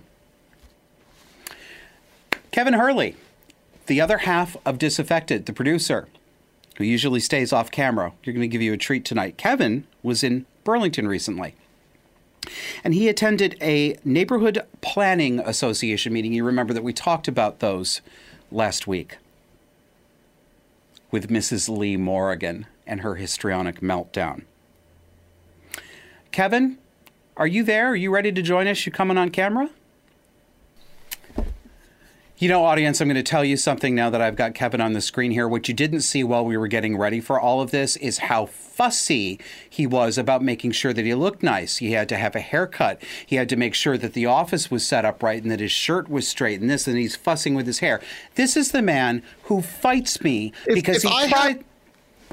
Kevin 2.52 2.74
Hurley, 2.74 3.16
the 3.86 4.02
other 4.02 4.20
half 4.20 4.58
of 4.66 4.80
Disaffected, 4.80 5.46
the 5.46 5.54
producer, 5.54 6.08
who 6.78 6.84
usually 6.84 7.20
stays 7.20 7.54
off 7.54 7.70
camera. 7.72 8.14
You're 8.24 8.34
going 8.34 8.42
to 8.42 8.48
give 8.48 8.62
you 8.62 8.74
a 8.74 8.78
treat 8.78 9.06
tonight. 9.06 9.38
Kevin 9.38 9.86
was 10.02 10.24
in 10.24 10.46
Burlington 10.64 11.08
recently. 11.08 11.56
And 12.84 12.94
he 12.94 13.08
attended 13.08 13.56
a 13.62 13.98
neighborhood 14.04 14.64
planning 14.82 15.40
association 15.40 16.14
meeting. 16.14 16.34
You 16.34 16.44
remember 16.44 16.74
that 16.74 16.84
we 16.84 16.94
talked 16.94 17.28
about 17.28 17.60
those 17.60 18.02
last 18.52 18.88
week 18.88 19.18
with 21.12 21.30
Mrs. 21.30 21.70
Lee 21.76 21.98
Morrigan 21.98 22.66
and 22.88 23.02
her 23.02 23.16
histrionic 23.16 23.82
meltdown. 23.82 24.44
Kevin, 26.32 26.78
are 27.38 27.48
you 27.48 27.64
there? 27.64 27.90
Are 27.90 27.96
you 27.96 28.12
ready 28.12 28.32
to 28.32 28.42
join 28.42 28.68
us? 28.68 28.86
You 28.86 28.92
coming 28.92 29.18
on 29.18 29.30
camera? 29.30 29.70
You 32.40 32.48
know, 32.48 32.64
audience, 32.64 33.02
I'm 33.02 33.10
going 33.10 33.18
to 33.18 33.22
tell 33.24 33.44
you 33.44 33.58
something 33.58 33.94
now 33.94 34.10
that 34.10 34.22
I've 34.22 34.38
got 34.38 34.54
Kevin 34.54 34.80
on 34.80 34.94
the 34.94 35.02
screen 35.02 35.32
here. 35.32 35.46
What 35.46 35.68
you 35.68 35.74
didn't 35.74 36.02
see 36.02 36.24
while 36.24 36.46
we 36.46 36.56
were 36.56 36.70
getting 36.70 36.98
ready 36.98 37.20
for 37.20 37.38
all 37.38 37.60
of 37.60 37.72
this 37.72 37.98
is 37.98 38.20
how 38.20 38.46
fussy 38.46 39.42
he 39.70 39.86
was 39.86 40.18
about 40.18 40.42
making 40.42 40.72
sure 40.72 40.94
that 40.94 41.04
he 41.04 41.14
looked 41.14 41.44
nice. 41.44 41.78
He 41.78 41.92
had 41.92 42.08
to 42.08 42.16
have 42.16 42.38
a 42.38 42.40
haircut. 42.40 43.02
He 43.26 43.36
had 43.36 43.50
to 43.50 43.58
make 43.58 43.76
sure 43.76 43.98
that 43.98 44.14
the 44.14 44.26
office 44.26 44.72
was 44.72 44.88
set 44.88 45.04
up 45.04 45.22
right 45.22 45.44
and 45.44 45.52
that 45.52 45.60
his 45.60 45.74
shirt 45.74 46.10
was 46.10 46.30
straight 46.30 46.62
and 46.62 46.70
this, 46.70 46.88
and 46.88 46.98
he's 46.98 47.18
fussing 47.18 47.56
with 47.56 47.68
his 47.68 47.80
hair. 47.80 48.00
This 48.36 48.56
is 48.56 48.72
the 48.72 48.82
man 48.82 49.22
who 49.44 49.62
fights 49.62 50.24
me 50.24 50.54
because 50.66 51.04
if 51.04 51.12
he 51.12 51.18
I 51.18 51.28
tried. 51.28 51.58
Have, 51.58 51.66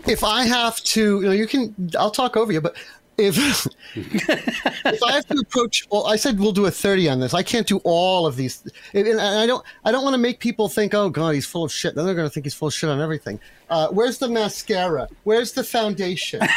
if 0.07 0.23
I 0.23 0.45
have 0.45 0.81
to, 0.85 1.21
you 1.21 1.27
know, 1.27 1.33
you 1.33 1.49
can, 1.49 1.75
I'll 1.99 2.13
talk 2.13 2.37
over 2.37 2.53
you, 2.53 2.61
but 2.61 2.77
if 3.19 3.37
if 3.95 5.03
I 5.03 5.13
have 5.13 5.27
to 5.27 5.39
approach, 5.39 5.87
well, 5.91 6.07
I 6.07 6.17
said 6.17 6.39
we'll 6.39 6.53
do 6.53 6.67
a 6.67 6.71
thirty 6.71 7.09
on 7.09 7.21
this. 7.21 7.35
I 7.35 7.43
can't 7.43 7.67
do 7.67 7.79
all 7.79 8.27
of 8.27 8.37
these, 8.37 8.63
and 8.95 9.21
I 9.21 9.47
don't. 9.47 9.65
I 9.85 9.93
don't 9.93 10.05
want 10.05 10.15
to 10.15 10.19
make 10.19 10.39
people 10.41 10.69
think, 10.69 10.95
oh 10.95 11.09
God, 11.09 11.35
he's 11.35 11.47
full 11.47 11.65
of 11.65 11.73
shit. 11.73 11.95
Then 11.95 12.05
they're 12.07 12.15
going 12.15 12.29
to 12.29 12.33
think 12.33 12.45
he's 12.45 12.55
full 12.55 12.69
of 12.69 12.75
shit 12.75 12.91
on 12.91 13.01
everything. 13.01 13.41
Uh, 13.69 13.89
where's 13.89 14.19
the 14.19 14.29
mascara? 14.29 15.09
Where's 15.25 15.53
the 15.53 15.65
foundation? 15.65 16.41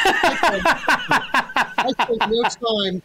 I 1.82 1.92
spent 1.92 2.30
no 2.30 2.42
time. 2.42 3.02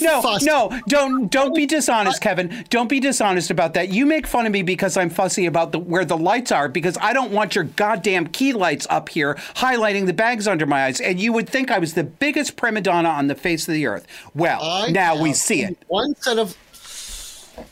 No, 0.00 0.22
fuss. 0.22 0.44
no, 0.44 0.78
don't 0.88 1.30
don't 1.30 1.54
be 1.54 1.66
dishonest, 1.66 2.20
Kevin. 2.20 2.64
Don't 2.70 2.88
be 2.88 3.00
dishonest 3.00 3.50
about 3.50 3.74
that. 3.74 3.88
You 3.88 4.06
make 4.06 4.26
fun 4.26 4.46
of 4.46 4.52
me 4.52 4.62
because 4.62 4.96
I'm 4.96 5.10
fussy 5.10 5.46
about 5.46 5.72
the, 5.72 5.78
where 5.78 6.04
the 6.04 6.16
lights 6.16 6.52
are 6.52 6.68
because 6.68 6.98
I 7.00 7.12
don't 7.12 7.32
want 7.32 7.54
your 7.54 7.64
goddamn 7.64 8.28
key 8.28 8.52
lights 8.52 8.86
up 8.90 9.08
here 9.08 9.34
highlighting 9.54 10.06
the 10.06 10.12
bags 10.12 10.46
under 10.46 10.66
my 10.66 10.84
eyes. 10.84 11.00
And 11.00 11.18
you 11.20 11.32
would 11.32 11.48
think 11.48 11.70
I 11.70 11.78
was 11.78 11.94
the 11.94 12.04
biggest 12.04 12.56
prima 12.56 12.80
donna 12.80 13.08
on 13.08 13.26
the 13.26 13.34
face 13.34 13.66
of 13.68 13.74
the 13.74 13.86
earth. 13.86 14.06
Well, 14.34 14.62
I 14.62 14.90
now 14.90 15.20
we 15.20 15.32
see 15.32 15.62
it. 15.62 15.78
One 15.88 16.14
set 16.16 16.38
of. 16.38 16.56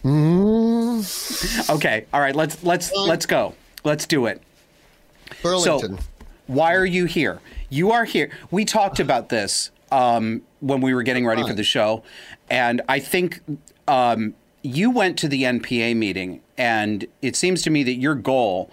Mm. 0.04 0.86
Okay, 1.70 2.06
all 2.12 2.20
right. 2.20 2.34
Let's 2.34 2.62
let's 2.64 2.92
let's 2.94 3.26
go. 3.26 3.54
Let's 3.84 4.06
do 4.06 4.26
it. 4.26 4.42
Burlington. 5.42 5.98
So, 5.98 6.04
why 6.46 6.74
are 6.74 6.86
you 6.86 7.04
here? 7.04 7.40
You 7.68 7.90
are 7.92 8.04
here. 8.04 8.30
We 8.50 8.64
talked 8.64 9.00
about 9.00 9.28
this 9.28 9.70
um, 9.90 10.42
when 10.60 10.80
we 10.80 10.94
were 10.94 11.02
getting 11.02 11.26
ready 11.26 11.42
for 11.46 11.54
the 11.54 11.64
show, 11.64 12.02
and 12.50 12.82
I 12.88 12.98
think 12.98 13.40
um, 13.88 14.34
you 14.62 14.90
went 14.90 15.18
to 15.18 15.28
the 15.28 15.44
NPA 15.44 15.96
meeting, 15.96 16.40
and 16.58 17.06
it 17.22 17.36
seems 17.36 17.62
to 17.62 17.70
me 17.70 17.82
that 17.84 17.94
your 17.94 18.14
goal 18.14 18.70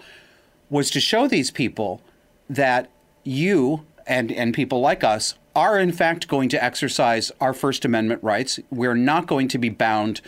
was 0.70 0.90
to 0.90 1.00
show 1.00 1.28
these 1.28 1.50
people 1.50 2.00
that 2.48 2.90
you 3.22 3.84
and 4.06 4.30
and 4.32 4.52
people 4.52 4.80
like 4.80 5.04
us 5.04 5.34
are 5.54 5.78
in 5.78 5.92
fact 5.92 6.28
going 6.28 6.48
to 6.48 6.62
exercise 6.62 7.30
our 7.40 7.54
First 7.54 7.84
Amendment 7.84 8.22
rights. 8.22 8.58
We're 8.70 8.96
not 8.96 9.26
going 9.26 9.48
to 9.48 9.58
be 9.58 9.68
bound. 9.68 10.20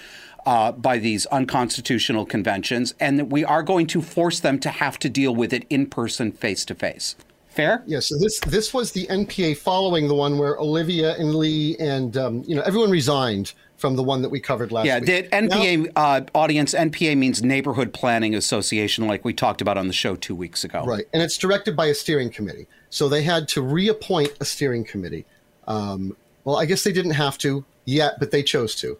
Uh, 0.47 0.71
by 0.71 0.97
these 0.97 1.27
unconstitutional 1.27 2.25
conventions, 2.25 2.95
and 3.01 3.19
that 3.19 3.25
we 3.25 3.45
are 3.45 3.65
going 3.65 3.85
to 3.85 4.01
force 4.01 4.39
them 4.39 4.61
to 4.61 4.69
have 4.69 4.97
to 4.97 5.09
deal 5.09 5.35
with 5.35 5.53
it 5.53 5.67
in 5.69 5.87
person, 5.87 6.31
face 6.31 6.65
to 6.65 6.73
face. 6.73 7.17
Fair? 7.57 7.83
Yeah. 7.87 8.01
So 8.01 8.17
this 8.19 8.39
this 8.41 8.75
was 8.75 8.93
the 8.93 9.07
NPA 9.07 9.57
following 9.57 10.09
the 10.09 10.15
one 10.15 10.39
where 10.39 10.59
Olivia 10.61 11.17
and 11.17 11.35
Lee 11.35 11.77
and 11.79 12.17
um, 12.17 12.45
you 12.47 12.55
know 12.55 12.63
everyone 12.63 12.91
resigned 12.91 13.55
from 13.77 13.97
the 13.97 14.03
one 14.03 14.23
that 14.23 14.29
we 14.29 14.41
covered 14.41 14.73
last 14.73 14.87
yeah, 14.87 14.99
week. 14.99 15.09
Yeah, 15.09 15.21
the 15.23 15.49
NPA 15.49 15.87
now, 15.87 16.03
uh, 16.03 16.21
audience, 16.35 16.75
NPA 16.75 17.17
means 17.17 17.43
Neighborhood 17.43 17.93
Planning 17.93 18.35
Association, 18.35 19.07
like 19.07 19.25
we 19.25 19.35
talked 19.35 19.61
about 19.61 19.77
on 19.77 19.87
the 19.87 19.93
show 19.93 20.17
two 20.17 20.35
weeks 20.35 20.65
ago. 20.65 20.83
Right. 20.85 21.05
And 21.13 21.23
it's 21.23 21.37
directed 21.37 21.77
by 21.77 21.87
a 21.87 21.95
steering 21.95 22.31
committee. 22.31 22.67
So 22.91 23.09
they 23.09 23.23
had 23.23 23.49
to 23.49 23.63
reappoint 23.63 24.33
a 24.41 24.45
steering 24.45 24.85
committee. 24.85 25.27
Um, 25.67 26.17
well, 26.45 26.57
I 26.57 26.65
guess 26.65 26.85
they 26.85 26.93
didn't 26.93 27.13
have 27.13 27.37
to 27.39 27.65
yet, 27.85 28.15
but 28.19 28.31
they 28.31 28.43
chose 28.43 28.75
to. 28.77 28.99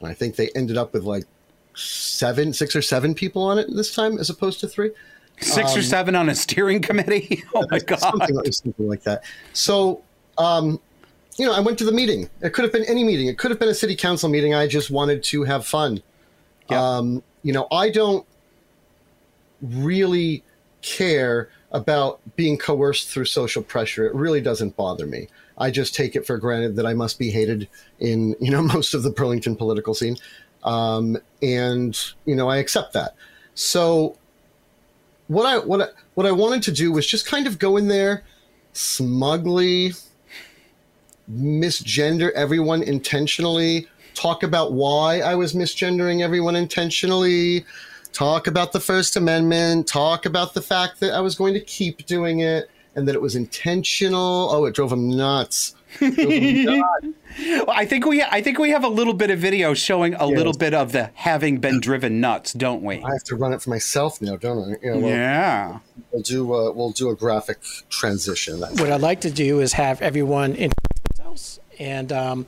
And 0.00 0.08
I 0.08 0.14
think 0.14 0.36
they 0.36 0.50
ended 0.54 0.76
up 0.76 0.92
with 0.92 1.04
like 1.04 1.24
seven, 1.74 2.52
six 2.52 2.76
or 2.76 2.82
seven 2.82 3.14
people 3.14 3.42
on 3.42 3.58
it 3.58 3.66
this 3.74 3.94
time 3.94 4.18
as 4.18 4.30
opposed 4.30 4.60
to 4.60 4.68
three. 4.68 4.90
Six 5.40 5.72
um, 5.72 5.78
or 5.78 5.82
seven 5.82 6.14
on 6.14 6.28
a 6.28 6.34
steering 6.34 6.80
committee. 6.80 7.42
Oh 7.54 7.66
my 7.70 7.78
god, 7.80 7.98
something 8.00 8.34
like, 8.34 8.52
something 8.52 8.88
like 8.88 9.02
that. 9.02 9.24
So, 9.52 10.02
um, 10.38 10.80
you 11.36 11.46
know, 11.46 11.52
I 11.52 11.60
went 11.60 11.78
to 11.78 11.84
the 11.84 11.92
meeting. 11.92 12.28
It 12.40 12.52
could 12.52 12.64
have 12.64 12.72
been 12.72 12.84
any 12.84 13.04
meeting. 13.04 13.26
It 13.28 13.38
could 13.38 13.50
have 13.50 13.58
been 13.58 13.68
a 13.68 13.74
city 13.74 13.96
council 13.96 14.28
meeting. 14.28 14.54
I 14.54 14.66
just 14.66 14.90
wanted 14.90 15.22
to 15.24 15.44
have 15.44 15.66
fun. 15.66 16.02
Um, 16.70 17.22
you 17.42 17.52
know, 17.52 17.66
I 17.70 17.90
don't 17.90 18.26
really 19.60 20.42
care 20.80 21.50
about 21.72 22.20
being 22.36 22.58
coerced 22.58 23.08
through 23.08 23.24
social 23.24 23.62
pressure. 23.62 24.06
It 24.06 24.14
really 24.14 24.40
doesn't 24.40 24.76
bother 24.76 25.06
me. 25.06 25.28
I 25.58 25.70
just 25.70 25.94
take 25.94 26.16
it 26.16 26.26
for 26.26 26.38
granted 26.38 26.76
that 26.76 26.86
I 26.86 26.94
must 26.94 27.18
be 27.18 27.30
hated 27.30 27.68
in 27.98 28.34
you 28.40 28.50
know 28.50 28.62
most 28.74 28.94
of 28.94 29.02
the 29.02 29.10
Burlington 29.10 29.56
political 29.56 29.94
scene, 29.94 30.16
um, 30.64 31.16
and 31.42 31.98
you 32.24 32.34
know 32.34 32.48
I 32.48 32.58
accept 32.58 32.92
that. 32.94 33.14
So 33.54 34.16
what 35.32 35.46
I 35.46 35.58
what 35.58 35.80
I, 35.80 35.86
what 36.14 36.26
I 36.26 36.32
wanted 36.32 36.62
to 36.64 36.72
do 36.72 36.92
was 36.92 37.06
just 37.06 37.26
kind 37.26 37.46
of 37.46 37.58
go 37.58 37.76
in 37.76 37.88
there 37.88 38.24
smugly 38.72 39.92
misgender 41.30 42.30
everyone 42.32 42.82
intentionally, 42.82 43.86
talk 44.14 44.42
about 44.42 44.72
why 44.72 45.20
I 45.20 45.34
was 45.34 45.54
misgendering 45.54 46.22
everyone 46.22 46.56
intentionally, 46.56 47.64
talk 48.12 48.46
about 48.46 48.72
the 48.72 48.80
First 48.80 49.16
Amendment, 49.16 49.86
talk 49.86 50.26
about 50.26 50.54
the 50.54 50.62
fact 50.62 51.00
that 51.00 51.12
I 51.12 51.20
was 51.20 51.34
going 51.34 51.54
to 51.54 51.60
keep 51.60 52.06
doing 52.06 52.40
it 52.40 52.70
and 52.94 53.08
that 53.08 53.14
it 53.14 53.22
was 53.22 53.36
intentional. 53.36 54.48
Oh, 54.50 54.66
it 54.66 54.74
drove 54.74 54.92
him 54.92 55.08
nuts. 55.08 55.74
Drove 55.98 56.16
him 56.16 56.64
nuts. 56.64 57.06
Well, 57.66 57.70
I 57.70 57.84
think 57.86 58.04
we 58.06 58.22
I 58.22 58.42
think 58.42 58.58
we 58.58 58.70
have 58.70 58.84
a 58.84 58.88
little 58.88 59.14
bit 59.14 59.30
of 59.30 59.38
video 59.38 59.74
showing 59.74 60.14
a 60.14 60.26
Yes. 60.28 60.36
little 60.36 60.52
bit 60.52 60.74
of 60.74 60.92
the 60.92 61.10
having 61.14 61.58
been 61.58 61.80
driven 61.80 62.20
nuts, 62.20 62.52
don't 62.52 62.82
we? 62.82 62.96
I 62.96 63.10
have 63.12 63.24
to 63.24 63.36
run 63.36 63.52
it 63.52 63.62
for 63.62 63.70
myself 63.70 64.20
now, 64.20 64.36
don't 64.36 64.72
I? 64.72 64.76
Yeah, 64.82 64.96
well, 64.96 65.08
Yeah. 65.10 65.78
we'll 66.12 66.22
do 66.22 66.52
uh, 66.54 66.70
we'll 66.72 66.90
do 66.92 67.10
a 67.10 67.14
graphic 67.16 67.58
transition. 67.90 68.60
That's 68.60 68.80
What 68.80 68.90
I'd 68.92 69.00
like 69.00 69.20
to 69.22 69.30
do 69.30 69.60
is 69.60 69.72
have 69.74 70.00
everyone 70.02 70.50
introduce 70.50 71.02
themselves 71.16 71.60
and 71.78 72.12
um, 72.12 72.46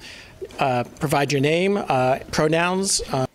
uh, 0.58 0.84
provide 1.00 1.32
your 1.32 1.40
name, 1.40 1.76
uh, 1.88 2.18
pronouns. 2.30 3.00
Uh, 3.10 3.26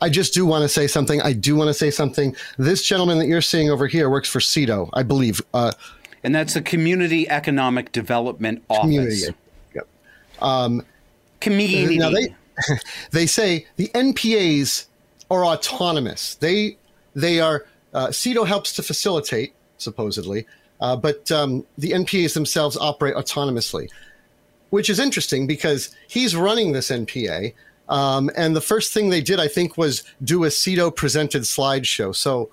I 0.00 0.08
just 0.08 0.32
do 0.32 0.46
want 0.46 0.62
to 0.62 0.68
say 0.68 0.86
something. 0.86 1.20
I 1.22 1.32
do 1.32 1.56
want 1.56 1.68
to 1.68 1.74
say 1.74 1.90
something. 1.90 2.34
This 2.56 2.82
gentleman 2.86 3.18
that 3.18 3.26
you're 3.26 3.42
seeing 3.42 3.68
over 3.68 3.86
here 3.88 4.08
works 4.08 4.28
for 4.28 4.38
CEDO, 4.38 4.90
I 4.92 5.02
believe. 5.02 5.42
And 6.22 6.34
that's 6.34 6.54
the 6.54 6.62
Community 6.62 7.28
Economic 7.28 7.92
Development 7.92 8.62
Office. 8.68 8.82
community. 8.82 9.34
Yep. 9.74 10.84
Community. 11.40 11.98
Now 11.98 12.10
they 12.10 12.34
they 13.12 13.26
say 13.26 13.66
the 13.76 13.88
NPAs 13.88 14.86
are 15.30 15.44
autonomous. 15.44 16.34
They 16.36 16.76
they 17.14 17.40
are 17.40 17.66
uh, 17.94 18.08
CEDO 18.08 18.46
helps 18.46 18.72
to 18.74 18.82
facilitate 18.82 19.54
supposedly, 19.78 20.46
uh, 20.80 20.96
but 20.96 21.30
um, 21.30 21.64
the 21.76 21.92
NPAs 21.92 22.34
themselves 22.34 22.76
operate 22.76 23.14
autonomously, 23.14 23.88
which 24.70 24.90
is 24.90 24.98
interesting 24.98 25.46
because 25.46 25.94
he's 26.08 26.34
running 26.34 26.72
this 26.72 26.90
NPA. 26.90 27.54
Um, 27.88 28.30
and 28.36 28.54
the 28.54 28.60
first 28.60 28.92
thing 28.92 29.08
they 29.08 29.22
did, 29.22 29.40
I 29.40 29.48
think, 29.48 29.78
was 29.78 30.02
do 30.22 30.44
a 30.44 30.48
CEDO 30.48 30.94
presented 30.94 31.42
slideshow. 31.42 32.14
So, 32.14 32.50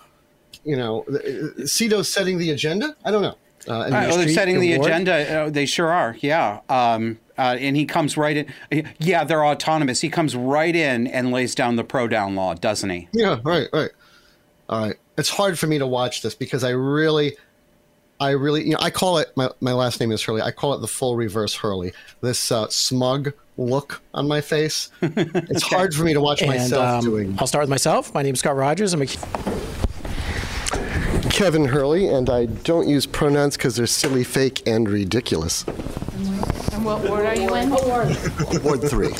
you 0.63 0.78
know, 0.78 1.03
uh, 1.09 1.20
CEDO's 1.63 2.07
setting 2.07 2.38
the 2.38 2.51
agenda. 2.51 2.95
I 3.03 3.11
don't 3.11 3.22
know. 3.22 3.36
Uh, 3.68 3.82
and 3.82 3.95
Uh, 3.95 4.07
oh, 4.11 4.18
they're 4.18 4.30
setting 4.30 4.59
the 4.59 4.74
Award? 4.74 4.89
agenda. 4.91 5.41
Uh, 5.43 5.49
they 5.49 5.66
sure 5.66 5.91
are. 5.91 6.16
Yeah. 6.22 6.59
Um, 6.70 7.20
uh, 7.38 7.57
and 7.59 7.76
he 7.76 7.86
comes 7.86 8.16
right 8.18 8.47
in. 8.72 8.88
Yeah, 8.99 9.24
they're 9.24 9.45
autonomous. 9.45 10.01
He 10.01 10.09
comes 10.09 10.36
right 10.36 10.76
in 10.76 11.07
and 11.07 11.32
lays 11.32 11.53
down 11.55 11.76
the 11.76 11.84
pro 11.84 12.07
down 12.07 12.36
law, 12.36 12.53
doesn't 12.53 12.89
he? 12.89 13.09
Yeah, 13.11 13.39
right, 13.43 13.68
right. 13.74 13.91
All 14.70 14.82
right. 14.88 14.95
It's 15.18 15.30
hard 15.30 15.59
for 15.59 15.68
me 15.68 15.78
to 15.80 15.88
watch 15.88 16.22
this 16.22 16.34
because 16.36 16.63
I 16.63 16.70
really, 16.72 17.36
I 18.20 18.32
really, 18.32 18.63
you 18.63 18.72
know, 18.72 18.80
I 18.82 18.89
call 18.89 19.18
it, 19.18 19.32
my, 19.36 19.49
my 19.61 19.74
last 19.74 19.99
name 19.99 20.11
is 20.11 20.22
Hurley. 20.24 20.41
I 20.41 20.51
call 20.51 20.74
it 20.74 20.80
the 20.82 20.88
full 20.88 21.16
reverse 21.18 21.53
Hurley. 21.55 21.91
This 22.22 22.51
uh, 22.51 22.68
smug 22.70 23.34
look 23.57 24.01
on 24.13 24.28
my 24.28 24.41
face. 24.41 24.89
It's 25.01 25.63
hard 25.63 25.93
for 25.93 26.03
me 26.03 26.13
to 26.13 26.22
watch 26.22 26.41
and 26.41 26.51
myself 26.51 26.86
um, 26.86 27.09
doing 27.09 27.36
I'll 27.39 27.47
start 27.47 27.63
with 27.63 27.70
myself. 27.70 28.13
My 28.13 28.22
name 28.22 28.34
is 28.34 28.39
Scott 28.39 28.55
Rogers. 28.55 28.93
I'm 28.93 29.01
a 29.01 29.05
Kevin 31.36 31.66
Hurley, 31.66 32.08
and 32.08 32.28
I 32.30 32.46
don't 32.46 32.88
use 32.88 33.06
pronouns 33.06 33.58
because 33.58 33.76
they're 33.76 33.88
silly, 33.88 34.24
fake, 34.24 34.66
and 34.66 34.90
ridiculous. 34.90 35.66
And 36.72 36.86
what 36.86 37.04
ward 37.04 37.26
are 37.26 37.36
you 37.36 37.54
in? 37.56 37.72
Ward 37.72 38.82
three. 38.82 39.14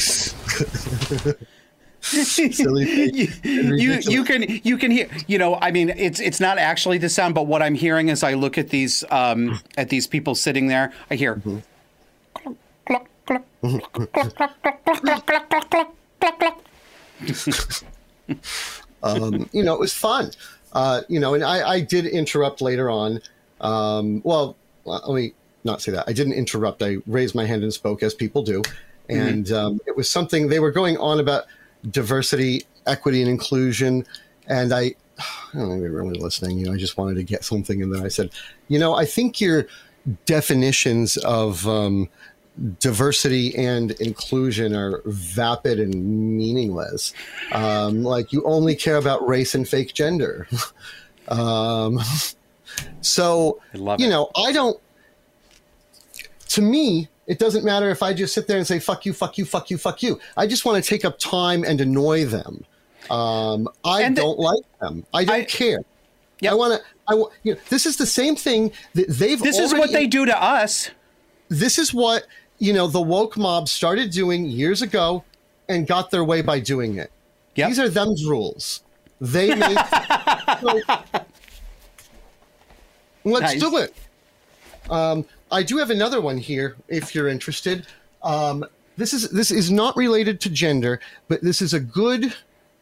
silly, 2.00 2.86
fake, 2.86 3.32
and 3.44 3.82
you 3.82 3.96
ridiculous. 3.96 4.08
you 4.08 4.24
can 4.24 4.62
you 4.64 4.78
can 4.78 4.92
hear 4.92 5.10
you 5.28 5.38
know 5.38 5.56
I 5.56 5.72
mean 5.72 5.90
it's 5.90 6.22
it's 6.22 6.40
not 6.40 6.58
actually 6.58 7.00
the 7.00 7.10
sound 7.10 7.36
but 7.36 7.48
what 7.48 7.62
I'm 7.62 7.76
hearing 7.76 8.10
as 8.10 8.24
I 8.24 8.36
look 8.36 8.58
at 8.58 8.70
these 8.70 9.04
um 9.12 9.60
at 9.76 9.90
these 9.90 10.08
people 10.08 10.36
sitting 10.36 10.68
there 10.68 10.94
I 11.10 11.16
hear 11.16 11.42
um, 19.04 19.50
you 19.52 19.64
know, 19.64 19.74
it 19.74 19.80
was 19.80 19.94
fun. 19.94 20.32
Uh, 20.76 21.02
you 21.08 21.22
know, 21.22 21.34
and 21.34 21.44
I, 21.44 21.68
I 21.68 21.80
did 21.80 22.06
interrupt 22.06 22.62
later 22.62 22.90
on. 22.90 23.22
Um, 23.62 24.22
well, 24.26 24.58
let 24.84 25.08
me 25.08 25.34
not 25.64 25.82
say 25.82 25.94
that. 25.94 26.04
I 26.06 26.14
didn't 26.14 26.34
interrupt. 26.34 26.84
I 26.84 26.98
raised 27.08 27.34
my 27.34 27.46
hand 27.46 27.64
and 27.64 27.74
spoke, 27.74 28.04
as 28.04 28.14
people 28.14 28.44
do. 28.44 28.62
And 29.08 29.52
um, 29.52 29.80
it 29.88 29.96
was 29.96 30.10
something 30.10 30.50
they 30.50 30.60
were 30.60 30.72
going 30.72 30.98
on 30.98 31.20
about 31.20 31.46
diversity, 31.90 32.64
equity, 32.86 33.22
and 33.22 33.30
inclusion. 33.30 34.06
And 34.48 34.74
I, 34.74 34.96
I 35.18 35.24
don't 35.54 35.70
think 35.70 35.82
they 35.82 35.90
were 35.90 36.04
really 36.04 36.20
listening. 36.20 36.58
You 36.58 36.66
know, 36.66 36.74
I 36.74 36.78
just 36.78 36.98
wanted 36.98 37.16
to 37.16 37.24
get 37.24 37.46
something. 37.46 37.82
And 37.82 37.96
then 37.96 38.04
I 38.04 38.10
said, 38.10 38.32
you 38.68 38.78
know, 38.78 38.96
I 38.96 39.06
think 39.06 39.40
your 39.40 39.68
definitions 40.26 41.16
of 41.18 41.66
um, 41.68 42.10
diversity 42.80 43.56
and 43.56 43.92
inclusion 43.92 44.76
are 44.76 45.02
vapid 45.06 45.80
and 45.80 45.94
meaningless. 46.38 47.14
Um, 47.52 48.04
like 48.04 48.32
you 48.32 48.44
only 48.44 48.76
care 48.76 48.98
about 48.98 49.28
race 49.28 49.56
and 49.56 49.68
fake 49.68 49.94
gender. 49.94 50.48
um, 51.28 52.00
so 53.02 53.60
you 53.74 53.94
it. 53.94 54.10
know, 54.10 54.30
I 54.36 54.52
don't. 54.52 54.80
To 56.50 56.62
me, 56.62 57.10
it 57.28 57.40
doesn't 57.40 57.66
matter 57.66 57.90
if 57.90 58.02
I 58.02 58.14
just 58.14 58.34
sit 58.34 58.48
there 58.48 58.58
and 58.58 58.66
say 58.66 58.80
"fuck 58.80 59.06
you, 59.06 59.14
fuck 59.14 59.38
you, 59.38 59.46
fuck 59.46 59.70
you, 59.70 59.78
fuck 59.78 60.02
you." 60.02 60.20
I 60.38 60.48
just 60.48 60.66
want 60.66 60.82
to 60.84 60.90
take 60.90 61.04
up 61.04 61.20
time 61.20 61.64
and 61.64 61.82
annoy 61.82 62.26
them. 62.26 62.64
Um, 63.10 63.68
I 63.84 64.02
And 64.04 64.16
don't 64.16 64.40
like 64.40 64.64
them. 64.80 65.06
I 65.14 65.26
don't 65.26 65.36
I- 65.36 65.46
care. 65.46 65.80
Yep. 66.42 66.52
I 66.52 66.56
want 66.56 66.74
to. 66.74 66.88
I 67.08 67.14
you 67.44 67.54
know, 67.54 67.60
this 67.70 67.86
is 67.86 67.98
the 67.98 68.06
same 68.06 68.36
thing 68.36 68.72
that 68.94 69.08
they've. 69.10 69.40
this 69.40 69.60
is 69.60 69.74
what 69.74 69.92
they 69.92 70.08
do 70.08 70.26
to 70.26 70.42
us 70.44 70.90
this 71.50 71.78
is 71.78 71.94
what 71.94 72.26
you 72.60 72.74
know 72.74 72.88
the 72.88 73.02
woke 73.02 73.38
mob 73.38 73.68
started 73.68 74.12
doing 74.12 74.46
years 74.46 74.82
ago 74.82 75.24
and 75.70 75.88
got 75.88 76.12
their 76.12 76.24
way 76.24 76.42
by 76.42 76.60
doing 76.60 76.98
it 76.98 77.12
Yep. 77.56 77.70
these 77.70 77.80
are 77.80 77.90
them's 77.90 78.26
rules 78.26 78.84
they 79.22 79.54
make 79.56 79.78
So, 80.60 80.82
let's 83.24 83.54
Nice. 83.54 83.60
do 83.60 83.78
it 83.78 83.94
um, 84.90 85.26
i 85.52 85.64
do 85.64 85.78
have 85.78 85.90
another 85.90 86.22
one 86.22 86.38
here 86.38 86.76
if 86.88 87.16
you're 87.16 87.28
interested 87.28 87.88
um, 88.24 88.66
this 88.98 89.14
is 89.14 89.30
this 89.32 89.52
is 89.52 89.72
not 89.72 89.96
related 89.96 90.40
to 90.42 90.50
gender 90.50 91.00
but 91.28 91.42
this 91.42 91.62
is 91.62 91.74
a 91.74 91.80
good 91.80 92.34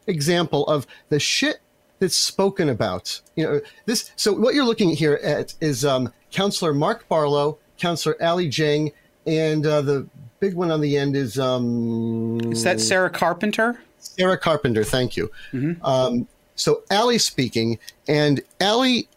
example 0.08 0.66
of 0.68 0.86
the 1.10 1.20
shit 1.20 1.60
that's 2.00 2.18
spoken 2.18 2.68
about. 2.70 3.22
You 3.36 3.46
know, 3.46 3.62
this. 3.86 4.12
So 4.18 4.34
what 4.34 4.54
you're 4.56 4.66
looking 4.66 4.90
here 4.90 5.20
at 5.24 5.54
is 5.62 5.86
um, 5.86 6.12
Counselor 6.32 6.74
Mark 6.74 7.08
Barlow, 7.08 7.58
Counselor 7.78 8.22
Ali 8.22 8.50
Dieng, 8.50 8.92
and 9.26 9.66
uh, 9.66 9.82
the 9.82 10.08
big 10.40 10.56
one 10.56 10.72
on 10.72 10.82
the 10.82 10.98
end 10.98 11.16
is 11.16 11.40
um, 11.40 12.40
is 12.52 12.64
that 12.64 12.80
Sarah 12.82 13.10
Carpenter 13.10 13.80
Sarah 14.04 14.38
Carpenter. 14.38 14.84
Thank 14.84 15.18
you. 15.18 15.32
Um, 15.84 16.28
so 16.56 16.84
Ali 16.92 17.18
speaking, 17.18 17.80
and 18.08 18.42
Ali 18.62 19.08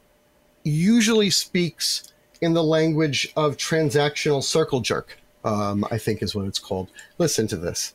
usually 0.63 1.31
speaks 1.31 2.13
in 2.41 2.55
the 2.55 2.63
language 2.63 3.33
of 3.37 3.57
transactional 3.57 4.43
circle 4.43 4.81
jerk. 4.81 5.19
Um, 5.45 5.87
I 5.91 5.99
think 5.99 6.23
is 6.23 6.35
what 6.35 6.47
it's 6.47 6.59
called. 6.59 6.89
Listen 7.19 7.47
to 7.49 7.57
this. 7.57 7.95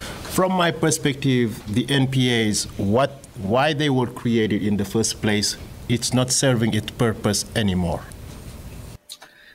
From 0.00 0.52
my 0.52 0.70
perspective, 0.70 1.62
the 1.72 1.86
NPAs, 1.86 2.66
what, 2.78 3.10
why 3.40 3.72
they 3.72 3.88
were 3.88 4.08
created 4.08 4.62
in 4.62 4.76
the 4.76 4.84
first 4.84 5.22
place, 5.22 5.56
it's 5.88 6.12
not 6.12 6.32
serving 6.32 6.74
its 6.74 6.90
purpose 6.90 7.44
anymore. 7.54 8.02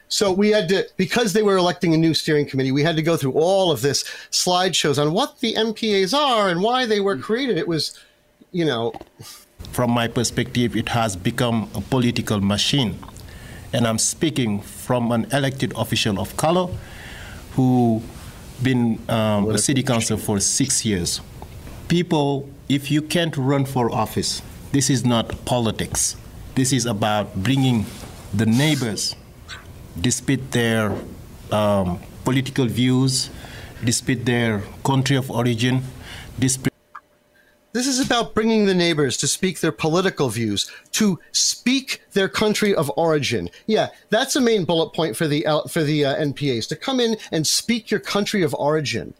So 0.09 0.31
we 0.31 0.49
had 0.49 0.67
to, 0.69 0.87
because 0.97 1.33
they 1.33 1.43
were 1.43 1.57
electing 1.57 1.93
a 1.93 1.97
new 1.97 2.13
steering 2.15 2.47
committee, 2.47 2.71
we 2.71 2.83
had 2.83 2.95
to 2.95 3.03
go 3.03 3.15
through 3.15 3.33
all 3.33 3.71
of 3.71 3.81
this 3.81 4.03
slideshows 4.31 5.01
on 5.01 5.13
what 5.13 5.39
the 5.39 5.53
NPAs 5.53 6.13
are 6.17 6.49
and 6.49 6.61
why 6.61 6.85
they 6.87 6.99
were 6.99 7.15
created. 7.15 7.57
It 7.57 7.67
was, 7.67 7.97
you 8.51 8.65
know, 8.65 8.93
From 9.71 9.91
my 9.91 10.07
perspective, 10.07 10.75
it 10.75 10.89
has 10.89 11.15
become 11.15 11.69
a 11.75 11.81
political 11.81 12.41
machine. 12.41 12.97
And 13.71 13.85
I'm 13.85 13.99
speaking 13.99 14.61
from 14.61 15.11
an 15.11 15.27
elected 15.31 15.73
official 15.75 16.19
of 16.19 16.35
color 16.37 16.67
who 17.51 18.01
been 18.63 18.99
um, 19.09 19.49
a 19.49 19.57
city 19.57 19.83
council 19.83 20.17
for 20.17 20.39
six 20.39 20.83
years. 20.85 21.21
People, 21.87 22.49
if 22.67 22.91
you 22.91 23.01
can't 23.01 23.35
run 23.37 23.65
for 23.65 23.91
office, 23.91 24.41
this 24.71 24.89
is 24.89 25.05
not 25.05 25.45
politics. 25.45 26.15
This 26.55 26.73
is 26.73 26.85
about 26.85 27.35
bringing 27.35 27.85
the 28.33 28.45
neighbors, 28.45 29.15
despite 30.01 30.51
their 30.51 30.95
um, 31.51 31.99
political 32.23 32.65
views, 32.65 33.29
despite 33.83 34.25
their 34.25 34.61
country 34.83 35.15
of 35.15 35.29
origin, 35.31 35.83
despite 36.37 36.69
this 37.71 37.85
is 37.85 37.99
about 38.03 38.33
bringing 38.33 38.65
the 38.65 38.73
neighbors 38.73 39.15
to 39.17 39.27
speak 39.27 39.59
their 39.59 39.71
political 39.71 40.29
views, 40.29 40.71
to 40.93 41.19
speak 41.31 42.01
their 42.13 42.27
country 42.27 42.73
of 42.73 42.91
origin. 42.97 43.47
Yeah, 43.67 43.89
that's 44.09 44.35
a 44.35 44.41
main 44.41 44.65
bullet 44.65 44.91
point 44.93 45.15
for 45.15 45.27
the 45.27 45.45
L- 45.45 45.67
for 45.67 45.83
the 45.83 46.03
uh, 46.03 46.15
NPAs 46.15 46.67
to 46.69 46.75
come 46.75 46.99
in 46.99 47.17
and 47.31 47.45
speak 47.45 47.91
your 47.91 47.99
country 47.99 48.41
of 48.41 48.55
origin. 48.55 49.13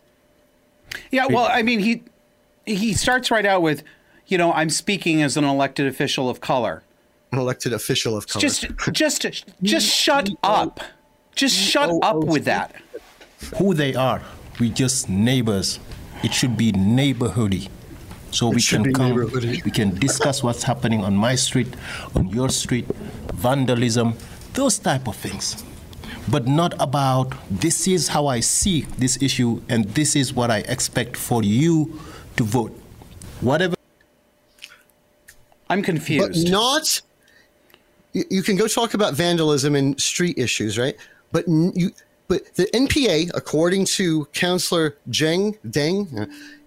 yeah 1.12 1.28
well 1.28 1.48
I 1.50 1.62
mean 1.62 1.80
he 1.80 2.02
he 2.66 2.94
starts 2.94 3.30
right 3.30 3.46
out 3.46 3.62
with 3.62 3.84
you 4.26 4.38
know 4.40 4.52
I'm 4.54 4.72
speaking 4.72 5.22
as 5.22 5.38
an 5.38 5.44
elected 5.44 5.86
official 5.86 6.28
of 6.30 6.42
color 6.42 6.82
An 7.32 7.40
elected 7.40 7.74
official 7.74 8.18
of 8.18 8.28
color. 8.28 8.42
just 8.42 8.66
just 8.92 9.26
just 9.62 9.88
shut 9.88 10.30
up 10.44 10.80
just 11.36 11.56
shut 11.56 11.90
Oh, 11.92 12.00
up 12.02 12.16
oh, 12.16 12.26
with 12.26 12.46
that 12.46 12.76
who 13.58 13.74
they 13.74 13.96
are. 13.96 14.22
We 14.60 14.70
just 14.70 15.10
neighbors. 15.10 15.80
It 16.24 16.34
should 16.34 16.58
be 16.58 16.72
neighborhoody. 16.72 17.70
So 18.32 18.50
we 18.50 18.62
can 18.62 18.94
come, 18.94 19.16
we 19.16 19.72
can 19.72 19.96
discuss 19.98 20.44
what's 20.44 20.64
happening 20.64 21.04
on 21.04 21.16
my 21.16 21.34
street, 21.36 21.74
on 22.16 22.30
your 22.30 22.50
street, 22.50 22.86
vandalism, 23.34 24.16
those 24.54 24.78
type 24.78 25.08
of 25.08 25.16
things. 25.16 25.64
But 26.28 26.48
not 26.48 26.80
about 26.80 27.34
this 27.50 27.88
is 27.88 28.10
how 28.10 28.28
I 28.28 28.42
see 28.42 28.82
this 29.00 29.20
issue 29.22 29.62
and 29.68 29.86
this 29.96 30.16
is 30.16 30.32
what 30.34 30.52
I 30.52 30.60
expect 30.60 31.18
for 31.18 31.42
you 31.42 32.00
to 32.38 32.44
vote. 32.44 32.72
Whatever 33.42 33.76
I'm 35.70 35.80
but 35.80 35.86
confused. 35.86 36.52
not. 36.52 37.02
You, 38.14 38.24
you 38.30 38.43
can 38.43 38.55
go 38.55 38.68
talk 38.68 38.93
about 38.93 39.14
vandalism 39.14 39.76
and 39.76 39.99
street 39.99 40.38
issues, 40.38 40.78
right? 40.78 40.95
But 41.32 41.47
you, 41.47 41.91
but 42.28 42.53
the 42.55 42.66
NPA, 42.66 43.32
according 43.34 43.86
to 43.86 44.26
Councillor 44.34 44.97
Jeng 45.10 45.57
Dieng, 45.68 46.22
uh, 46.22 46.26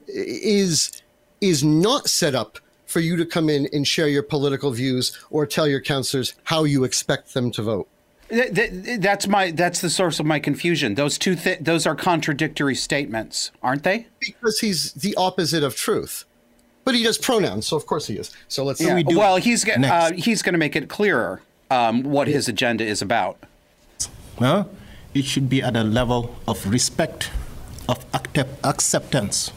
is 0.09 1.03
is 1.41 1.65
not 1.65 2.09
set 2.09 2.35
up 2.35 2.59
for 2.87 3.01
you 3.01 3.17
to 3.17 3.25
come 3.25 3.49
in 3.49 3.69
and 3.73 3.87
share 3.89 4.09
your 4.09 4.23
political 4.23 4.71
views 4.71 5.19
or 5.31 5.47
tell 5.47 5.67
your 5.67 5.81
councillors 5.81 6.35
how 6.45 6.65
you 6.65 6.85
expect 6.85 7.33
them 7.35 7.51
to 7.51 7.63
vote. 7.63 7.89
Th- 8.29 8.55
th- 8.55 9.01
that's 9.01 9.27
my 9.27 9.51
that's 9.51 9.81
the 9.81 9.91
source 9.91 10.19
of 10.19 10.27
my 10.27 10.39
confusion. 10.39 10.95
Those 10.95 11.19
two 11.19 11.35
th- 11.35 11.59
those 11.61 11.87
are 11.87 11.95
contradictory 11.95 12.75
statements, 12.75 13.51
aren't 13.63 13.83
they? 13.83 14.07
Because 14.21 14.61
he's 14.61 14.93
the 14.95 15.15
opposite 15.17 15.63
of 15.63 15.77
truth. 15.77 16.25
But 16.85 16.95
he 16.95 17.03
does 17.05 17.17
pronouns, 17.19 17.67
so 17.67 17.77
of 17.77 17.87
course 17.87 18.07
he 18.09 18.15
is. 18.15 18.31
So 18.49 18.65
let's 18.65 18.81
Yeah. 18.81 18.95
we 18.97 19.03
do 19.05 19.17
Well, 19.19 19.37
he's 19.37 19.65
go- 19.65 19.75
uh, 19.75 20.13
he's 20.13 20.43
going 20.43 20.55
to 20.55 20.59
make 20.59 20.75
it 20.75 20.89
clearer 20.89 21.41
um, 21.71 22.03
what 22.03 22.27
his 22.29 22.49
agenda 22.49 22.85
is 22.85 23.01
about. 23.03 23.39
Huh? 24.39 24.65
It 25.15 25.25
should 25.25 25.49
be 25.49 25.63
at 25.63 25.77
a 25.77 25.85
level 25.85 26.35
of 26.49 26.67
respect, 26.69 27.31
of 27.89 28.05
accept- 28.13 28.59
acceptance, 28.65 29.53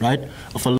right? 0.00 0.20
Of 0.54 0.66
a 0.66 0.78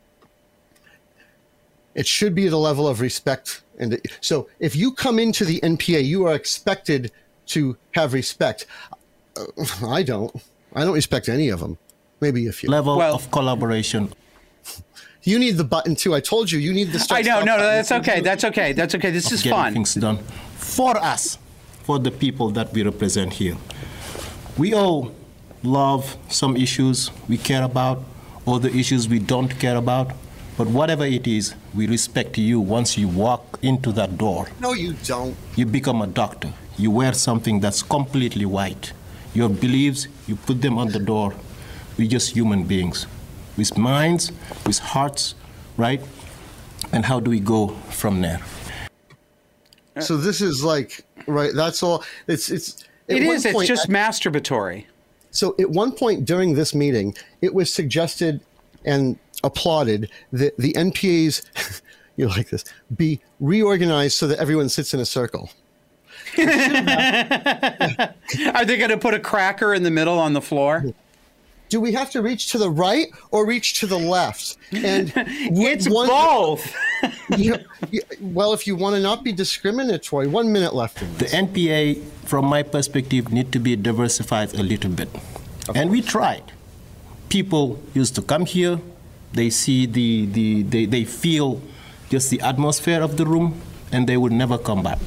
it 1.94 2.06
should 2.06 2.34
be 2.34 2.46
the 2.48 2.56
level 2.58 2.86
of 2.86 3.00
respect 3.00 3.62
and 3.78 4.00
so 4.20 4.48
if 4.60 4.76
you 4.76 4.92
come 4.92 5.18
into 5.18 5.44
the 5.44 5.58
npa 5.60 6.04
you 6.04 6.24
are 6.26 6.34
expected 6.34 7.10
to 7.46 7.76
have 7.92 8.12
respect 8.12 8.66
Uh, 9.36 9.44
i 9.88 10.02
don't 10.04 10.30
i 10.76 10.84
don't 10.84 10.94
respect 10.94 11.28
any 11.28 11.48
of 11.48 11.58
them 11.60 11.76
maybe 12.20 12.46
a 12.46 12.52
few 12.52 12.68
level 12.70 12.96
Well- 12.98 13.14
of 13.16 13.30
collaboration. 13.32 14.12
You 15.28 15.38
need 15.38 15.56
the 15.56 15.64
button 15.64 15.94
too 15.94 16.14
i 16.14 16.20
told 16.20 16.50
you 16.50 16.58
you 16.58 16.72
need 16.72 16.88
the 16.92 17.06
I 17.10 17.22
know, 17.22 17.40
no, 17.40 17.56
no, 17.56 17.62
that's 17.62 17.92
okay, 17.92 18.20
that's 18.20 18.44
okay, 18.44 18.72
that's 18.72 18.94
okay. 18.94 19.10
This 19.10 19.32
is 19.32 19.42
getting 19.42 19.58
fun. 19.58 19.72
things 19.72 19.94
done 19.94 20.18
for 20.56 20.96
us, 20.96 21.38
for 21.82 21.98
the 21.98 22.10
people 22.10 22.50
that 22.50 22.72
we 22.72 22.82
represent 22.82 23.32
here. 23.34 23.56
We 24.56 24.74
all 24.74 25.12
love 25.62 26.16
some 26.28 26.56
issues 26.56 27.10
we 27.28 27.38
care 27.38 27.62
about, 27.62 28.02
other 28.46 28.68
issues 28.68 29.08
we 29.08 29.18
don't 29.18 29.58
care 29.58 29.76
about. 29.76 30.12
But 30.56 30.66
whatever 30.66 31.04
it 31.04 31.26
is, 31.28 31.54
we 31.72 31.86
respect 31.86 32.36
you 32.36 32.58
once 32.58 32.98
you 32.98 33.06
walk 33.06 33.58
into 33.62 33.92
that 33.92 34.18
door. 34.18 34.48
no 34.60 34.72
you 34.72 34.94
don't 35.06 35.36
You 35.56 35.66
become 35.66 36.02
a 36.02 36.06
doctor. 36.06 36.52
You 36.76 36.90
wear 36.90 37.12
something 37.12 37.60
that's 37.60 37.82
completely 37.82 38.44
white. 38.44 38.92
Your 39.34 39.48
beliefs, 39.48 40.08
you 40.26 40.34
put 40.34 40.60
them 40.60 40.76
on 40.78 40.88
the 40.88 40.98
door. 40.98 41.32
We're 41.96 42.08
just 42.08 42.34
human 42.34 42.64
beings 42.64 43.06
with 43.58 43.76
minds, 43.76 44.32
with 44.64 44.78
hearts, 44.78 45.34
right? 45.76 46.00
And 46.92 47.04
how 47.04 47.20
do 47.20 47.30
we 47.30 47.40
go 47.40 47.68
from 47.90 48.22
there? 48.22 48.40
so 50.00 50.16
this 50.16 50.40
is 50.40 50.62
like 50.62 51.04
right 51.26 51.50
that's 51.56 51.82
all 51.82 52.04
it's 52.28 52.50
it's 52.50 52.84
It 53.08 53.16
is. 53.16 53.24
It 53.24 53.26
one 53.26 53.36
is. 53.36 53.44
It's 53.46 53.52
point- 53.52 53.68
just 53.68 53.88
masturbatory. 53.88 54.84
So 55.32 55.56
at 55.58 55.68
one 55.68 55.90
point 55.92 56.24
during 56.24 56.54
this 56.54 56.72
meeting, 56.74 57.14
it 57.42 57.52
was 57.52 57.72
suggested 57.72 58.40
and 58.84 59.18
applauded 59.44 60.08
that 60.32 60.56
the 60.56 60.72
NPAs, 60.74 61.82
you 62.16 62.28
like 62.28 62.48
this, 62.48 62.64
be 62.96 63.20
reorganized 63.40 64.16
so 64.16 64.26
that 64.28 64.38
everyone 64.38 64.68
sits 64.68 64.94
in 64.94 65.00
a 65.00 65.04
circle. 65.04 65.50
Are 66.38 66.44
they 68.64 68.76
going 68.76 68.90
to 68.90 68.98
put 68.98 69.14
a 69.14 69.20
cracker 69.20 69.74
in 69.74 69.82
the 69.82 69.90
middle 69.90 70.18
on 70.18 70.32
the 70.32 70.40
floor? 70.40 70.84
Do 71.68 71.80
we 71.80 71.92
have 71.92 72.10
to 72.12 72.22
reach 72.22 72.50
to 72.52 72.58
the 72.58 72.70
right 72.70 73.08
or 73.30 73.46
reach 73.46 73.78
to 73.80 73.86
the 73.86 73.98
left? 73.98 74.56
And 74.72 75.12
It's 75.16 75.88
one- 75.88 76.08
both. 76.08 76.74
you 77.36 77.52
know, 77.52 77.58
you- 77.90 78.02
well, 78.20 78.52
if 78.52 78.66
you 78.66 78.74
want 78.76 78.96
to 78.96 79.02
not 79.02 79.22
be 79.24 79.32
discriminatory, 79.32 80.26
one 80.28 80.52
minute 80.52 80.74
left. 80.74 81.02
In 81.02 81.08
The. 81.18 81.24
NPA, 81.26 82.02
from 82.24 82.46
my 82.46 82.62
perspective, 82.62 83.30
need 83.32 83.52
to 83.52 83.58
be 83.58 83.76
diversified 83.76 84.54
a 84.54 84.62
little 84.62 84.90
bit. 84.90 85.08
And 85.74 85.90
we 85.90 86.00
tried. 86.02 86.52
People 87.28 87.78
used 87.94 88.14
to 88.14 88.22
come 88.22 88.46
here, 88.46 88.80
they 89.34 89.50
see 89.50 89.84
the, 89.84 90.24
the 90.26 90.62
they, 90.62 90.86
they 90.86 91.04
feel 91.04 91.60
just 92.08 92.30
the 92.30 92.40
atmosphere 92.40 93.02
of 93.02 93.18
the 93.18 93.26
room, 93.26 93.60
and 93.92 94.06
they 94.08 94.16
would 94.16 94.32
never 94.32 94.56
come 94.56 94.82
back. 94.82 94.98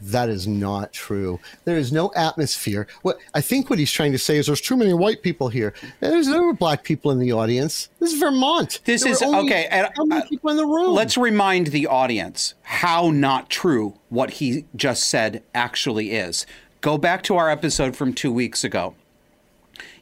That 0.00 0.28
is 0.28 0.46
not 0.46 0.92
true. 0.92 1.40
There 1.64 1.76
is 1.76 1.92
no 1.92 2.12
atmosphere. 2.14 2.86
What 3.02 3.18
I 3.34 3.40
think 3.40 3.70
what 3.70 3.78
he's 3.78 3.92
trying 3.92 4.12
to 4.12 4.18
say 4.18 4.36
is 4.36 4.46
there's 4.46 4.60
too 4.60 4.76
many 4.76 4.92
white 4.92 5.22
people 5.22 5.48
here. 5.48 5.74
There's 6.00 6.28
no 6.28 6.52
black 6.52 6.84
people 6.84 7.10
in 7.10 7.18
the 7.18 7.32
audience. 7.32 7.88
This 8.00 8.12
is 8.12 8.20
Vermont. 8.20 8.80
This 8.84 9.02
There 9.02 9.12
is 9.12 9.22
okay. 9.22 9.66
And, 9.70 9.88
how 9.96 10.04
many 10.04 10.28
people 10.28 10.50
in 10.50 10.56
the 10.56 10.66
room? 10.66 10.92
Let's 10.92 11.16
remind 11.16 11.68
the 11.68 11.86
audience 11.86 12.54
how 12.62 13.10
not 13.10 13.50
true 13.50 13.94
what 14.08 14.32
he 14.32 14.66
just 14.74 15.04
said 15.04 15.42
actually 15.54 16.12
is. 16.12 16.46
Go 16.80 16.98
back 16.98 17.22
to 17.24 17.36
our 17.36 17.50
episode 17.50 17.96
from 17.96 18.12
two 18.12 18.32
weeks 18.32 18.62
ago. 18.62 18.94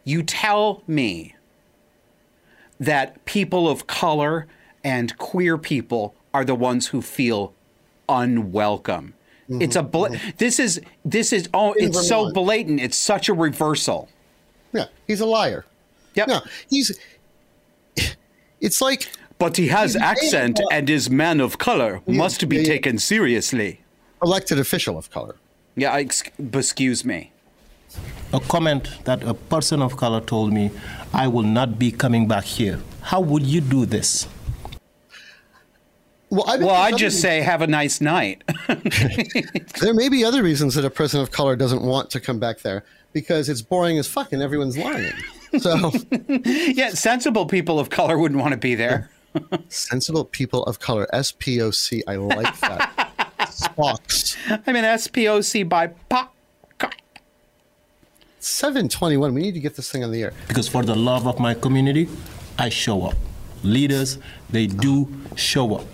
You 0.04 0.22
tell 0.22 0.82
me 0.86 1.34
that 2.78 3.24
people 3.24 3.68
of 3.68 3.86
color 3.86 4.46
and 4.82 5.16
queer 5.16 5.56
people 5.56 6.14
are 6.34 6.44
the 6.44 6.54
ones 6.54 6.88
who 6.88 7.00
feel 7.00 7.54
unwelcome. 8.08 9.14
Mm-hmm. 9.48 9.62
It's 9.62 9.76
a 9.76 9.82
bla- 9.82 10.10
mm-hmm. 10.10 10.30
this 10.38 10.58
is 10.58 10.80
this 11.04 11.32
is 11.32 11.48
oh 11.52 11.72
In 11.74 11.88
it's 11.88 12.08
so 12.08 12.32
blatant. 12.32 12.80
It's 12.80 12.96
such 12.96 13.28
a 13.28 13.34
reversal. 13.34 14.08
Yeah, 14.72 14.86
he's 15.06 15.20
a 15.20 15.26
liar. 15.26 15.64
Yep. 16.14 16.28
No, 16.28 16.40
he's. 16.70 16.98
It's 18.60 18.80
like 18.80 19.10
But 19.38 19.56
he 19.56 19.68
has 19.68 19.92
He's 19.94 20.02
accent 20.02 20.60
able- 20.60 20.68
and 20.72 20.88
is 20.88 21.10
man 21.10 21.40
of 21.40 21.58
color. 21.58 22.00
Must 22.06 22.48
be 22.48 22.56
yeah, 22.56 22.62
yeah. 22.62 22.68
taken 22.68 22.98
seriously. 22.98 23.80
elected 24.22 24.58
official 24.58 24.96
of 24.96 25.10
color. 25.10 25.36
Yeah, 25.76 25.94
ex- 25.96 26.22
excuse 26.52 27.04
me. 27.04 27.32
A 28.32 28.40
comment 28.40 28.88
that 29.04 29.22
a 29.22 29.34
person 29.34 29.82
of 29.82 29.96
color 29.96 30.20
told 30.20 30.52
me, 30.52 30.70
I 31.12 31.28
will 31.28 31.42
not 31.58 31.78
be 31.78 31.90
coming 31.92 32.26
back 32.26 32.44
here. 32.44 32.80
How 33.02 33.20
would 33.20 33.42
you 33.44 33.60
do 33.60 33.84
this? 33.86 34.26
Well, 36.34 36.44
I 36.48 36.56
Well, 36.56 36.70
I 36.70 36.88
other 36.88 36.98
just 36.98 37.20
say 37.20 37.40
have 37.42 37.62
a 37.62 37.66
nice 37.66 38.00
night. 38.00 38.42
there 39.80 39.94
may 39.94 40.08
be 40.08 40.24
other 40.24 40.42
reasons 40.42 40.74
that 40.74 40.84
a 40.84 40.90
person 40.90 41.20
of 41.20 41.30
color 41.30 41.54
doesn't 41.54 41.82
want 41.82 42.10
to 42.10 42.20
come 42.20 42.40
back 42.40 42.60
there 42.60 42.84
because 43.12 43.48
it's 43.48 43.62
boring 43.62 43.98
as 43.98 44.08
fuck 44.08 44.32
and 44.32 44.42
everyone's 44.42 44.76
lying. 44.76 45.12
So 45.58 45.92
yeah, 46.44 46.90
sensible 46.90 47.46
people 47.46 47.78
of 47.78 47.90
color 47.90 48.18
wouldn't 48.18 48.40
want 48.40 48.50
to 48.50 48.58
be 48.58 48.74
there. 48.74 49.10
sensible 49.68 50.24
people 50.24 50.64
of 50.64 50.80
color, 50.80 51.06
SPOC. 51.12 52.02
I 52.08 52.16
like 52.16 52.58
that. 52.60 53.10
Spox. 53.40 54.36
I'm 54.66 54.74
an 54.74 54.84
SPOC 54.84 55.68
by 55.68 55.88
pop. 56.08 56.34
Seven 58.40 58.90
twenty-one. 58.90 59.32
We 59.32 59.40
need 59.40 59.54
to 59.54 59.60
get 59.60 59.76
this 59.76 59.90
thing 59.90 60.04
on 60.04 60.10
the 60.10 60.22
air. 60.22 60.32
Because 60.48 60.68
for 60.68 60.82
the 60.82 60.94
love 60.94 61.26
of 61.26 61.38
my 61.38 61.54
community, 61.54 62.08
I 62.58 62.68
show 62.68 63.06
up. 63.06 63.16
Leaders, 63.62 64.18
they 64.50 64.66
do 64.66 65.08
show 65.34 65.76
up. 65.76 65.86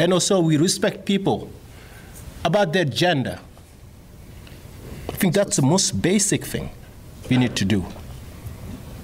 And 0.00 0.12
also, 0.14 0.40
we 0.40 0.56
respect 0.56 1.04
people 1.04 1.50
about 2.44 2.72
their 2.72 2.86
gender. 2.86 3.38
I 5.08 5.12
think 5.12 5.34
that's 5.34 5.56
the 5.56 5.62
most 5.62 6.00
basic 6.00 6.44
thing 6.46 6.70
we 7.28 7.36
need 7.36 7.54
to 7.56 7.64
do. 7.66 7.84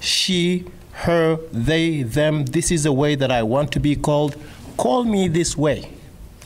She, 0.01 0.65
her, 1.05 1.37
they, 1.53 2.03
them, 2.03 2.47
this 2.47 2.71
is 2.71 2.85
the 2.85 2.93
way 2.93 3.15
that 3.15 3.31
I 3.31 3.43
want 3.43 3.73
to 3.73 3.81
be 3.81 3.95
called. 3.95 4.37
Call 4.79 5.05
me 5.05 5.29
this 5.29 5.55
way. 5.57 5.91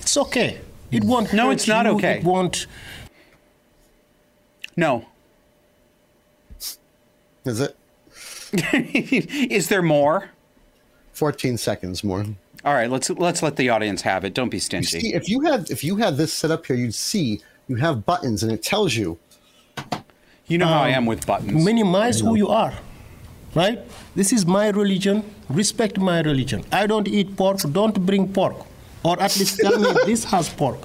It's 0.00 0.16
okay. 0.16 0.60
It 0.90 1.04
won't 1.04 1.32
No, 1.32 1.46
hurt 1.46 1.52
it's 1.52 1.68
not 1.68 1.86
you. 1.86 1.92
okay. 1.92 2.18
It 2.18 2.24
won't. 2.24 2.66
No. 4.76 5.04
Is 7.44 7.60
it 7.60 7.76
Is 9.50 9.68
there 9.68 9.82
more? 9.82 10.30
fourteen 11.12 11.56
seconds 11.56 12.02
more? 12.02 12.24
All 12.64 12.74
right, 12.74 12.90
let's 12.90 13.08
let's 13.10 13.42
let 13.42 13.56
the 13.56 13.70
audience 13.70 14.02
have 14.02 14.24
it. 14.24 14.34
Don't 14.34 14.50
be 14.50 14.58
stingy. 14.58 15.00
See, 15.00 15.14
if 15.14 15.28
you 15.28 15.40
had 15.40 15.70
if 15.70 15.82
you 15.82 15.96
had 15.96 16.16
this 16.16 16.32
set 16.32 16.50
up 16.50 16.66
here, 16.66 16.76
you'd 16.76 16.94
see 16.94 17.40
you 17.68 17.76
have 17.76 18.04
buttons 18.04 18.42
and 18.42 18.52
it 18.52 18.62
tells 18.62 18.94
you. 18.94 19.18
You 20.46 20.58
know 20.58 20.66
how 20.66 20.82
I 20.82 20.88
am 20.88 21.04
um, 21.04 21.06
with 21.06 21.26
buttons. 21.26 21.64
minimize 21.64 22.18
who 22.20 22.34
you 22.34 22.48
are, 22.48 22.74
right? 23.54 23.78
This 24.16 24.32
is 24.32 24.44
my 24.44 24.68
religion. 24.68 25.22
Respect 25.48 25.98
my 25.98 26.20
religion. 26.20 26.64
I 26.72 26.88
don't 26.88 27.06
eat 27.06 27.36
pork. 27.36 27.60
Don't 27.72 28.04
bring 28.04 28.32
pork, 28.32 28.56
or 29.04 29.14
at 29.22 29.36
least 29.38 29.60
tell 29.60 29.78
me 29.78 29.92
this 30.06 30.24
has 30.24 30.48
pork, 30.48 30.80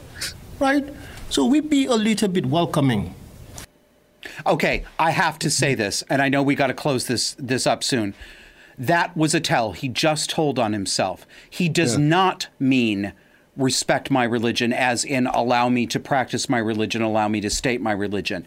right? 0.60 0.86
So 1.30 1.46
we 1.46 1.60
be 1.62 1.88
a 1.88 1.96
little 1.96 2.30
bit 2.30 2.46
welcoming. 2.46 3.16
Okay, 4.46 4.86
I 5.00 5.12
have 5.12 5.40
to 5.40 5.50
say 5.50 5.74
this, 5.74 6.04
and 6.10 6.22
I 6.22 6.30
know 6.30 6.44
we 6.44 6.56
got 6.56 6.68
to 6.68 6.74
close 6.74 7.08
this 7.08 7.36
this 7.40 7.66
up 7.66 7.84
soon. 7.84 8.14
That 8.78 9.16
was 9.16 9.34
a 9.34 9.40
tell. 9.40 9.72
He 9.72 9.88
just 9.88 10.30
told 10.30 10.60
on 10.60 10.74
himself. 10.74 11.26
He 11.50 11.70
does 11.70 11.94
Yeah. 11.98 12.06
not 12.06 12.48
mean 12.60 13.14
respect 13.56 14.12
my 14.12 14.24
religion 14.26 14.74
as 14.74 15.06
in 15.06 15.28
allow 15.28 15.70
me 15.70 15.86
to 15.88 16.00
practice 16.00 16.50
my 16.50 16.58
religion, 16.58 17.02
allow 17.02 17.28
me 17.30 17.40
to 17.42 17.50
state 17.50 17.82
my 17.82 17.94
religion. 17.94 18.46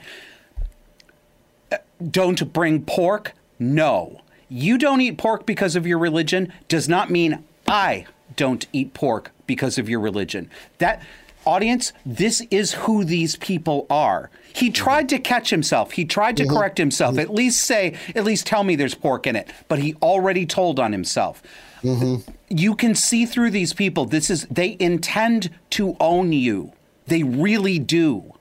Uh, 1.72 1.78
Don't 2.10 2.52
bring 2.52 2.82
pork? 2.82 3.32
No. 3.58 4.20
You 4.50 4.78
don't 4.78 5.00
eat 5.00 5.16
pork 5.18 5.46
because 5.46 5.76
of 5.76 5.86
your 5.86 5.98
religion 5.98 6.52
does 6.68 6.88
not 6.88 7.10
mean 7.10 7.44
I 7.66 8.06
don't 8.36 8.66
eat 8.72 8.94
pork 8.94 9.32
because 9.46 9.78
of 9.78 9.88
your 9.88 10.00
religion. 10.00 10.50
That 10.78 11.02
audience, 11.44 11.92
this 12.04 12.42
is 12.50 12.72
who 12.72 13.04
these 13.04 13.36
people 13.36 13.86
are. 13.90 14.30
He 14.52 14.66
mm-hmm. 14.66 14.72
tried 14.72 15.08
to 15.10 15.18
catch 15.18 15.50
himself. 15.50 15.92
He 15.92 16.04
tried 16.04 16.36
to 16.38 16.44
mm-hmm. 16.44 16.56
correct 16.56 16.78
himself. 16.78 17.12
Mm-hmm. 17.12 17.20
At 17.20 17.34
least 17.34 17.64
say, 17.64 17.96
at 18.14 18.24
least 18.24 18.46
tell 18.46 18.64
me 18.64 18.76
there's 18.76 18.94
pork 18.94 19.26
in 19.26 19.36
it. 19.36 19.50
But 19.68 19.78
he 19.78 19.94
already 20.02 20.46
told 20.46 20.78
on 20.78 20.92
himself. 20.92 21.42
You 22.48 22.74
can 22.74 22.94
see 22.94 23.24
through 23.24 23.50
these 23.50 23.72
people. 23.72 24.04
This 24.04 24.30
is 24.30 24.46
they 24.50 24.76
intend 24.80 25.50
to 25.70 25.96
own 26.00 26.32
you. 26.32 26.72
They 27.06 27.22
really 27.22 27.78
do. 27.78 28.34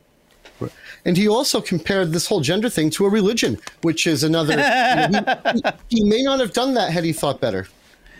And 1.05 1.15
he 1.15 1.27
also 1.27 1.61
compared 1.61 2.11
this 2.11 2.27
whole 2.27 2.41
gender 2.41 2.69
thing 2.69 2.89
to 2.91 3.05
a 3.05 3.09
religion, 3.09 3.57
which 3.81 4.07
is 4.07 4.23
another. 4.23 4.53
you 4.55 5.21
know, 5.21 5.71
he- 5.89 5.97
he 5.97 6.03
may 6.03 6.21
not 6.21 6.39
have 6.39 6.51
done 6.51 6.73
that 6.73 6.91
had 6.91 7.03
he 7.03 7.13
thought 7.13 7.39
better. 7.39 7.67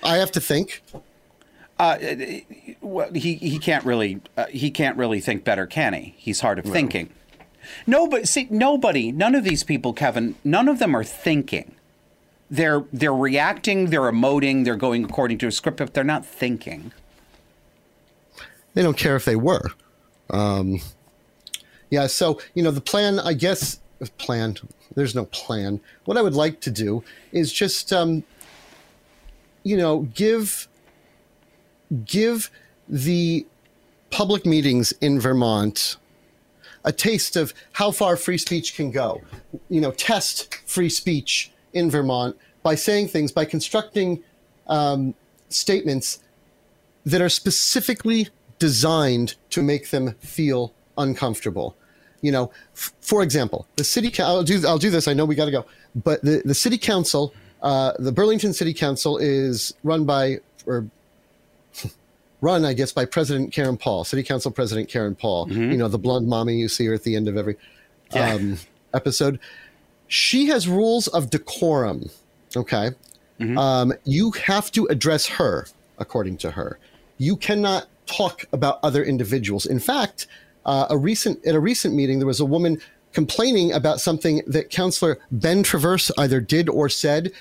I 0.03 0.17
have 0.17 0.32
to 0.34 0.39
think. 0.39 0.84
Well, 1.80 3.11
he 3.13 3.36
he 3.36 3.59
can't 3.59 3.86
really 3.86 4.19
uh, 4.36 4.45
he 4.47 4.71
can't 4.71 4.97
really 4.97 5.19
think 5.19 5.43
better, 5.43 5.65
can 5.65 5.93
he? 5.93 6.15
He's 6.17 6.39
hard 6.41 6.59
of 6.59 6.65
thinking. 6.65 7.09
No, 7.86 8.07
but 8.07 8.28
see, 8.28 8.47
nobody, 8.49 9.11
none 9.11 9.36
of 9.36 9.43
these 9.43 9.63
people, 9.63 9.93
Kevin, 9.93 10.36
none 10.43 10.67
of 10.69 10.80
them 10.80 10.95
are 10.95 11.03
thinking. 11.03 11.75
They're 12.49 12.86
they're 12.93 13.13
reacting, 13.13 13.89
they're 13.89 14.11
emoting, 14.11 14.63
they're 14.63 14.75
going 14.75 15.03
according 15.05 15.38
to 15.39 15.47
a 15.47 15.51
script, 15.51 15.78
but 15.78 15.93
they're 15.93 16.03
not 16.03 16.25
thinking. 16.25 16.91
They 18.73 18.84
don't 18.84 18.97
care 18.97 19.15
if 19.15 19.25
they 19.25 19.36
were. 19.36 19.71
Um, 20.30 20.80
yeah, 21.89 22.07
so 22.07 22.39
you 22.53 22.63
know 22.63 22.71
the 22.71 22.82
plan. 22.82 23.19
I 23.19 23.34
guess 23.34 23.80
plan. 24.17 24.55
There's 24.95 25.15
no 25.15 25.25
plan. 25.25 25.80
What 26.05 26.17
I 26.17 26.21
would 26.21 26.34
like 26.34 26.61
to 26.61 26.71
do 26.71 27.03
is 27.32 27.51
just, 27.51 27.91
um, 27.91 28.23
you 29.63 29.78
know, 29.78 30.01
give 30.13 30.66
give 32.05 32.49
the 32.88 33.45
public 34.09 34.45
meetings 34.45 34.93
in 35.01 35.19
Vermont 35.19 35.97
a 36.85 36.91
taste 36.91 37.35
of 37.35 37.53
how 37.73 37.91
far 37.91 38.15
free 38.15 38.38
speech 38.38 38.75
can 38.75 38.91
go. 38.91 39.21
You 39.69 39.81
know, 39.81 39.91
test 39.91 40.53
free 40.65 40.89
speech 40.89 41.51
in 41.73 41.91
Vermont 41.91 42.38
by 42.63 42.75
saying 42.75 43.09
things, 43.09 43.31
by 43.31 43.45
constructing 43.45 44.23
um, 44.67 45.13
statements 45.49 46.19
that 47.05 47.21
are 47.21 47.29
specifically 47.29 48.29
designed 48.59 49.35
to 49.49 49.61
make 49.61 49.89
them 49.89 50.13
feel 50.19 50.73
uncomfortable. 50.97 51.75
You 52.21 52.31
know, 52.31 52.51
f- 52.73 52.93
for 53.01 53.21
example, 53.21 53.67
the 53.75 53.83
city. 53.83 54.09
coun- 54.09 54.25
I'll 54.25 54.43
do. 54.43 54.65
I'll 54.65 54.79
do 54.79 54.89
this. 54.89 55.07
I 55.07 55.13
know 55.13 55.25
we 55.25 55.35
got 55.35 55.45
to 55.45 55.51
go, 55.51 55.65
but 55.95 56.21
the 56.23 56.41
the 56.43 56.55
city 56.55 56.77
council, 56.77 57.33
uh, 57.61 57.93
the 57.99 58.11
Burlington 58.11 58.53
City 58.53 58.73
Council, 58.73 59.17
is 59.17 59.73
run 59.83 60.03
by 60.05 60.39
or 60.65 60.89
run, 62.41 62.65
I 62.65 62.73
guess, 62.73 62.91
by 62.91 63.05
President 63.05 63.51
Karen 63.51 63.77
Paul, 63.77 64.03
City 64.03 64.23
Council 64.23 64.51
President 64.51 64.89
Karen 64.89 65.15
Paul. 65.15 65.51
You 65.51 65.77
know, 65.77 65.88
the 65.88 65.97
blonde 65.97 66.27
mommy 66.27 66.55
you 66.55 66.67
see 66.67 66.85
her 66.85 66.93
at 66.93 67.03
the 67.03 67.15
end 67.15 67.27
of 67.27 67.35
every 67.38 67.57
Yeah. 68.13 68.33
um, 68.33 68.57
episode. 68.93 69.39
She 70.07 70.45
has 70.47 70.67
rules 70.67 71.07
of 71.09 71.29
decorum. 71.29 72.09
Okay, 72.55 72.91
um, 73.57 73.93
you 74.05 74.31
have 74.31 74.71
to 74.71 74.85
address 74.88 75.25
her 75.27 75.67
according 75.99 76.38
to 76.38 76.51
her. 76.51 76.79
You 77.17 77.35
cannot 77.35 77.88
talk 78.05 78.45
about 78.53 78.79
other 78.83 79.03
individuals. 79.03 79.65
In 79.65 79.79
fact, 79.79 80.27
uh, 80.65 80.88
a 80.89 80.97
recent 80.97 81.45
at 81.45 81.55
a 81.55 81.59
recent 81.59 81.93
meeting, 81.93 82.19
there 82.19 82.27
was 82.27 82.39
a 82.39 82.45
woman 82.45 82.79
complaining 83.13 83.73
about 83.73 83.99
something 83.99 84.41
that 84.47 84.69
Councillor 84.69 85.17
Ben 85.31 85.63
Traverse 85.63 86.11
either 86.17 86.39
did 86.39 86.69
or 86.69 86.88
said. 86.88 87.31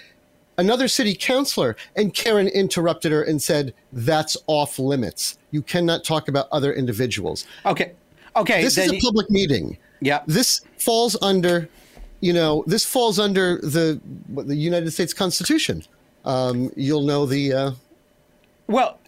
Another 0.59 0.89
city 0.89 1.15
councillor 1.15 1.77
and 1.97 2.15
Karen 2.15 2.49
interrupted 2.49 3.13
her 3.13 3.23
and 3.23 3.43
said, 3.43 3.75
"That's 3.93 4.37
off 4.47 4.79
limits. 4.79 5.39
You 5.51 5.63
cannot 5.63 6.05
talk 6.05 6.29
about 6.29 6.49
other 6.53 6.73
individuals." 6.73 7.47
Okay, 7.65 7.93
okay. 8.35 8.63
This 8.63 8.79
is 8.79 8.93
a 8.93 8.99
public 9.01 9.31
meeting. 9.31 9.79
Yeah. 10.01 10.23
This 10.27 10.61
falls 10.79 11.17
under, 11.23 11.69
you 12.21 12.33
know, 12.33 12.65
this 12.67 12.85
falls 12.85 13.19
under 13.19 13.59
the 13.59 14.01
the 14.29 14.57
United 14.57 14.91
States 14.91 15.13
Constitution. 15.15 15.83
Um, 16.25 16.71
you'll 16.77 17.05
know 17.05 17.27
the. 17.27 17.53
Uh, 17.53 17.71
Well, 18.69 18.99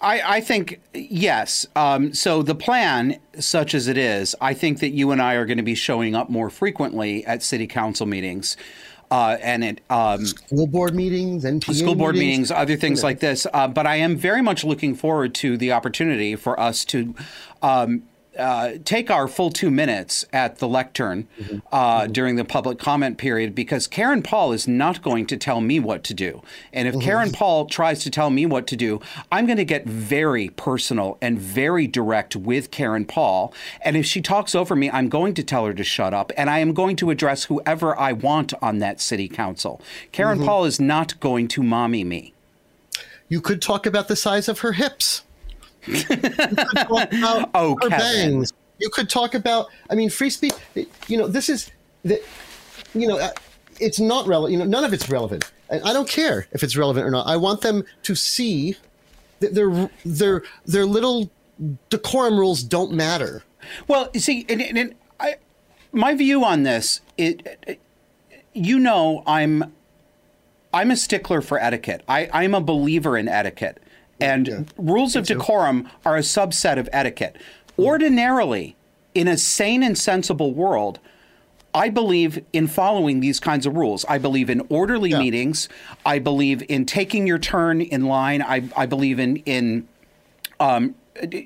I, 0.00 0.36
I 0.36 0.40
think 0.40 0.80
yes. 0.94 1.66
Um, 1.74 2.14
so 2.14 2.42
the 2.42 2.54
plan, 2.54 3.18
such 3.40 3.74
as 3.74 3.88
it 3.88 3.98
is, 3.98 4.36
I 4.40 4.54
think 4.54 4.78
that 4.78 4.90
you 4.90 5.10
and 5.10 5.20
I 5.20 5.34
are 5.34 5.46
going 5.46 5.56
to 5.56 5.64
be 5.64 5.74
showing 5.74 6.14
up 6.14 6.30
more 6.30 6.48
frequently 6.48 7.26
at 7.26 7.42
city 7.42 7.66
council 7.66 8.06
meetings, 8.06 8.56
uh, 9.10 9.36
and 9.40 9.64
at 9.64 9.80
um, 9.90 10.24
school 10.24 10.66
board 10.66 10.94
meetings, 10.94 11.44
NPA 11.44 11.74
school 11.74 11.94
board 11.94 12.14
meetings, 12.14 12.50
other 12.50 12.76
things 12.76 13.02
like 13.02 13.20
this. 13.20 13.46
Uh, 13.52 13.66
but 13.66 13.86
I 13.86 13.96
am 13.96 14.16
very 14.16 14.42
much 14.42 14.64
looking 14.64 14.94
forward 14.94 15.34
to 15.36 15.56
the 15.56 15.72
opportunity 15.72 16.36
for 16.36 16.58
us 16.58 16.84
to. 16.86 17.14
Um, 17.62 18.04
uh, 18.38 18.72
take 18.84 19.10
our 19.10 19.26
full 19.26 19.50
two 19.50 19.70
minutes 19.70 20.24
at 20.32 20.58
the 20.58 20.68
lectern 20.68 21.26
uh, 21.72 22.06
during 22.06 22.36
the 22.36 22.44
public 22.44 22.78
comment 22.78 23.18
period 23.18 23.54
because 23.54 23.86
Karen 23.86 24.22
Paul 24.22 24.52
is 24.52 24.68
not 24.68 25.02
going 25.02 25.26
to 25.26 25.36
tell 25.36 25.60
me 25.60 25.80
what 25.80 26.04
to 26.04 26.14
do. 26.14 26.42
And 26.72 26.86
if 26.86 27.00
Karen 27.00 27.32
Paul 27.32 27.66
tries 27.66 28.02
to 28.04 28.10
tell 28.10 28.30
me 28.30 28.46
what 28.46 28.66
to 28.68 28.76
do, 28.76 29.00
I'm 29.32 29.46
going 29.46 29.58
to 29.58 29.64
get 29.64 29.84
very 29.84 30.48
personal 30.50 31.18
and 31.20 31.38
very 31.38 31.86
direct 31.86 32.36
with 32.36 32.70
Karen 32.70 33.04
Paul. 33.04 33.52
And 33.82 33.96
if 33.96 34.06
she 34.06 34.20
talks 34.20 34.54
over 34.54 34.76
me, 34.76 34.90
I'm 34.90 35.08
going 35.08 35.34
to 35.34 35.42
tell 35.42 35.66
her 35.66 35.74
to 35.74 35.84
shut 35.84 36.14
up 36.14 36.30
and 36.36 36.48
I 36.48 36.60
am 36.60 36.72
going 36.72 36.96
to 36.96 37.10
address 37.10 37.44
whoever 37.44 37.98
I 37.98 38.12
want 38.12 38.54
on 38.62 38.78
that 38.78 39.00
city 39.00 39.28
council. 39.28 39.80
Karen 40.12 40.42
Paul 40.44 40.64
is 40.64 40.80
not 40.80 41.18
going 41.20 41.48
to 41.48 41.62
mommy 41.62 42.04
me. 42.04 42.32
You 43.28 43.40
could 43.40 43.62
talk 43.62 43.86
about 43.86 44.08
the 44.08 44.16
size 44.16 44.48
of 44.48 44.60
her 44.60 44.72
hips. 44.72 45.22
You 45.86 46.04
could 46.04 46.36
talk 46.56 47.12
about 47.12 47.50
Oh, 47.54 47.76
her 47.82 47.88
Kevin. 47.88 48.30
bangs. 48.40 48.52
You 48.78 48.88
could 48.90 49.08
talk 49.10 49.34
about. 49.34 49.66
I 49.90 49.94
mean, 49.94 50.10
free 50.10 50.30
speech. 50.30 50.52
You 51.08 51.16
know, 51.18 51.26
this 51.26 51.48
is 51.48 51.70
that. 52.04 52.20
You 52.94 53.06
know, 53.08 53.18
uh, 53.18 53.30
it's 53.80 54.00
not 54.00 54.26
relevant. 54.26 54.52
You 54.52 54.58
know, 54.58 54.64
none 54.64 54.84
of 54.84 54.92
it's 54.92 55.08
relevant. 55.08 55.50
And 55.68 55.82
I 55.84 55.92
don't 55.92 56.08
care 56.08 56.46
if 56.52 56.62
it's 56.62 56.76
relevant 56.76 57.06
or 57.06 57.10
not. 57.10 57.26
I 57.26 57.36
want 57.36 57.60
them 57.60 57.84
to 58.02 58.14
see 58.14 58.76
that 59.40 59.54
their 59.54 59.88
their 60.04 60.42
their 60.66 60.86
little 60.86 61.30
decorum 61.90 62.38
rules 62.38 62.62
don't 62.62 62.92
matter. 62.92 63.44
Well, 63.86 64.10
you 64.14 64.20
see, 64.20 64.46
and, 64.48 64.60
and, 64.62 64.78
and 64.78 64.94
I, 65.20 65.36
my 65.92 66.14
view 66.14 66.44
on 66.44 66.62
this, 66.62 67.00
it, 67.18 67.58
it- 67.66 67.80
you 68.52 68.78
know, 68.80 69.22
I'm, 69.26 69.72
I'm 70.74 70.90
a 70.90 70.96
stickler 70.96 71.40
for 71.40 71.60
etiquette. 71.60 72.02
I, 72.08 72.28
I'm 72.32 72.52
a 72.54 72.60
believer 72.60 73.16
in 73.16 73.28
etiquette, 73.28 73.80
and 74.20 74.72
rules 74.76 75.16
of 75.16 75.26
decorum 75.26 75.88
are 76.04 76.16
a 76.16 76.20
subset 76.20 76.78
of 76.78 76.88
etiquette. 76.92 77.36
Ordinarily, 77.78 78.76
in 79.14 79.26
a 79.26 79.36
sane 79.36 79.82
and 79.82 79.96
sensible 79.98 80.52
world. 80.54 80.98
I 81.72 81.88
believe 81.88 82.44
in 82.52 82.66
following 82.66 83.20
these 83.20 83.38
kinds 83.38 83.64
of 83.64 83.76
rules. 83.76 84.04
I 84.08 84.18
believe 84.18 84.50
in 84.50 84.60
orderly 84.68 85.10
Yeah. 85.10 85.20
meetings. 85.20 85.68
I 86.04 86.18
believe 86.18 86.64
in 86.68 86.84
taking 86.84 87.28
your 87.28 87.38
turn 87.38 87.80
in 87.80 88.06
line. 88.06 88.42
I, 88.42 88.64
I 88.76 88.86
believe 88.86 89.20
in 89.20 89.36
in 89.46 89.86
um, 90.58 90.96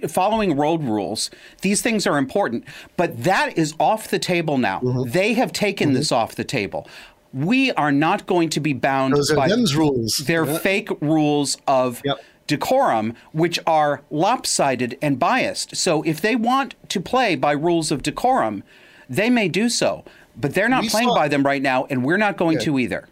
following 0.08 0.56
road 0.56 0.82
rules. 0.82 1.30
These 1.60 1.82
things 1.82 2.06
are 2.06 2.16
important, 2.16 2.64
but 2.96 3.22
that 3.24 3.58
is 3.58 3.74
off 3.78 4.08
the 4.08 4.18
table 4.18 4.56
now. 4.56 4.80
Mm-hmm. 4.80 5.10
They 5.10 5.34
have 5.34 5.52
taken 5.52 5.92
this 5.92 6.10
off 6.10 6.34
the 6.36 6.44
table. 6.44 6.88
We 7.34 7.72
are 7.72 7.92
not 7.92 8.26
going 8.26 8.48
to 8.50 8.60
be 8.60 8.72
bound 8.72 9.14
Those 9.14 9.30
by 9.32 9.48
rules. 9.76 10.22
their 10.26 10.46
Yeah. 10.46 10.58
fake 10.58 10.88
rules 11.02 11.58
of 11.66 12.00
Yep. 12.04 12.16
Decorum, 12.46 13.14
which 13.32 13.58
are 13.66 14.02
lopsided 14.10 14.98
and 15.00 15.18
biased. 15.18 15.76
So 15.76 16.02
if 16.02 16.20
they 16.20 16.36
want 16.36 16.74
to 16.90 17.00
play 17.00 17.36
by 17.36 17.52
rules 17.52 17.90
of 17.90 18.02
decorum, 18.02 18.62
they 19.08 19.30
may 19.30 19.48
do 19.48 19.68
so. 19.68 20.04
But 20.36 20.54
they're 20.54 20.68
not 20.68 20.82
We 20.82 20.88
playing 20.88 21.08
saw- 21.08 21.14
by 21.14 21.28
them 21.28 21.44
right 21.44 21.62
now, 21.62 21.84
and 21.90 22.04
we're 22.04 22.16
not 22.16 22.36
going 22.36 22.58
Yeah. 22.58 22.64
to 22.64 22.78
either. 22.80 23.08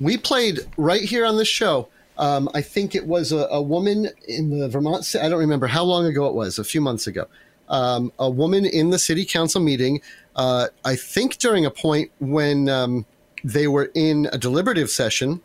We 0.00 0.16
played 0.16 0.60
right 0.76 1.02
here 1.02 1.24
on 1.24 1.36
this 1.36 1.48
show. 1.48 1.88
Um, 2.18 2.48
I 2.54 2.62
think 2.62 2.94
it 2.94 3.06
was 3.06 3.32
a, 3.32 3.46
a 3.50 3.62
woman 3.62 4.08
in 4.28 4.58
the 4.58 4.68
Vermont. 4.68 5.14
I 5.20 5.28
don't 5.28 5.38
remember 5.40 5.66
how 5.68 5.84
long 5.84 6.04
ago 6.06 6.26
it 6.26 6.34
was. 6.34 6.58
A 6.58 6.64
few 6.64 6.80
months 6.80 7.06
ago. 7.06 7.26
Um, 7.68 8.12
a 8.18 8.28
woman 8.28 8.64
in 8.66 8.90
the 8.90 8.98
city 8.98 9.24
council 9.24 9.60
meeting. 9.60 10.00
Uh, 10.36 10.66
I 10.84 10.96
think 10.96 11.38
during 11.38 11.64
a 11.64 11.70
point 11.70 12.10
when 12.20 12.68
um, 12.68 13.06
they 13.42 13.66
were 13.68 13.90
in 13.94 14.28
a 14.32 14.38
deliberative 14.38 14.90
session. 14.90 15.40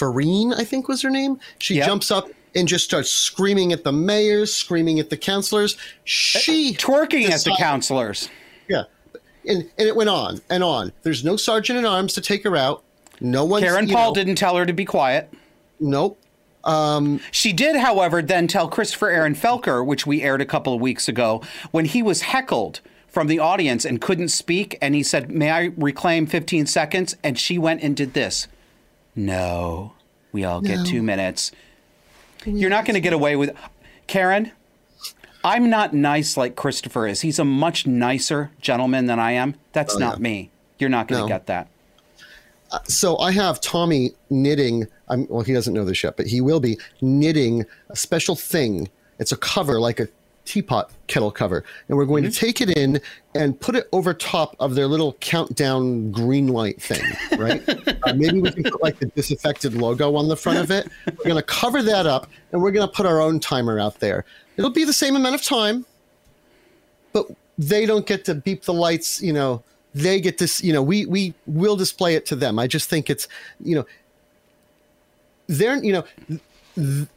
Farine, 0.00 0.54
I 0.54 0.64
think 0.64 0.88
was 0.88 1.02
her 1.02 1.10
name. 1.10 1.38
She 1.58 1.74
Yep. 1.76 1.86
jumps 1.86 2.10
up 2.10 2.30
and 2.54 2.66
just 2.66 2.84
starts 2.86 3.12
screaming 3.12 3.70
at 3.72 3.84
the 3.84 3.92
mayors, 3.92 4.52
screaming 4.52 4.98
at 4.98 5.10
the 5.10 5.16
councilors. 5.16 5.76
She 6.04 6.72
Twerking 6.74 7.24
at 7.24 7.44
the 7.44 7.50
decided- 7.50 7.58
counselors. 7.58 8.28
yeah. 8.66 8.84
and, 9.46 9.68
and 9.78 9.88
it 9.88 9.94
went 9.96 10.08
on 10.10 10.40
and 10.50 10.62
on. 10.64 10.92
There's 11.02 11.22
no 11.24 11.36
sergeant 11.36 11.78
in 11.78 11.84
arms 11.84 12.14
to 12.14 12.20
take 12.22 12.44
her 12.44 12.56
out. 12.56 12.82
No 13.20 13.44
one. 13.44 13.62
Karen 13.62 13.86
Paul 13.88 14.08
know, 14.10 14.14
didn't 14.14 14.36
tell 14.36 14.56
her 14.56 14.64
to 14.66 14.72
be 14.72 14.84
quiet. 14.86 15.30
Nope. 15.78 16.18
Um, 16.64 17.20
she 17.30 17.52
did, 17.52 17.76
however, 17.76 18.20
then 18.22 18.46
tell 18.46 18.68
Christopher 18.68 19.08
Aaron 19.10 19.34
Felker, 19.34 19.84
which 19.84 20.06
we 20.06 20.22
aired 20.22 20.40
a 20.40 20.46
couple 20.46 20.74
of 20.74 20.80
weeks 20.80 21.08
ago, 21.08 21.42
when 21.70 21.84
he 21.86 22.02
was 22.02 22.20
heckled 22.22 22.80
from 23.08 23.26
the 23.28 23.38
audience 23.38 23.84
and 23.84 24.00
couldn't 24.00 24.28
speak, 24.28 24.76
and 24.82 24.94
he 24.94 25.02
said, 25.02 25.30
"May 25.30 25.50
I 25.50 25.70
reclaim 25.76 26.26
15 26.26 26.66
seconds?" 26.66 27.16
And 27.24 27.38
she 27.38 27.58
went 27.58 27.82
and 27.82 27.96
did 27.96 28.12
this. 28.14 28.46
No, 29.20 29.92
we 30.32 30.44
all 30.44 30.62
get 30.62 30.86
two 30.86 31.02
minutes. 31.02 31.52
You're 32.46 32.70
not 32.70 32.86
going 32.86 32.94
to 32.94 33.00
get 33.00 33.12
away 33.12 33.36
with 33.36 33.54
Karen. 34.06 34.52
I'm 35.44 35.68
not 35.68 35.92
nice 35.92 36.38
like 36.38 36.56
Christopher 36.56 37.06
is. 37.06 37.20
He's 37.20 37.38
a 37.38 37.44
much 37.44 37.86
nicer 37.86 38.50
gentleman 38.62 39.06
than 39.06 39.18
I 39.18 39.32
am. 39.32 39.56
That's 39.72 39.96
oh, 39.96 39.98
not 39.98 40.16
yeah. 40.16 40.22
me. 40.22 40.50
You're 40.78 40.88
not 40.88 41.06
going 41.06 41.18
to 41.18 41.28
no. 41.28 41.28
get 41.28 41.46
that. 41.48 41.68
Uh, 42.72 42.78
so 42.84 43.18
I 43.18 43.32
have 43.32 43.60
Tommy 43.60 44.12
knitting. 44.30 44.86
I'm, 45.08 45.26
well, 45.28 45.42
he 45.42 45.52
doesn't 45.52 45.74
know 45.74 45.84
this 45.84 46.02
yet, 46.02 46.16
but 46.16 46.26
he 46.26 46.40
will 46.40 46.60
be 46.60 46.78
knitting 47.02 47.66
a 47.90 47.96
special 47.96 48.36
thing. 48.36 48.88
It's 49.18 49.32
a 49.32 49.36
cover, 49.36 49.80
like 49.80 50.00
a 50.00 50.08
teapot 50.50 50.90
kettle 51.06 51.30
cover, 51.30 51.64
and 51.88 51.96
we're 51.96 52.04
going 52.04 52.24
mm-hmm. 52.24 52.32
to 52.32 52.38
take 52.38 52.60
it 52.60 52.76
in 52.76 53.00
and 53.36 53.58
put 53.60 53.76
it 53.76 53.88
over 53.92 54.12
top 54.12 54.56
of 54.58 54.74
their 54.74 54.88
little 54.88 55.12
countdown 55.20 56.10
green 56.10 56.48
light 56.48 56.82
thing, 56.82 57.02
right? 57.38 57.62
uh, 58.04 58.12
maybe 58.14 58.40
we 58.40 58.50
can 58.50 58.64
put 58.64 58.82
like 58.82 58.98
the 58.98 59.06
disaffected 59.06 59.74
logo 59.74 60.16
on 60.16 60.28
the 60.28 60.36
front 60.36 60.58
of 60.58 60.72
it. 60.72 60.88
We're 61.06 61.24
going 61.24 61.36
to 61.36 61.42
cover 61.42 61.82
that 61.84 62.06
up, 62.06 62.28
and 62.50 62.60
we're 62.60 62.72
going 62.72 62.86
to 62.86 62.92
put 62.92 63.06
our 63.06 63.20
own 63.20 63.38
timer 63.38 63.78
out 63.78 64.00
there. 64.00 64.24
It'll 64.56 64.70
be 64.70 64.84
the 64.84 64.92
same 64.92 65.14
amount 65.14 65.36
of 65.36 65.42
time, 65.42 65.86
but 67.12 67.26
they 67.56 67.86
don't 67.86 68.06
get 68.06 68.24
to 68.24 68.34
beep 68.34 68.64
the 68.64 68.74
lights. 68.74 69.22
You 69.22 69.32
know, 69.32 69.62
they 69.94 70.20
get 70.20 70.38
this. 70.38 70.64
You 70.64 70.72
know, 70.72 70.82
we 70.82 71.06
we 71.06 71.32
will 71.46 71.76
display 71.76 72.16
it 72.16 72.26
to 72.26 72.36
them. 72.36 72.58
I 72.58 72.66
just 72.66 72.90
think 72.90 73.08
it's 73.08 73.28
you 73.62 73.76
know, 73.76 73.86
they're 75.46 75.76
you 75.76 75.92
know, 75.92 76.40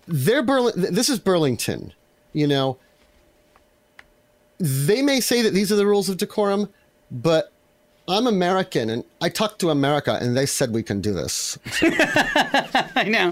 they're 0.08 0.44
Burlington. 0.44 0.94
This 0.94 1.10
is 1.10 1.18
Burlington. 1.18 1.94
You 2.34 2.48
know, 2.48 2.78
they 4.64 5.02
may 5.02 5.20
say 5.20 5.42
that 5.42 5.54
these 5.54 5.74
are 5.74 5.76
the 5.76 5.86
rules 5.86 6.08
of 6.08 6.16
decorum, 6.16 6.70
but 7.12 7.52
I'm 8.08 8.28
American 8.28 8.90
and 8.90 9.04
I 9.22 9.28
talked 9.28 9.60
to 9.60 9.70
America 9.72 10.18
and 10.22 10.38
they 10.38 10.46
said 10.46 10.72
we 10.72 10.84
can 10.84 11.02
do 11.02 11.12
this. 11.14 11.58
So. 11.70 11.88
I 12.96 13.06
know. 13.10 13.30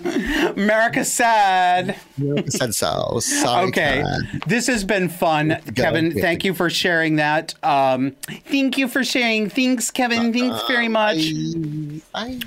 America 0.57 1.05
said. 1.05 1.97
America 2.17 2.51
said 2.51 2.75
so. 2.75 3.19
Sorry, 3.21 3.69
okay. 3.69 4.03
Karen. 4.03 4.41
This 4.45 4.67
has 4.67 4.83
been 4.83 5.07
fun. 5.07 5.57
Kevin, 5.73 6.11
thank 6.11 6.43
you 6.43 6.53
for 6.53 6.69
sharing 6.69 7.15
that. 7.15 7.53
Um, 7.63 8.11
thank 8.45 8.77
you 8.77 8.89
for 8.89 9.05
sharing. 9.05 9.49
Thanks, 9.49 9.89
Kevin. 9.89 10.29
Uh, 10.29 10.33
Thanks 10.33 10.67
very 10.67 10.89
much. 10.89 11.33
Bye. 12.11 12.39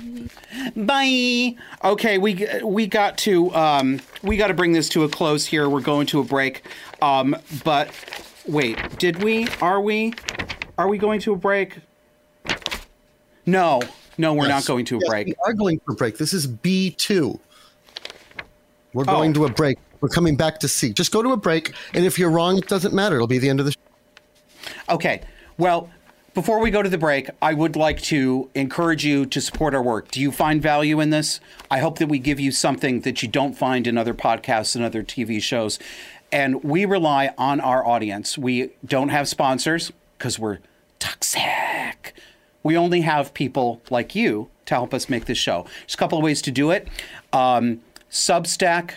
Bye. 0.75 0.75
Bye. 0.75 1.55
Okay, 1.89 2.19
we 2.19 2.47
we 2.63 2.85
got 2.85 3.17
to 3.19 3.53
um, 3.55 3.99
we 4.21 4.37
got 4.37 4.47
to 4.47 4.53
bring 4.53 4.73
this 4.73 4.89
to 4.89 5.03
a 5.03 5.09
close 5.09 5.47
here. 5.47 5.69
We're 5.69 5.81
going 5.81 6.05
to 6.07 6.19
a 6.19 6.23
break. 6.23 6.63
Um, 7.01 7.35
but 7.63 7.89
wait, 8.47 8.97
did 8.97 9.23
we? 9.23 9.47
Are 9.61 9.81
we? 9.81 10.13
Are 10.77 10.87
we 10.87 10.97
going 10.97 11.19
to 11.21 11.33
a 11.33 11.35
break? 11.35 11.79
No, 13.45 13.81
no, 14.17 14.33
we're 14.33 14.47
yes. 14.47 14.49
not 14.49 14.67
going 14.67 14.85
to 14.85 14.97
a 14.97 14.99
yes, 15.01 15.09
break. 15.09 15.27
We 15.27 15.35
are 15.45 15.53
going 15.53 15.79
to 15.79 15.91
a 15.91 15.95
break. 15.95 16.17
This 16.17 16.33
is 16.33 16.47
B2. 16.47 17.39
We're 18.93 19.03
going 19.03 19.31
oh. 19.31 19.33
to 19.33 19.45
a 19.45 19.49
break. 19.49 19.77
We're 20.01 20.09
coming 20.09 20.35
back 20.35 20.59
to 20.59 20.67
C. 20.67 20.93
Just 20.93 21.11
go 21.11 21.21
to 21.21 21.31
a 21.31 21.37
break, 21.37 21.73
and 21.93 22.05
if 22.05 22.17
you're 22.17 22.29
wrong, 22.29 22.57
it 22.57 22.67
doesn't 22.67 22.93
matter. 22.93 23.15
It'll 23.15 23.27
be 23.27 23.39
the 23.39 23.49
end 23.49 23.59
of 23.59 23.65
the 23.65 23.71
show. 23.71 23.79
Okay. 24.89 25.21
Well, 25.57 25.89
before 26.35 26.59
we 26.59 26.69
go 26.69 26.83
to 26.83 26.89
the 26.89 26.97
break, 26.97 27.29
I 27.41 27.53
would 27.53 27.77
like 27.77 28.01
to 28.03 28.49
encourage 28.55 29.05
you 29.05 29.25
to 29.27 29.39
support 29.39 29.73
our 29.73 29.81
work. 29.81 30.11
Do 30.11 30.19
you 30.19 30.33
find 30.33 30.61
value 30.61 30.99
in 30.99 31.09
this? 31.09 31.39
I 31.71 31.79
hope 31.79 31.97
that 31.99 32.09
we 32.09 32.19
give 32.19 32.41
you 32.41 32.51
something 32.51 33.01
that 33.01 33.23
you 33.23 33.29
don't 33.29 33.53
find 33.53 33.87
in 33.87 33.97
other 33.97 34.13
podcasts 34.13 34.75
and 34.75 34.83
other 34.83 35.01
TV 35.01 35.41
shows. 35.41 35.79
And 36.31 36.63
we 36.63 36.85
rely 36.85 37.33
on 37.37 37.59
our 37.59 37.85
audience. 37.85 38.37
We 38.37 38.71
don't 38.85 39.09
have 39.09 39.27
sponsors 39.27 39.91
because 40.17 40.37
we're 40.37 40.59
toxic 40.99 42.13
we 42.65 42.75
only 42.75 43.01
have 43.01 43.31
people 43.35 43.79
like 43.91 44.15
you 44.15 44.49
to 44.65 44.73
help 44.73 44.91
us 44.91 45.07
make 45.07 45.25
this 45.25 45.37
show. 45.37 45.67
There's 45.81 45.93
a 45.93 45.97
couple 45.97 46.17
of 46.17 46.23
ways 46.23 46.41
to 46.41 46.51
do 46.51 46.71
it. 46.71 46.87
Um, 47.31 47.81
Substack 48.09 48.93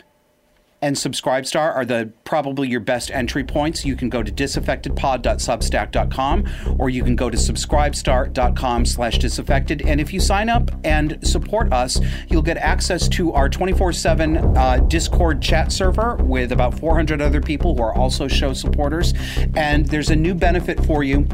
and 0.81 0.95
Subscribestar 0.95 1.75
are 1.75 1.85
the 1.85 2.13
probably 2.25 2.69
your 2.69 2.79
best 2.81 3.11
entry 3.11 3.43
points. 3.45 3.85
You 3.85 3.97
can 3.97 4.09
go 4.09 4.23
to 4.23 4.31
disaffectedpod.substack.com 4.31 6.77
or 6.79 6.91
you 6.91 7.03
can 7.03 7.17
go 7.17 7.29
to 7.31 7.37
subscribestar.com 7.37 8.87
slash 8.87 9.19
disaffected. 9.19 9.83
And 9.83 10.01
if 10.01 10.13
you 10.13 10.21
sign 10.21 10.49
up 10.49 10.71
and 10.85 11.19
support 11.27 11.73
us, 11.73 12.01
you'll 12.29 12.43
get 12.43 12.59
access 12.59 13.09
to 13.09 13.33
our 13.33 13.49
24-7 13.49 14.57
uh, 14.57 14.77
Discord 14.87 15.43
chat 15.43 15.73
server 15.73 16.15
with 16.17 16.53
about 16.53 16.79
400 16.79 17.21
other 17.21 17.41
people 17.41 17.75
who 17.75 17.83
are 17.83 17.95
also 17.95 18.29
show 18.29 18.53
supporters. 18.53 19.15
And 19.57 19.87
there's 19.87 20.11
a 20.11 20.17
new 20.17 20.35
benefit 20.35 20.85
for 20.85 21.03
you 21.03 21.27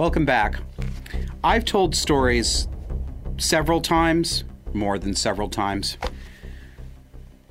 Welcome 0.00 0.24
back. 0.24 0.54
I've 1.44 1.66
told 1.66 1.94
stories 1.94 2.68
several 3.36 3.82
times, 3.82 4.44
more 4.72 4.98
than 4.98 5.14
several 5.14 5.50
times, 5.50 5.98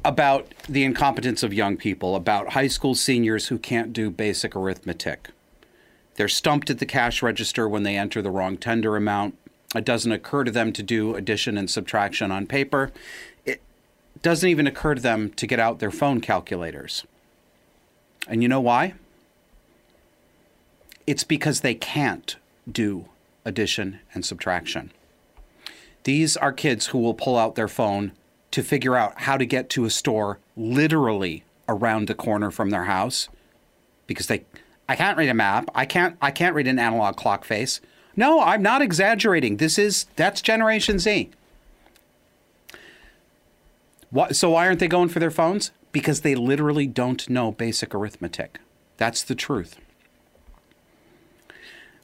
about 0.03 0.51
the 0.67 0.83
incompetence 0.83 1.43
of 1.43 1.53
young 1.53 1.77
people, 1.77 2.15
about 2.15 2.53
high 2.53 2.65
school 2.65 2.95
seniors 2.95 3.49
who 3.49 3.59
can't 3.59 3.93
do 3.93 4.09
basic 4.09 4.55
arithmetic. 4.55 5.29
They're 6.15 6.27
stumped 6.27 6.71
at 6.71 6.79
the 6.79 6.87
cash 6.87 7.21
register 7.21 7.69
when 7.69 7.83
they 7.83 7.95
enter 7.95 8.19
the 8.19 8.31
wrong 8.31 8.57
tender 8.57 8.95
amount. 8.95 9.37
It 9.75 9.85
doesn't 9.85 10.11
occur 10.11 10.43
to 10.43 10.49
them 10.49 10.73
to 10.73 10.81
do 10.81 11.13
addition 11.13 11.55
and 11.55 11.69
subtraction 11.69 12.31
on 12.31 12.47
paper. 12.47 12.91
It 13.45 13.61
doesn't 14.23 14.49
even 14.49 14.65
occur 14.65 14.95
to 14.95 15.01
them 15.01 15.29
to 15.33 15.45
get 15.45 15.59
out 15.59 15.77
their 15.77 15.91
phone 15.91 16.19
calculators. 16.19 17.05
And 18.27 18.41
you 18.41 18.49
know 18.49 18.59
why? 18.59 18.95
It's 21.09 21.23
because 21.23 21.61
they 21.61 21.73
can't 21.73 22.35
do 22.71 23.05
addition 23.43 23.99
and 24.13 24.23
subtraction. 24.23 24.91
These 26.03 26.37
are 26.37 26.53
kids 26.53 26.87
who 26.87 26.99
will 26.99 27.15
pull 27.15 27.35
out 27.35 27.55
their 27.55 27.67
phone 27.67 28.11
to 28.51 28.61
figure 28.61 28.95
out 28.95 29.21
how 29.21 29.35
to 29.35 29.45
get 29.47 29.71
to 29.71 29.85
a 29.85 29.89
store 29.89 30.37
literally 30.55 31.43
around 31.67 32.07
the 32.07 32.13
corner 32.13 32.51
from 32.51 32.69
their 32.69 32.83
house 32.83 33.27
because 34.05 34.27
they 34.27 34.45
I 34.87 34.95
can't 34.95 35.17
read 35.17 35.29
a 35.29 35.33
map. 35.33 35.71
I 35.73 35.87
can't 35.87 36.15
I 36.21 36.29
can't 36.29 36.53
read 36.53 36.67
an 36.67 36.77
analog 36.77 37.15
clock 37.15 37.43
face. 37.43 37.81
No, 38.15 38.41
I'm 38.41 38.61
not 38.61 38.83
exaggerating. 38.83 39.57
This 39.57 39.79
is 39.79 40.05
that's 40.15 40.43
generation 40.43 40.99
Z. 40.99 41.31
What, 44.11 44.35
so 44.35 44.51
why 44.51 44.67
aren't 44.67 44.79
they 44.79 44.87
going 44.87 45.09
for 45.09 45.19
their 45.19 45.31
phones? 45.31 45.71
Because 45.91 46.21
they 46.21 46.35
literally 46.35 46.85
don't 46.85 47.27
know 47.27 47.51
basic 47.51 47.95
arithmetic. 47.95 48.59
That's 48.97 49.23
the 49.23 49.35
truth. 49.35 49.79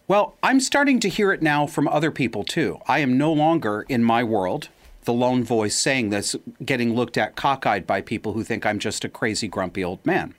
Well, 0.07 0.36
I'm 0.44 0.60
starting 0.60 0.99
to 0.99 1.10
hear 1.10 1.32
it 1.32 1.41
now 1.41 1.65
from 1.65 1.88
other 1.88 2.11
people 2.11 2.44
too. 2.44 2.80
I 2.88 2.99
am 2.99 3.18
no 3.18 3.34
longer 3.34 3.86
in 3.90 4.03
my 4.03 4.23
world 4.23 4.69
the 5.06 5.14
lone 5.14 5.44
voice 5.44 5.76
saying 5.76 6.10
this, 6.10 6.36
getting 6.64 6.95
looked 6.95 7.18
at 7.18 7.36
cockeyed 7.36 7.88
by 7.88 8.02
people 8.02 8.34
who 8.34 8.44
think 8.44 8.65
I'm 8.65 8.80
just 8.80 9.06
a 9.06 9.10
crazy, 9.10 9.48
grumpy 9.48 9.84
old 9.84 10.03
man. 10.06 10.34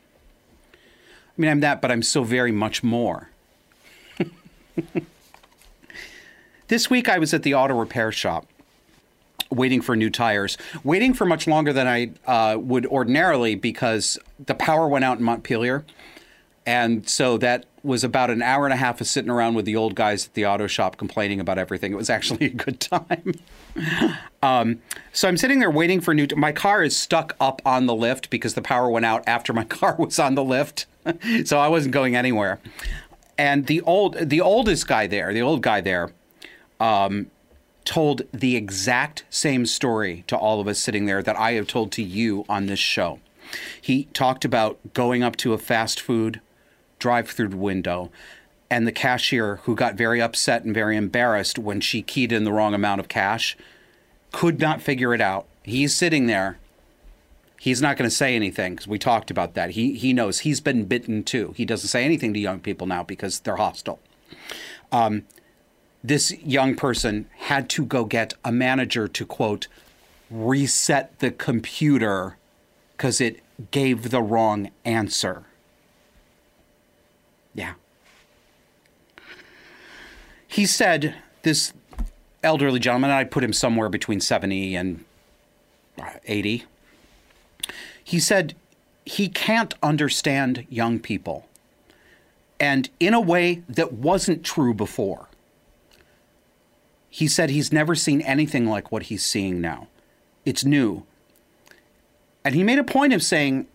I 0.75 1.41
mean, 1.41 1.51
I'm 1.51 1.61
that, 1.61 1.81
but 1.81 1.91
I'm 1.91 2.03
so 2.03 2.25
very 2.25 2.53
much 2.53 2.83
more. 2.83 3.31
this 6.69 6.91
week 6.91 7.09
I 7.09 7.19
was 7.19 7.33
at 7.33 7.43
the 7.43 7.55
auto 7.55 7.79
repair 7.79 8.11
shop 8.13 8.47
waiting 9.51 9.81
for 9.81 9.95
new 9.95 10.11
tires, 10.11 10.59
waiting 10.83 11.15
for 11.15 11.25
much 11.25 11.47
longer 11.47 11.73
than 11.73 11.87
I 11.87 12.11
uh, 12.27 12.59
would 12.59 12.87
ordinarily 12.87 13.55
because 13.55 14.19
the 14.45 14.55
power 14.55 14.89
went 14.89 15.05
out 15.05 15.19
in 15.19 15.25
Montpelier. 15.25 15.85
And 16.67 17.09
so 17.09 17.39
that 17.39 17.65
was 17.85 18.03
about 18.03 18.31
an 18.31 18.43
hour 18.43 18.67
and 18.67 18.73
a 18.73 18.77
half 18.77 19.01
of 19.01 19.07
sitting 19.07 19.31
around 19.31 19.55
with 19.55 19.65
the 19.65 19.77
old 19.77 19.95
guys 19.95 20.27
at 20.27 20.35
the 20.35 20.45
auto 20.45 20.67
shop 20.67 20.97
complaining 20.97 21.39
about 21.39 21.57
everything. 21.57 21.93
It 21.93 21.97
was 21.97 22.11
actually 22.11 22.47
a 22.47 22.51
good 22.51 22.81
time. 22.81 23.35
um, 24.43 24.83
so 25.13 25.29
I'm 25.29 25.37
sitting 25.37 25.61
there 25.61 25.71
waiting 25.71 26.01
for 26.01 26.13
new. 26.13 26.27
T- 26.27 26.35
my 26.35 26.51
car 26.51 26.83
is 26.83 26.97
stuck 26.97 27.37
up 27.41 27.63
on 27.65 27.87
the 27.87 27.95
lift 27.95 28.29
because 28.29 28.55
the 28.55 28.63
power 28.63 28.91
went 28.91 29.07
out 29.07 29.23
after 29.29 29.53
my 29.53 29.65
car 29.79 29.95
was 29.97 30.19
on 30.19 30.35
the 30.35 30.43
lift, 30.43 30.87
so 31.45 31.59
I 31.59 31.69
wasn't 31.69 31.95
going 31.95 32.17
anywhere. 32.17 32.59
And 33.39 33.67
the 33.67 33.81
old, 33.83 34.17
the 34.19 34.41
oldest 34.41 34.89
guy 34.89 35.07
there, 35.07 35.33
the 35.33 35.43
old 35.43 35.63
guy 35.63 35.81
there, 35.81 36.11
um, 36.81 37.31
told 37.85 38.23
the 38.33 38.57
exact 38.57 39.25
same 39.31 39.65
story 39.65 40.25
to 40.27 40.37
all 40.37 40.61
of 40.61 40.67
us 40.67 40.81
sitting 40.81 41.07
there 41.07 41.23
that 41.23 41.37
I 41.37 41.53
have 41.53 41.69
told 41.69 41.93
to 41.93 42.03
you 42.03 42.45
on 42.49 42.67
this 42.67 42.81
show. 42.81 43.21
He 43.81 44.05
talked 44.07 44.45
about 44.45 44.79
going 44.93 45.23
up 45.23 45.37
to 45.37 45.53
a 45.53 45.59
fast 45.59 46.01
food 46.01 46.41
drive 46.98 47.28
through 47.31 47.48
window 47.48 48.10
and 48.70 48.86
the 48.86 48.93
cashier, 48.93 49.56
who 49.62 49.74
got 49.74 49.94
very 49.94 50.20
upset 50.20 50.64
and 50.64 50.74
very 50.74 50.97
embarrassed 50.97 51.59
when 51.59 51.81
she 51.81 52.02
keyed 52.02 52.32
in 52.32 52.44
the 52.44 52.52
wrong 52.52 52.74
amount 52.74 53.01
of 53.01 53.09
cash, 53.09 53.56
could 54.32 54.59
not 54.59 54.82
figure 54.82 55.14
it 55.14 55.20
out. 55.20 55.47
He's 55.62 55.97
sitting 55.97 56.27
there. 56.27 56.59
He's 57.60 57.81
not 57.81 57.97
going 57.97 58.09
to 58.09 58.14
say 58.14 58.35
anything 58.35 58.74
because 58.74 58.89
we 58.89 58.98
talked 58.98 59.31
about 59.31 59.55
that. 59.55 59.70
He 59.70 59.94
he 59.94 60.12
knows 60.12 60.40
he's 60.40 60.60
been 60.60 60.85
bitten 60.85 61.24
too. 61.24 61.55
He 61.56 61.64
doesn't 61.64 61.89
say 61.89 62.05
anything 62.05 62.35
to 62.35 62.40
young 62.40 62.60
people 62.60 62.86
now 62.86 63.02
because 63.02 63.40
they're 63.40 63.56
hostile. 63.56 64.01
Um, 64.93 65.24
this 66.05 66.32
young 66.43 66.77
person 66.77 67.28
had 67.39 67.68
to 67.70 67.85
go 67.85 68.05
get 68.05 68.35
a 68.44 68.52
manager 68.52 69.09
to 69.09 69.24
quote 69.24 69.68
reset 70.31 71.18
the 71.20 71.31
computer 71.31 72.36
because 72.97 73.20
it 73.20 73.43
gave 73.70 74.10
the 74.10 74.23
wrong 74.23 74.70
answer. 74.85 75.44
Yeah. 77.55 77.74
He 80.48 80.66
said, 80.66 81.14
this 81.43 81.73
elderly 82.43 82.81
gentleman, 82.81 83.10
I 83.10 83.24
put 83.24 83.44
him 83.44 83.52
somewhere 83.52 83.89
between 83.89 84.20
70 84.20 84.74
and 84.77 85.05
uh, 86.01 86.10
80. 86.27 86.64
He 88.02 88.20
said 88.20 88.55
he 89.05 89.28
can't 89.28 89.74
understand 89.82 90.66
young 90.68 90.98
people. 90.98 91.47
And 92.59 92.89
in 92.98 93.14
a 93.14 93.20
way 93.20 93.62
that 93.68 93.93
wasn't 93.93 94.44
true 94.44 94.74
before. 94.74 95.28
He 97.09 97.28
said 97.28 97.51
he's 97.51 97.73
never 97.73 97.94
seen 97.94 98.20
anything 98.23 98.66
like 98.66 98.93
what 98.93 99.05
he's 99.05 99.24
seeing 99.24 99.60
now. 99.60 99.89
It's 100.44 100.64
new. 100.64 101.05
And 102.44 102.55
he 102.55 102.62
made 102.62 102.78
a 102.78 102.85
point 102.85 103.12
of 103.12 103.23
saying, 103.23 103.66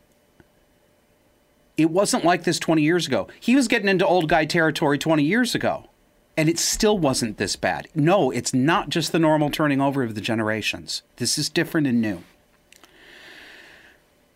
it 1.76 1.90
wasn't 1.90 2.24
like 2.24 2.44
this 2.44 2.60
20 2.60 2.82
years 2.82 3.08
ago. 3.08 3.28
He 3.40 3.56
was 3.56 3.68
getting 3.68 3.90
into 3.90 4.06
old 4.06 4.30
guy 4.30 4.46
territory 4.46 4.98
20 4.98 5.24
years 5.24 5.56
ago, 5.56 5.90
and 6.38 6.50
it 6.50 6.60
still 6.60 6.98
wasn't 6.98 7.38
this 7.38 7.56
bad. 7.56 7.88
No, 7.94 8.32
it's 8.32 8.54
not 8.54 8.90
just 8.90 9.12
the 9.12 9.20
normal 9.20 9.50
turning 9.50 9.82
over 9.82 10.04
of 10.04 10.16
the 10.16 10.22
generations. 10.22 11.04
This 11.18 11.38
is 11.38 11.50
different 11.50 11.88
and 11.88 12.02
new. 12.02 12.24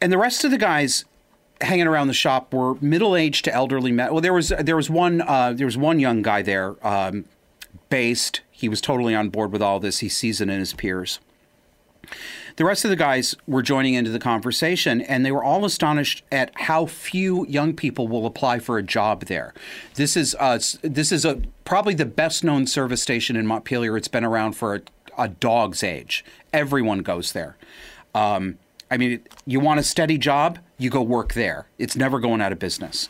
And 0.02 0.12
the 0.12 0.18
rest 0.18 0.44
of 0.44 0.52
the 0.52 0.58
guys 0.58 1.06
hanging 1.62 1.88
around 1.88 2.08
the 2.08 2.14
shop 2.14 2.54
were 2.54 2.76
middle-aged 2.76 3.46
to 3.46 3.54
elderly 3.54 3.92
men. 3.92 4.12
Well, 4.12 4.22
there 4.22 4.34
was 4.34 4.50
there 4.50 4.76
was 4.76 4.90
one 4.90 5.22
uh, 5.22 5.54
there 5.54 5.66
was 5.66 5.78
one 5.78 6.00
young 6.00 6.22
guy 6.22 6.42
there, 6.42 6.76
um, 6.86 7.26
based. 7.90 8.42
He 8.52 8.70
was 8.70 8.82
totally 8.82 9.16
on 9.16 9.30
board 9.30 9.52
with 9.52 9.62
all 9.62 9.80
this. 9.80 10.00
He 10.00 10.10
sees 10.10 10.42
it 10.42 10.50
in 10.50 10.60
his 10.60 10.74
peers. 10.74 11.20
The 12.56 12.66
rest 12.66 12.86
of 12.86 12.90
the 12.90 12.96
guys 12.96 13.36
were 13.48 13.62
joining 13.62 13.94
into 13.94 14.12
the 14.12 14.20
conversation, 14.20 15.02
and 15.02 15.26
they 15.26 15.32
were 15.32 15.44
all 15.44 15.66
astonished 15.66 16.24
at 16.32 16.52
how 16.56 16.86
few 16.86 17.46
young 17.48 17.76
people 17.76 18.08
will 18.08 18.26
apply 18.26 18.60
for 18.60 18.78
a 18.78 18.84
job 18.84 19.26
there. 19.26 19.54
This 19.96 20.16
is 20.16 20.36
uh, 20.40 20.60
this 20.82 21.12
is 21.12 21.26
a 21.26 21.42
probably 21.66 21.94
the 21.94 22.06
best 22.06 22.44
known 22.44 22.68
service 22.68 23.02
station 23.02 23.36
in 23.36 23.46
Montpelier. 23.46 23.98
It's 23.98 24.08
been 24.08 24.24
around 24.24 24.54
for 24.54 24.76
a, 24.76 24.82
a 25.18 25.28
dog's 25.28 25.84
age. 25.84 26.24
Everyone 26.54 27.00
goes 27.00 27.34
there. 27.34 27.58
Um, 28.14 28.58
I 28.90 28.98
mean, 28.98 29.22
you 29.46 29.60
want 29.60 29.80
a 29.80 29.84
steady 29.84 30.18
job, 30.18 30.60
you 30.78 30.90
go 30.90 31.02
work 31.02 31.34
there. 31.34 31.68
It's 31.78 31.96
never 31.96 32.20
going 32.20 32.42
out 32.42 32.52
of 32.52 32.60
business. 32.60 33.10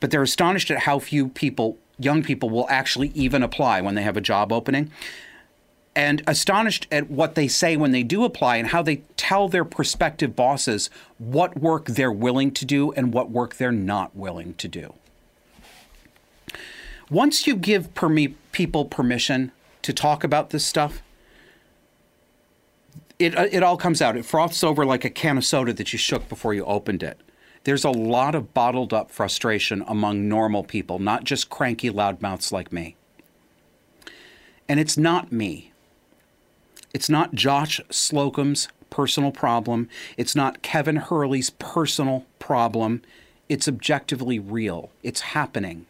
But 0.00 0.10
they're 0.10 0.22
astonished 0.22 0.70
at 0.70 0.80
how 0.80 0.98
few 0.98 1.28
people, 1.28 1.78
young 1.98 2.22
people, 2.22 2.50
will 2.50 2.66
actually 2.68 3.12
even 3.14 3.42
apply 3.42 3.80
when 3.80 3.94
they 3.94 4.02
have 4.02 4.16
a 4.16 4.20
job 4.20 4.52
opening 4.52 4.90
and 5.94 6.22
astonished 6.26 6.86
at 6.90 7.10
what 7.10 7.34
they 7.34 7.46
say 7.46 7.76
when 7.76 7.92
they 7.92 8.02
do 8.02 8.24
apply 8.24 8.56
and 8.56 8.68
how 8.68 8.82
they 8.82 8.96
tell 9.16 9.48
their 9.48 9.64
prospective 9.64 10.34
bosses 10.34 10.88
what 11.18 11.58
work 11.58 11.86
they're 11.86 12.12
willing 12.12 12.50
to 12.50 12.64
do 12.64 12.92
and 12.92 13.12
what 13.12 13.30
work 13.30 13.56
they're 13.56 13.70
not 13.70 14.14
willing 14.16 14.54
to 14.54 14.68
do. 14.68 14.94
Once 17.10 17.46
you 17.46 17.54
give 17.54 17.92
permi- 17.92 18.34
people 18.52 18.86
permission 18.86 19.52
to 19.82 19.92
talk 19.92 20.24
about 20.24 20.50
this 20.50 20.64
stuff, 20.64 21.02
it, 23.18 23.36
uh, 23.36 23.46
it 23.52 23.62
all 23.62 23.76
comes 23.76 24.00
out. 24.00 24.16
It 24.16 24.24
froths 24.24 24.64
over 24.64 24.86
like 24.86 25.04
a 25.04 25.10
can 25.10 25.36
of 25.36 25.44
soda 25.44 25.74
that 25.74 25.92
you 25.92 25.98
shook 25.98 26.28
before 26.28 26.54
you 26.54 26.64
opened 26.64 27.02
it. 27.02 27.20
There's 27.64 27.84
a 27.84 27.90
lot 27.90 28.34
of 28.34 28.54
bottled 28.54 28.92
up 28.92 29.10
frustration 29.10 29.84
among 29.86 30.28
normal 30.28 30.64
people, 30.64 30.98
not 30.98 31.24
just 31.24 31.50
cranky 31.50 31.90
loudmouths 31.90 32.50
like 32.50 32.72
me. 32.72 32.96
And 34.68 34.80
it's 34.80 34.96
not 34.96 35.30
me. 35.30 35.71
It's 36.94 37.08
not 37.08 37.34
Josh 37.34 37.80
Slocum's 37.90 38.68
personal 38.90 39.32
problem. 39.32 39.88
It's 40.16 40.36
not 40.36 40.62
Kevin 40.62 40.96
Hurley's 40.96 41.50
personal 41.50 42.26
problem. 42.38 43.02
It's 43.48 43.66
objectively 43.66 44.38
real. 44.38 44.90
It's 45.02 45.20
happening. 45.20 45.86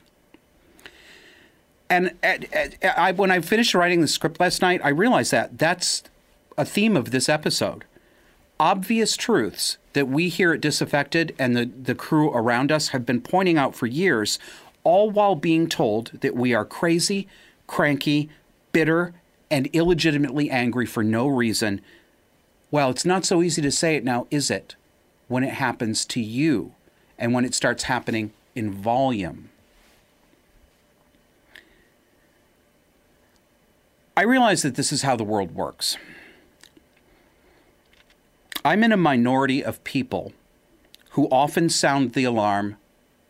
And 1.90 2.14
at, 2.22 2.52
at, 2.54 2.76
I, 2.98 3.12
when 3.12 3.30
I 3.30 3.40
finished 3.40 3.74
writing 3.74 4.00
the 4.00 4.08
script 4.08 4.40
last 4.40 4.62
night, 4.62 4.80
I 4.82 4.88
realized 4.88 5.32
that 5.32 5.58
that's 5.58 6.02
a 6.56 6.64
theme 6.64 6.96
of 6.96 7.10
this 7.10 7.28
episode. 7.28 7.84
Obvious 8.58 9.16
truths 9.16 9.78
that 9.92 10.08
we 10.08 10.28
here 10.28 10.52
at 10.52 10.60
Disaffected 10.60 11.34
and 11.38 11.56
the, 11.56 11.66
the 11.66 11.94
crew 11.94 12.30
around 12.30 12.72
us 12.72 12.88
have 12.88 13.04
been 13.04 13.20
pointing 13.20 13.58
out 13.58 13.74
for 13.74 13.86
years, 13.86 14.38
all 14.84 15.10
while 15.10 15.34
being 15.34 15.68
told 15.68 16.12
that 16.20 16.34
we 16.34 16.54
are 16.54 16.64
crazy, 16.64 17.28
cranky, 17.66 18.30
bitter, 18.72 19.12
and 19.52 19.68
illegitimately 19.74 20.50
angry 20.50 20.86
for 20.86 21.04
no 21.04 21.28
reason, 21.28 21.82
well, 22.70 22.88
it's 22.88 23.04
not 23.04 23.26
so 23.26 23.42
easy 23.42 23.60
to 23.60 23.70
say 23.70 23.96
it 23.96 24.02
now, 24.02 24.26
is 24.30 24.50
it? 24.50 24.76
When 25.28 25.44
it 25.44 25.52
happens 25.52 26.06
to 26.06 26.20
you 26.20 26.72
and 27.18 27.34
when 27.34 27.44
it 27.44 27.54
starts 27.54 27.84
happening 27.84 28.32
in 28.54 28.72
volume. 28.72 29.50
I 34.16 34.22
realize 34.22 34.62
that 34.62 34.74
this 34.74 34.90
is 34.90 35.02
how 35.02 35.16
the 35.16 35.24
world 35.24 35.54
works. 35.54 35.98
I'm 38.64 38.82
in 38.82 38.92
a 38.92 38.96
minority 38.96 39.62
of 39.62 39.84
people 39.84 40.32
who 41.10 41.28
often 41.28 41.68
sound 41.68 42.14
the 42.14 42.24
alarm 42.24 42.76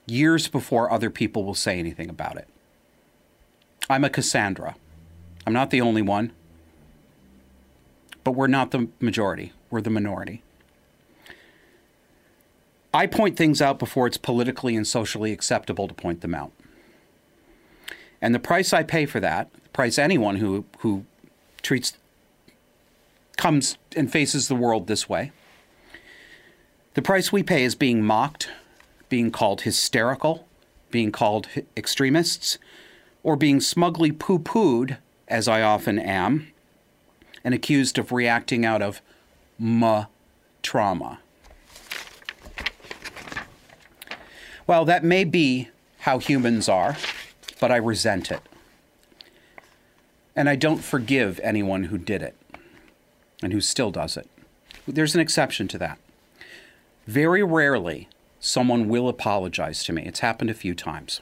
years 0.06 0.46
before 0.46 0.90
other 0.90 1.10
people 1.10 1.44
will 1.44 1.54
say 1.54 1.80
anything 1.80 2.08
about 2.08 2.36
it. 2.36 2.46
I'm 3.90 4.04
a 4.04 4.10
Cassandra. 4.10 4.76
I'm 5.46 5.52
not 5.52 5.70
the 5.70 5.80
only 5.80 6.02
one, 6.02 6.32
but 8.24 8.32
we're 8.32 8.46
not 8.46 8.70
the 8.70 8.88
majority. 9.00 9.52
We're 9.70 9.80
the 9.80 9.90
minority. 9.90 10.42
I 12.94 13.06
point 13.06 13.36
things 13.36 13.62
out 13.62 13.78
before 13.78 14.06
it's 14.06 14.18
politically 14.18 14.76
and 14.76 14.86
socially 14.86 15.32
acceptable 15.32 15.88
to 15.88 15.94
point 15.94 16.20
them 16.20 16.34
out. 16.34 16.52
And 18.20 18.34
the 18.34 18.38
price 18.38 18.72
I 18.72 18.82
pay 18.82 19.06
for 19.06 19.18
that, 19.20 19.52
the 19.54 19.68
price 19.70 19.98
anyone 19.98 20.36
who, 20.36 20.64
who 20.78 21.04
treats, 21.62 21.94
comes 23.36 23.78
and 23.96 24.12
faces 24.12 24.48
the 24.48 24.54
world 24.54 24.86
this 24.86 25.08
way, 25.08 25.32
the 26.94 27.02
price 27.02 27.32
we 27.32 27.42
pay 27.42 27.64
is 27.64 27.74
being 27.74 28.02
mocked, 28.02 28.50
being 29.08 29.30
called 29.30 29.62
hysterical, 29.62 30.46
being 30.90 31.10
called 31.10 31.48
extremists, 31.76 32.58
or 33.22 33.34
being 33.36 33.60
smugly 33.60 34.12
poo 34.12 34.38
pooed, 34.38 34.98
as 35.32 35.48
I 35.48 35.62
often 35.62 35.98
am, 35.98 36.48
and 37.42 37.54
accused 37.54 37.98
of 37.98 38.12
reacting 38.12 38.66
out 38.66 38.82
of 38.82 39.00
ma 39.58 40.06
trauma. 40.62 41.20
Well, 44.66 44.84
that 44.84 45.02
may 45.02 45.24
be 45.24 45.70
how 46.00 46.18
humans 46.18 46.68
are, 46.68 46.96
but 47.60 47.72
I 47.72 47.76
resent 47.76 48.30
it. 48.30 48.42
And 50.36 50.48
I 50.48 50.54
don't 50.54 50.84
forgive 50.84 51.40
anyone 51.42 51.84
who 51.84 51.98
did 51.98 52.22
it 52.22 52.36
and 53.42 53.52
who 53.52 53.60
still 53.60 53.90
does 53.90 54.16
it. 54.16 54.28
There's 54.86 55.14
an 55.14 55.20
exception 55.20 55.66
to 55.68 55.78
that. 55.78 55.98
Very 57.06 57.42
rarely 57.42 58.08
someone 58.38 58.88
will 58.88 59.08
apologize 59.08 59.82
to 59.84 59.92
me. 59.92 60.02
It's 60.04 60.20
happened 60.20 60.50
a 60.50 60.54
few 60.54 60.74
times. 60.74 61.20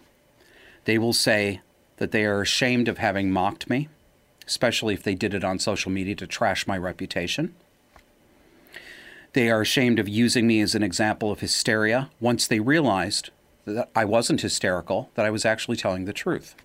They 0.84 0.98
will 0.98 1.12
say 1.12 1.60
that 1.98 2.10
they 2.10 2.24
are 2.24 2.40
ashamed 2.40 2.88
of 2.88 2.98
having 2.98 3.30
mocked 3.30 3.70
me, 3.70 3.88
especially 4.50 4.92
if 4.92 5.04
they 5.04 5.14
did 5.14 5.32
it 5.32 5.44
on 5.44 5.60
social 5.60 5.92
media 5.92 6.16
to 6.16 6.26
trash 6.26 6.66
my 6.66 6.76
reputation. 6.76 7.54
They 9.32 9.48
are 9.48 9.60
ashamed 9.60 10.00
of 10.00 10.08
using 10.08 10.48
me 10.48 10.60
as 10.60 10.74
an 10.74 10.82
example 10.82 11.30
of 11.30 11.38
hysteria 11.38 12.10
once 12.18 12.48
they 12.48 12.58
realized 12.58 13.30
that 13.64 13.88
I 13.94 14.04
wasn't 14.04 14.40
hysterical, 14.40 15.08
that 15.14 15.24
I 15.24 15.30
was 15.30 15.44
actually 15.44 15.76
telling 15.76 16.04
the 16.04 16.12
truth. 16.12 16.56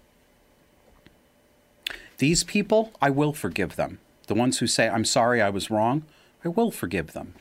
These 2.18 2.44
people, 2.44 2.92
I 3.04 3.12
will 3.12 3.34
forgive 3.34 3.76
them. 3.76 4.00
The 4.26 4.34
ones 4.34 4.58
who 4.58 4.66
say, 4.66 4.90
I'm 4.90 5.06
sorry 5.06 5.40
I 5.40 5.52
was 5.52 5.70
wrong, 5.70 6.06
I 6.44 6.48
will 6.48 6.72
forgive 6.72 7.14
them. 7.14 7.36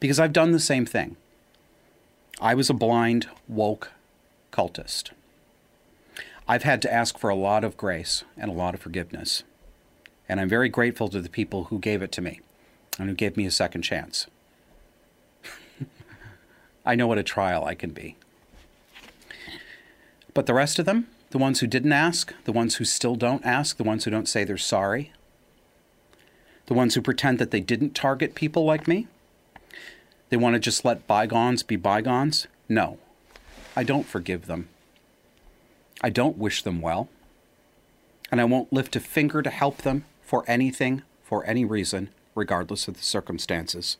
Because 0.00 0.18
I've 0.18 0.32
done 0.32 0.50
the 0.50 0.58
same 0.58 0.86
thing. 0.86 1.16
I 2.40 2.54
was 2.54 2.68
a 2.68 2.74
blind, 2.74 3.28
woke 3.46 3.92
cultist. 4.50 5.12
I've 6.50 6.62
had 6.62 6.80
to 6.82 6.92
ask 6.92 7.18
for 7.18 7.28
a 7.28 7.34
lot 7.34 7.62
of 7.62 7.76
grace 7.76 8.24
and 8.38 8.50
a 8.50 8.54
lot 8.54 8.74
of 8.74 8.80
forgiveness. 8.80 9.42
And 10.30 10.40
I'm 10.40 10.48
very 10.48 10.70
grateful 10.70 11.08
to 11.08 11.20
the 11.20 11.28
people 11.28 11.64
who 11.64 11.78
gave 11.78 12.00
it 12.00 12.10
to 12.12 12.22
me 12.22 12.40
and 12.98 13.10
who 13.10 13.14
gave 13.14 13.36
me 13.36 13.44
a 13.44 13.50
second 13.50 13.82
chance. 13.82 14.26
I 16.86 16.94
know 16.94 17.06
what 17.06 17.18
a 17.18 17.22
trial 17.22 17.66
I 17.66 17.74
can 17.74 17.90
be. 17.90 18.16
But 20.32 20.46
the 20.46 20.54
rest 20.54 20.78
of 20.78 20.86
them, 20.86 21.08
the 21.30 21.38
ones 21.38 21.60
who 21.60 21.66
didn't 21.66 21.92
ask, 21.92 22.32
the 22.44 22.52
ones 22.52 22.76
who 22.76 22.84
still 22.86 23.14
don't 23.14 23.44
ask, 23.44 23.76
the 23.76 23.84
ones 23.84 24.04
who 24.04 24.10
don't 24.10 24.28
say 24.28 24.44
they're 24.44 24.56
sorry, 24.56 25.12
the 26.64 26.74
ones 26.74 26.94
who 26.94 27.02
pretend 27.02 27.38
that 27.38 27.50
they 27.50 27.60
didn't 27.60 27.94
target 27.94 28.34
people 28.34 28.64
like 28.64 28.88
me, 28.88 29.06
they 30.30 30.36
want 30.38 30.54
to 30.54 30.60
just 30.60 30.84
let 30.84 31.06
bygones 31.06 31.62
be 31.62 31.76
bygones. 31.76 32.46
No, 32.70 32.98
I 33.76 33.82
don't 33.82 34.06
forgive 34.06 34.46
them. 34.46 34.68
I 36.00 36.10
don't 36.10 36.38
wish 36.38 36.62
them 36.62 36.80
well. 36.80 37.08
And 38.30 38.40
I 38.40 38.44
won't 38.44 38.72
lift 38.72 38.94
a 38.94 39.00
finger 39.00 39.42
to 39.42 39.50
help 39.50 39.78
them 39.78 40.04
for 40.22 40.44
anything, 40.46 41.02
for 41.22 41.44
any 41.44 41.64
reason, 41.64 42.10
regardless 42.34 42.86
of 42.88 42.94
the 42.94 43.02
circumstances. 43.02 43.96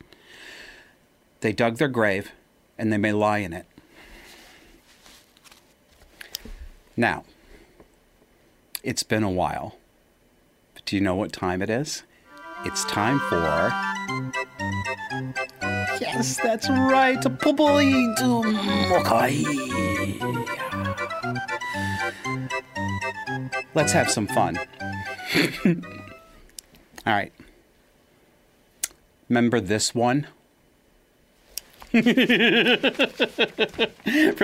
They 1.41 1.53
dug 1.53 1.79
their 1.79 1.89
grave 1.89 2.33
and 2.77 2.93
they 2.93 2.99
may 2.99 3.13
lie 3.13 3.39
in 3.39 3.53
it. 3.53 3.67
Now, 6.97 7.25
it's 8.83 9.03
been 9.03 9.23
a 9.23 9.31
while. 9.31 9.77
But 10.75 10.85
do 10.85 10.97
you 10.97 11.03
know 11.03 11.15
what 11.15 11.33
time 11.33 11.63
it 11.63 11.71
is? 11.71 12.03
It's 12.65 12.85
time 12.85 13.21
for. 13.21 13.73
Yes, 16.01 16.39
that's 16.43 16.69
right. 16.69 17.25
Let's 23.75 23.93
have 23.93 24.11
some 24.11 24.27
fun. 24.27 24.59
All 27.07 27.15
right. 27.15 27.33
Remember 29.29 29.61
this 29.61 29.95
one? 29.95 30.27
For 31.93 32.01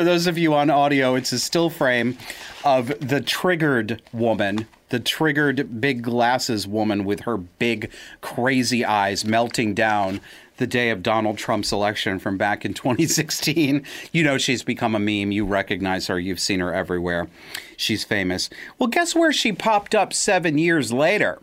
those 0.02 0.26
of 0.26 0.38
you 0.38 0.55
on 0.55 0.70
audio, 0.70 1.14
it's 1.14 1.32
a 1.32 1.38
still 1.38 1.68
frame 1.68 2.16
of 2.64 2.88
the 3.06 3.20
triggered 3.20 4.01
woman, 4.14 4.66
the 4.88 5.01
triggered 5.01 5.80
big 5.80 6.02
glasses 6.02 6.66
woman 6.66 7.05
with 7.05 7.20
her 7.20 7.36
big 7.36 7.90
crazy 8.22 8.82
eyes 8.84 9.26
melting 9.26 9.74
down 9.74 10.20
the 10.56 10.66
day 10.66 10.90
of 10.90 11.02
Donald 11.02 11.39
Trump's 11.39 11.72
election 11.72 12.18
from 12.18 12.36
back 12.36 12.64
in 12.64 12.74
2016. 12.74 13.85
You 14.12 14.24
know 14.24 14.39
she's 14.39 14.62
become 14.62 14.94
a 14.94 14.98
meme. 14.98 15.32
You 15.32 15.44
recognize 15.44 16.06
her. 16.06 16.18
You've 16.18 16.40
seen 16.40 16.60
her 16.60 16.72
everywhere. 16.72 17.28
She's 17.76 18.05
famous. 18.05 18.51
Well, 18.78 18.89
guess 18.89 19.14
where 19.14 19.32
she 19.32 19.52
popped 19.52 19.94
up 19.94 20.12
seven 20.12 20.59
years 20.59 20.93
later? 20.93 21.40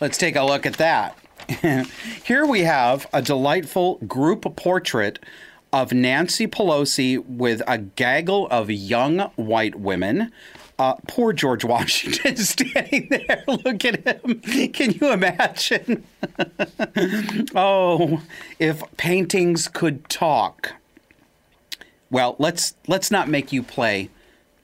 Let's 0.00 0.18
take 0.18 0.36
a 0.36 0.42
look 0.44 0.66
at 0.66 0.74
that. 0.74 1.18
Here 2.24 2.46
we 2.46 2.60
have 2.60 3.06
a 3.12 3.22
delightful 3.22 3.96
group 4.06 4.56
portrait 4.56 5.18
of 5.72 5.92
Nancy 5.92 6.46
Pelosi 6.46 7.18
with 7.26 7.60
a 7.66 7.78
gaggle 7.78 8.46
of 8.48 8.70
young 8.70 9.18
white 9.36 9.74
women. 9.74 10.30
Uh, 10.76 10.94
poor 11.06 11.32
George 11.32 11.64
Washington 11.64 12.36
standing 12.44 13.08
there. 13.08 13.44
Look 13.48 13.84
at 13.84 14.06
him. 14.06 14.40
Can 14.72 14.92
you 14.92 15.12
imagine? 15.12 16.04
oh, 17.54 18.22
if 18.58 18.82
paintings 18.96 19.68
could 19.68 20.08
talk. 20.08 20.72
Well, 22.10 22.36
let's 22.38 22.74
let's 22.86 23.10
not 23.10 23.28
make 23.28 23.52
you 23.52 23.62
play 23.62 24.10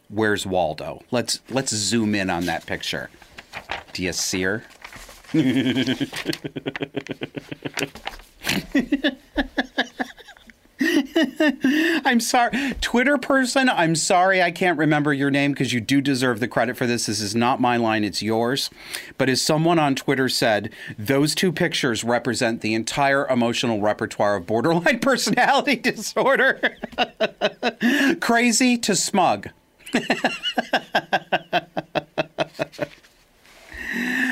Where's 0.08 0.46
Waldo. 0.46 1.02
Let's 1.10 1.40
let's 1.48 1.72
zoom 1.72 2.14
in 2.14 2.28
on 2.28 2.46
that 2.46 2.66
picture. 2.66 3.10
Do 3.92 4.02
you 4.02 4.12
see 4.12 4.42
her? 4.42 4.64
I'm 12.04 12.20
sorry. 12.20 12.74
Twitter 12.80 13.18
person, 13.18 13.68
I'm 13.68 13.94
sorry 13.94 14.42
I 14.42 14.50
can't 14.50 14.78
remember 14.78 15.12
your 15.12 15.30
name 15.30 15.52
because 15.52 15.72
you 15.72 15.80
do 15.80 16.00
deserve 16.00 16.40
the 16.40 16.48
credit 16.48 16.76
for 16.76 16.86
this. 16.86 17.06
This 17.06 17.20
is 17.20 17.34
not 17.34 17.60
my 17.60 17.76
line, 17.76 18.04
it's 18.04 18.22
yours. 18.22 18.70
But 19.18 19.28
as 19.28 19.42
someone 19.42 19.78
on 19.78 19.94
Twitter 19.94 20.28
said, 20.28 20.70
those 20.98 21.34
two 21.34 21.52
pictures 21.52 22.02
represent 22.02 22.62
the 22.62 22.74
entire 22.74 23.26
emotional 23.28 23.80
repertoire 23.80 24.36
of 24.36 24.46
borderline 24.46 24.98
personality 25.02 25.76
disorder. 25.76 26.76
Crazy 28.20 28.78
to 28.78 28.96
smug. 28.96 29.50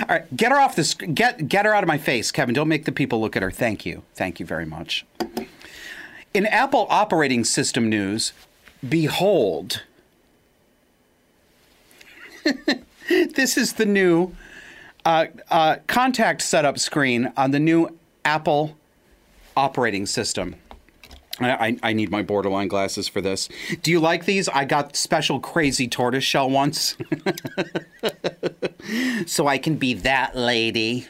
All 0.01 0.15
right, 0.15 0.37
get 0.37 0.53
her 0.53 0.59
off 0.59 0.77
this. 0.77 0.95
Get 0.95 1.49
get 1.49 1.67
her 1.67 1.75
out 1.75 1.83
of 1.83 1.89
my 1.89 1.99
face, 1.99 2.31
Kevin. 2.31 2.55
Don't 2.55 2.69
make 2.69 2.85
the 2.85 2.93
people 2.93 3.21
look 3.21 3.37
at 3.37 3.43
her. 3.43 3.51
Thank 3.51 3.85
you, 3.85 4.05
thank 4.15 4.41
you 4.41 4.47
very 4.47 4.65
much. 4.65 5.05
In 6.35 6.47
Apple 6.47 6.87
operating 6.91 7.45
system 7.45 7.89
news, 7.89 8.33
behold, 8.87 9.83
this 13.09 13.57
is 13.57 13.75
the 13.75 13.87
new 13.87 14.35
uh, 15.05 15.27
uh, 15.51 15.77
contact 15.87 16.43
setup 16.43 16.79
screen 16.79 17.33
on 17.37 17.51
the 17.51 17.59
new 17.59 17.89
Apple 18.25 18.77
operating 19.57 20.07
system. 20.07 20.57
I, 21.41 21.79
I, 21.85 21.93
need 21.93 22.11
my 22.11 22.23
borderline 22.23 22.67
glasses 22.67 23.07
for 23.07 23.21
this. 23.21 23.49
Do 23.83 23.93
you 23.93 24.01
like 24.01 24.25
these? 24.25 24.49
I 24.49 24.65
got 24.65 24.97
special 24.97 25.39
crazy 25.39 25.87
tortoise 25.87 26.25
shell 26.25 26.51
once. 26.51 26.97
so 29.27 29.47
I 29.47 29.59
can 29.59 29.77
be 29.77 29.95
that 29.95 30.35
lady. 30.35 31.07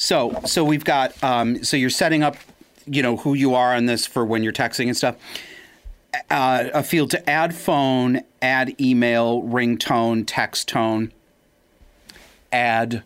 So 0.00 0.40
so 0.46 0.64
we've 0.64 0.84
got 0.84 1.22
um, 1.22 1.62
so 1.62 1.76
you're 1.76 1.90
setting 1.90 2.22
up, 2.22 2.36
you 2.86 3.02
know, 3.02 3.18
who 3.18 3.34
you 3.34 3.54
are 3.54 3.74
on 3.74 3.84
this 3.84 4.06
for 4.06 4.24
when 4.24 4.42
you're 4.42 4.50
texting 4.50 4.86
and 4.86 4.96
stuff. 4.96 5.16
Uh, 6.30 6.70
a 6.72 6.82
field 6.82 7.10
to 7.10 7.30
add 7.30 7.54
phone, 7.54 8.22
add 8.40 8.74
email, 8.80 9.42
ringtone, 9.42 10.24
text 10.26 10.68
tone, 10.68 11.12
add 12.50 13.02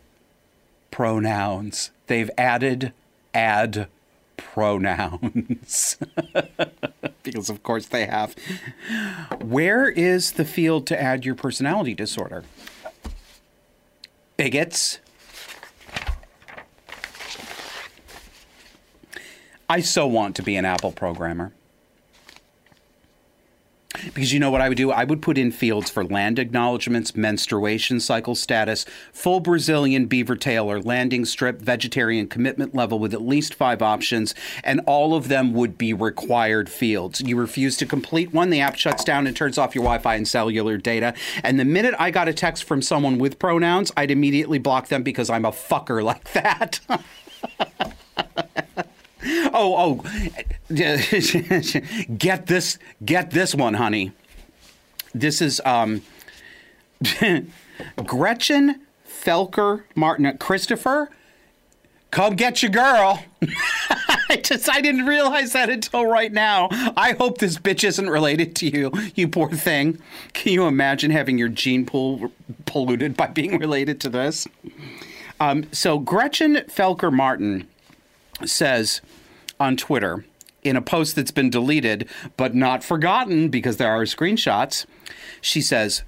pronouns. 0.92 1.90
They've 2.06 2.30
added 2.38 2.92
add 3.34 3.88
pronouns. 4.36 5.98
because, 7.24 7.50
of 7.50 7.64
course, 7.64 7.86
they 7.86 8.06
have. 8.06 8.36
Where 9.40 9.88
is 9.88 10.32
the 10.32 10.44
field 10.44 10.86
to 10.86 11.02
add 11.02 11.24
your 11.24 11.34
personality 11.34 11.94
disorder? 11.94 12.44
Bigots. 14.38 15.00
I 19.68 19.80
so 19.80 20.06
want 20.06 20.36
to 20.36 20.42
be 20.42 20.56
an 20.56 20.64
Apple 20.64 20.92
programmer. 20.92 21.52
because 24.12 24.32
you 24.32 24.40
know 24.40 24.50
what 24.50 24.60
I 24.60 24.68
would 24.68 24.76
do? 24.76 24.90
I 24.90 25.04
would 25.04 25.22
put 25.22 25.38
in 25.38 25.50
fields 25.52 25.90
for 25.90 26.04
land 26.04 26.38
acknowledgments, 26.38 27.16
menstruation 27.16 28.00
cycle 28.00 28.34
status, 28.34 28.84
full 29.12 29.40
Brazilian 29.40 30.06
beaver 30.06 30.36
tail 30.36 30.70
or 30.70 30.80
landing 30.80 31.24
strip, 31.24 31.60
vegetarian 31.60 32.26
commitment 32.26 32.74
level 32.74 32.98
with 32.98 33.14
at 33.14 33.22
least 33.22 33.54
five 33.54 33.82
options, 33.82 34.34
and 34.62 34.80
all 34.86 35.14
of 35.14 35.28
them 35.28 35.52
would 35.52 35.78
be 35.78 35.92
required 35.92 36.68
fields. 36.68 37.20
You 37.20 37.36
refuse 37.36 37.76
to 37.78 37.86
complete 37.86 38.32
one, 38.32 38.50
the 38.50 38.60
app 38.60 38.76
shuts 38.76 39.04
down 39.04 39.26
and 39.26 39.36
turns 39.36 39.58
off 39.58 39.74
your 39.74 39.84
Wi 39.84 39.98
Fi 39.98 40.16
and 40.16 40.28
cellular 40.28 40.76
data. 40.76 41.14
And 41.42 41.58
the 41.58 41.64
minute 41.64 41.94
I 41.98 42.10
got 42.10 42.28
a 42.28 42.34
text 42.34 42.64
from 42.64 42.82
someone 42.82 43.18
with 43.18 43.38
pronouns, 43.38 43.92
I'd 43.96 44.10
immediately 44.10 44.58
block 44.58 44.88
them 44.88 45.02
because 45.02 45.30
I'm 45.30 45.44
a 45.44 45.52
fucker 45.52 46.02
like 46.02 46.32
that. 46.32 46.80
oh, 49.54 50.02
oh, 50.04 50.74
get 52.18 52.46
this, 52.46 52.78
get 53.04 53.30
this 53.30 53.54
one, 53.54 53.74
honey. 53.74 54.12
This 55.14 55.40
is 55.40 55.62
um, 55.64 56.02
Gretchen 58.04 58.82
Felker 59.08 59.84
Martin 59.94 60.36
Christopher. 60.38 61.08
Come 62.10 62.36
get 62.36 62.62
your 62.62 62.70
girl. 62.70 63.24
I 64.28 64.36
just 64.36 64.68
I 64.70 64.80
didn't 64.80 65.06
realize 65.06 65.52
that 65.52 65.70
until 65.70 66.06
right 66.06 66.32
now. 66.32 66.68
I 66.96 67.12
hope 67.18 67.38
this 67.38 67.56
bitch 67.56 67.82
isn't 67.82 68.08
related 68.08 68.54
to 68.56 68.68
you, 68.68 68.92
you 69.14 69.26
poor 69.26 69.50
thing. 69.50 69.98
Can 70.32 70.52
you 70.52 70.66
imagine 70.66 71.10
having 71.10 71.38
your 71.38 71.48
gene 71.48 71.86
pool 71.86 72.30
polluted 72.66 73.16
by 73.16 73.28
being 73.28 73.58
related 73.58 74.00
to 74.02 74.10
this? 74.10 74.46
Um, 75.40 75.66
so 75.72 75.98
Gretchen 75.98 76.56
Felker 76.68 77.12
Martin 77.12 77.66
says 78.44 79.00
on 79.58 79.76
Twitter 79.76 80.24
in 80.62 80.76
a 80.76 80.82
post 80.82 81.16
that's 81.16 81.30
been 81.30 81.50
deleted 81.50 82.08
but 82.36 82.54
not 82.54 82.82
forgotten 82.82 83.48
because 83.48 83.76
there 83.76 83.90
are 83.90 84.04
screenshots. 84.04 84.86
She 85.40 85.60
says, 85.60 86.02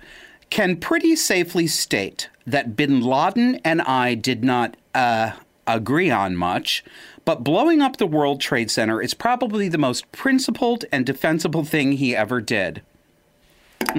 "Can 0.50 0.76
pretty 0.76 1.16
safely 1.16 1.66
state 1.66 2.28
that 2.46 2.76
Bin 2.76 3.00
Laden 3.00 3.56
and 3.64 3.82
I 3.82 4.14
did 4.14 4.44
not 4.44 4.76
uh, 4.94 5.32
agree 5.66 6.10
on 6.10 6.36
much." 6.36 6.84
But 7.26 7.42
blowing 7.42 7.82
up 7.82 7.96
the 7.96 8.06
World 8.06 8.40
Trade 8.40 8.70
Center 8.70 9.02
is 9.02 9.12
probably 9.12 9.68
the 9.68 9.78
most 9.78 10.10
principled 10.12 10.84
and 10.92 11.04
defensible 11.04 11.64
thing 11.64 11.92
he 11.92 12.14
ever 12.14 12.40
did. 12.40 12.82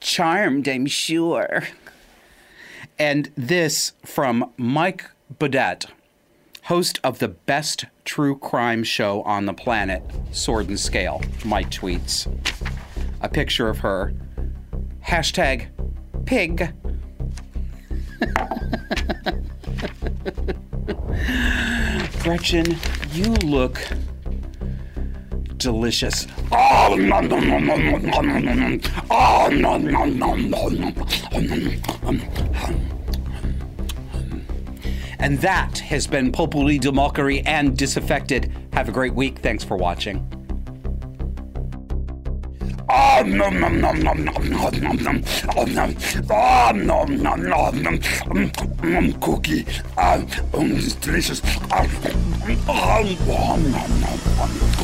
Charmed, 0.00 0.68
I'm 0.68 0.86
sure. 0.86 1.62
And 2.98 3.30
this 3.36 3.92
from 4.04 4.52
Mike 4.56 5.04
Boudet, 5.38 5.86
host 6.66 6.98
of 7.04 7.20
the 7.20 7.28
best 7.28 7.84
true 8.04 8.36
crime 8.36 8.82
show 8.82 9.22
on 9.22 9.46
the 9.46 9.54
planet, 9.54 10.02
Sword 10.32 10.66
and 10.68 10.80
Scale, 10.80 11.22
Mike 11.44 11.70
tweets. 11.70 12.26
A 13.20 13.28
picture 13.28 13.68
of 13.68 13.78
her. 13.78 14.12
Hashtag 15.00 15.68
pig. 16.24 16.72
Gretchen, 22.24 22.76
you 23.12 23.32
look 23.44 23.80
delicious. 25.56 26.26
Oh, 26.50 26.96
and 35.26 35.40
that 35.40 35.78
has 35.80 36.06
been 36.06 36.30
Populi 36.30 36.76
de 36.76 36.92
Mockery 36.92 37.40
and 37.40 37.76
Disaffected. 37.76 38.52
Have 38.74 38.88
a 38.88 38.92
great 38.92 39.12
week. 39.12 39.40
Thanks 39.40 39.64
for 39.64 39.76
watching. 39.76 40.24
Oh, 42.88 43.24
no, 43.26 43.50
no, 43.50 43.66
no, 43.66 43.90
no, 43.90 44.12
no, 44.12 44.32
no, 44.38 44.68
no, 44.70 44.92
no. 44.92 45.20
Oh, 45.56 45.64
no. 45.64 45.92
Oh, 46.30 46.70
no, 46.76 47.04
no, 47.06 47.34
no, 47.34 47.70
no. 47.70 47.98
Um, 48.30 48.52
um, 48.84 49.12
cookie. 49.14 49.66
Uh, 49.96 50.24
um, 50.54 50.78
delicious. 51.00 51.42
Uh, 51.72 51.88
oh, 52.68 53.16
oh. 53.28 54.75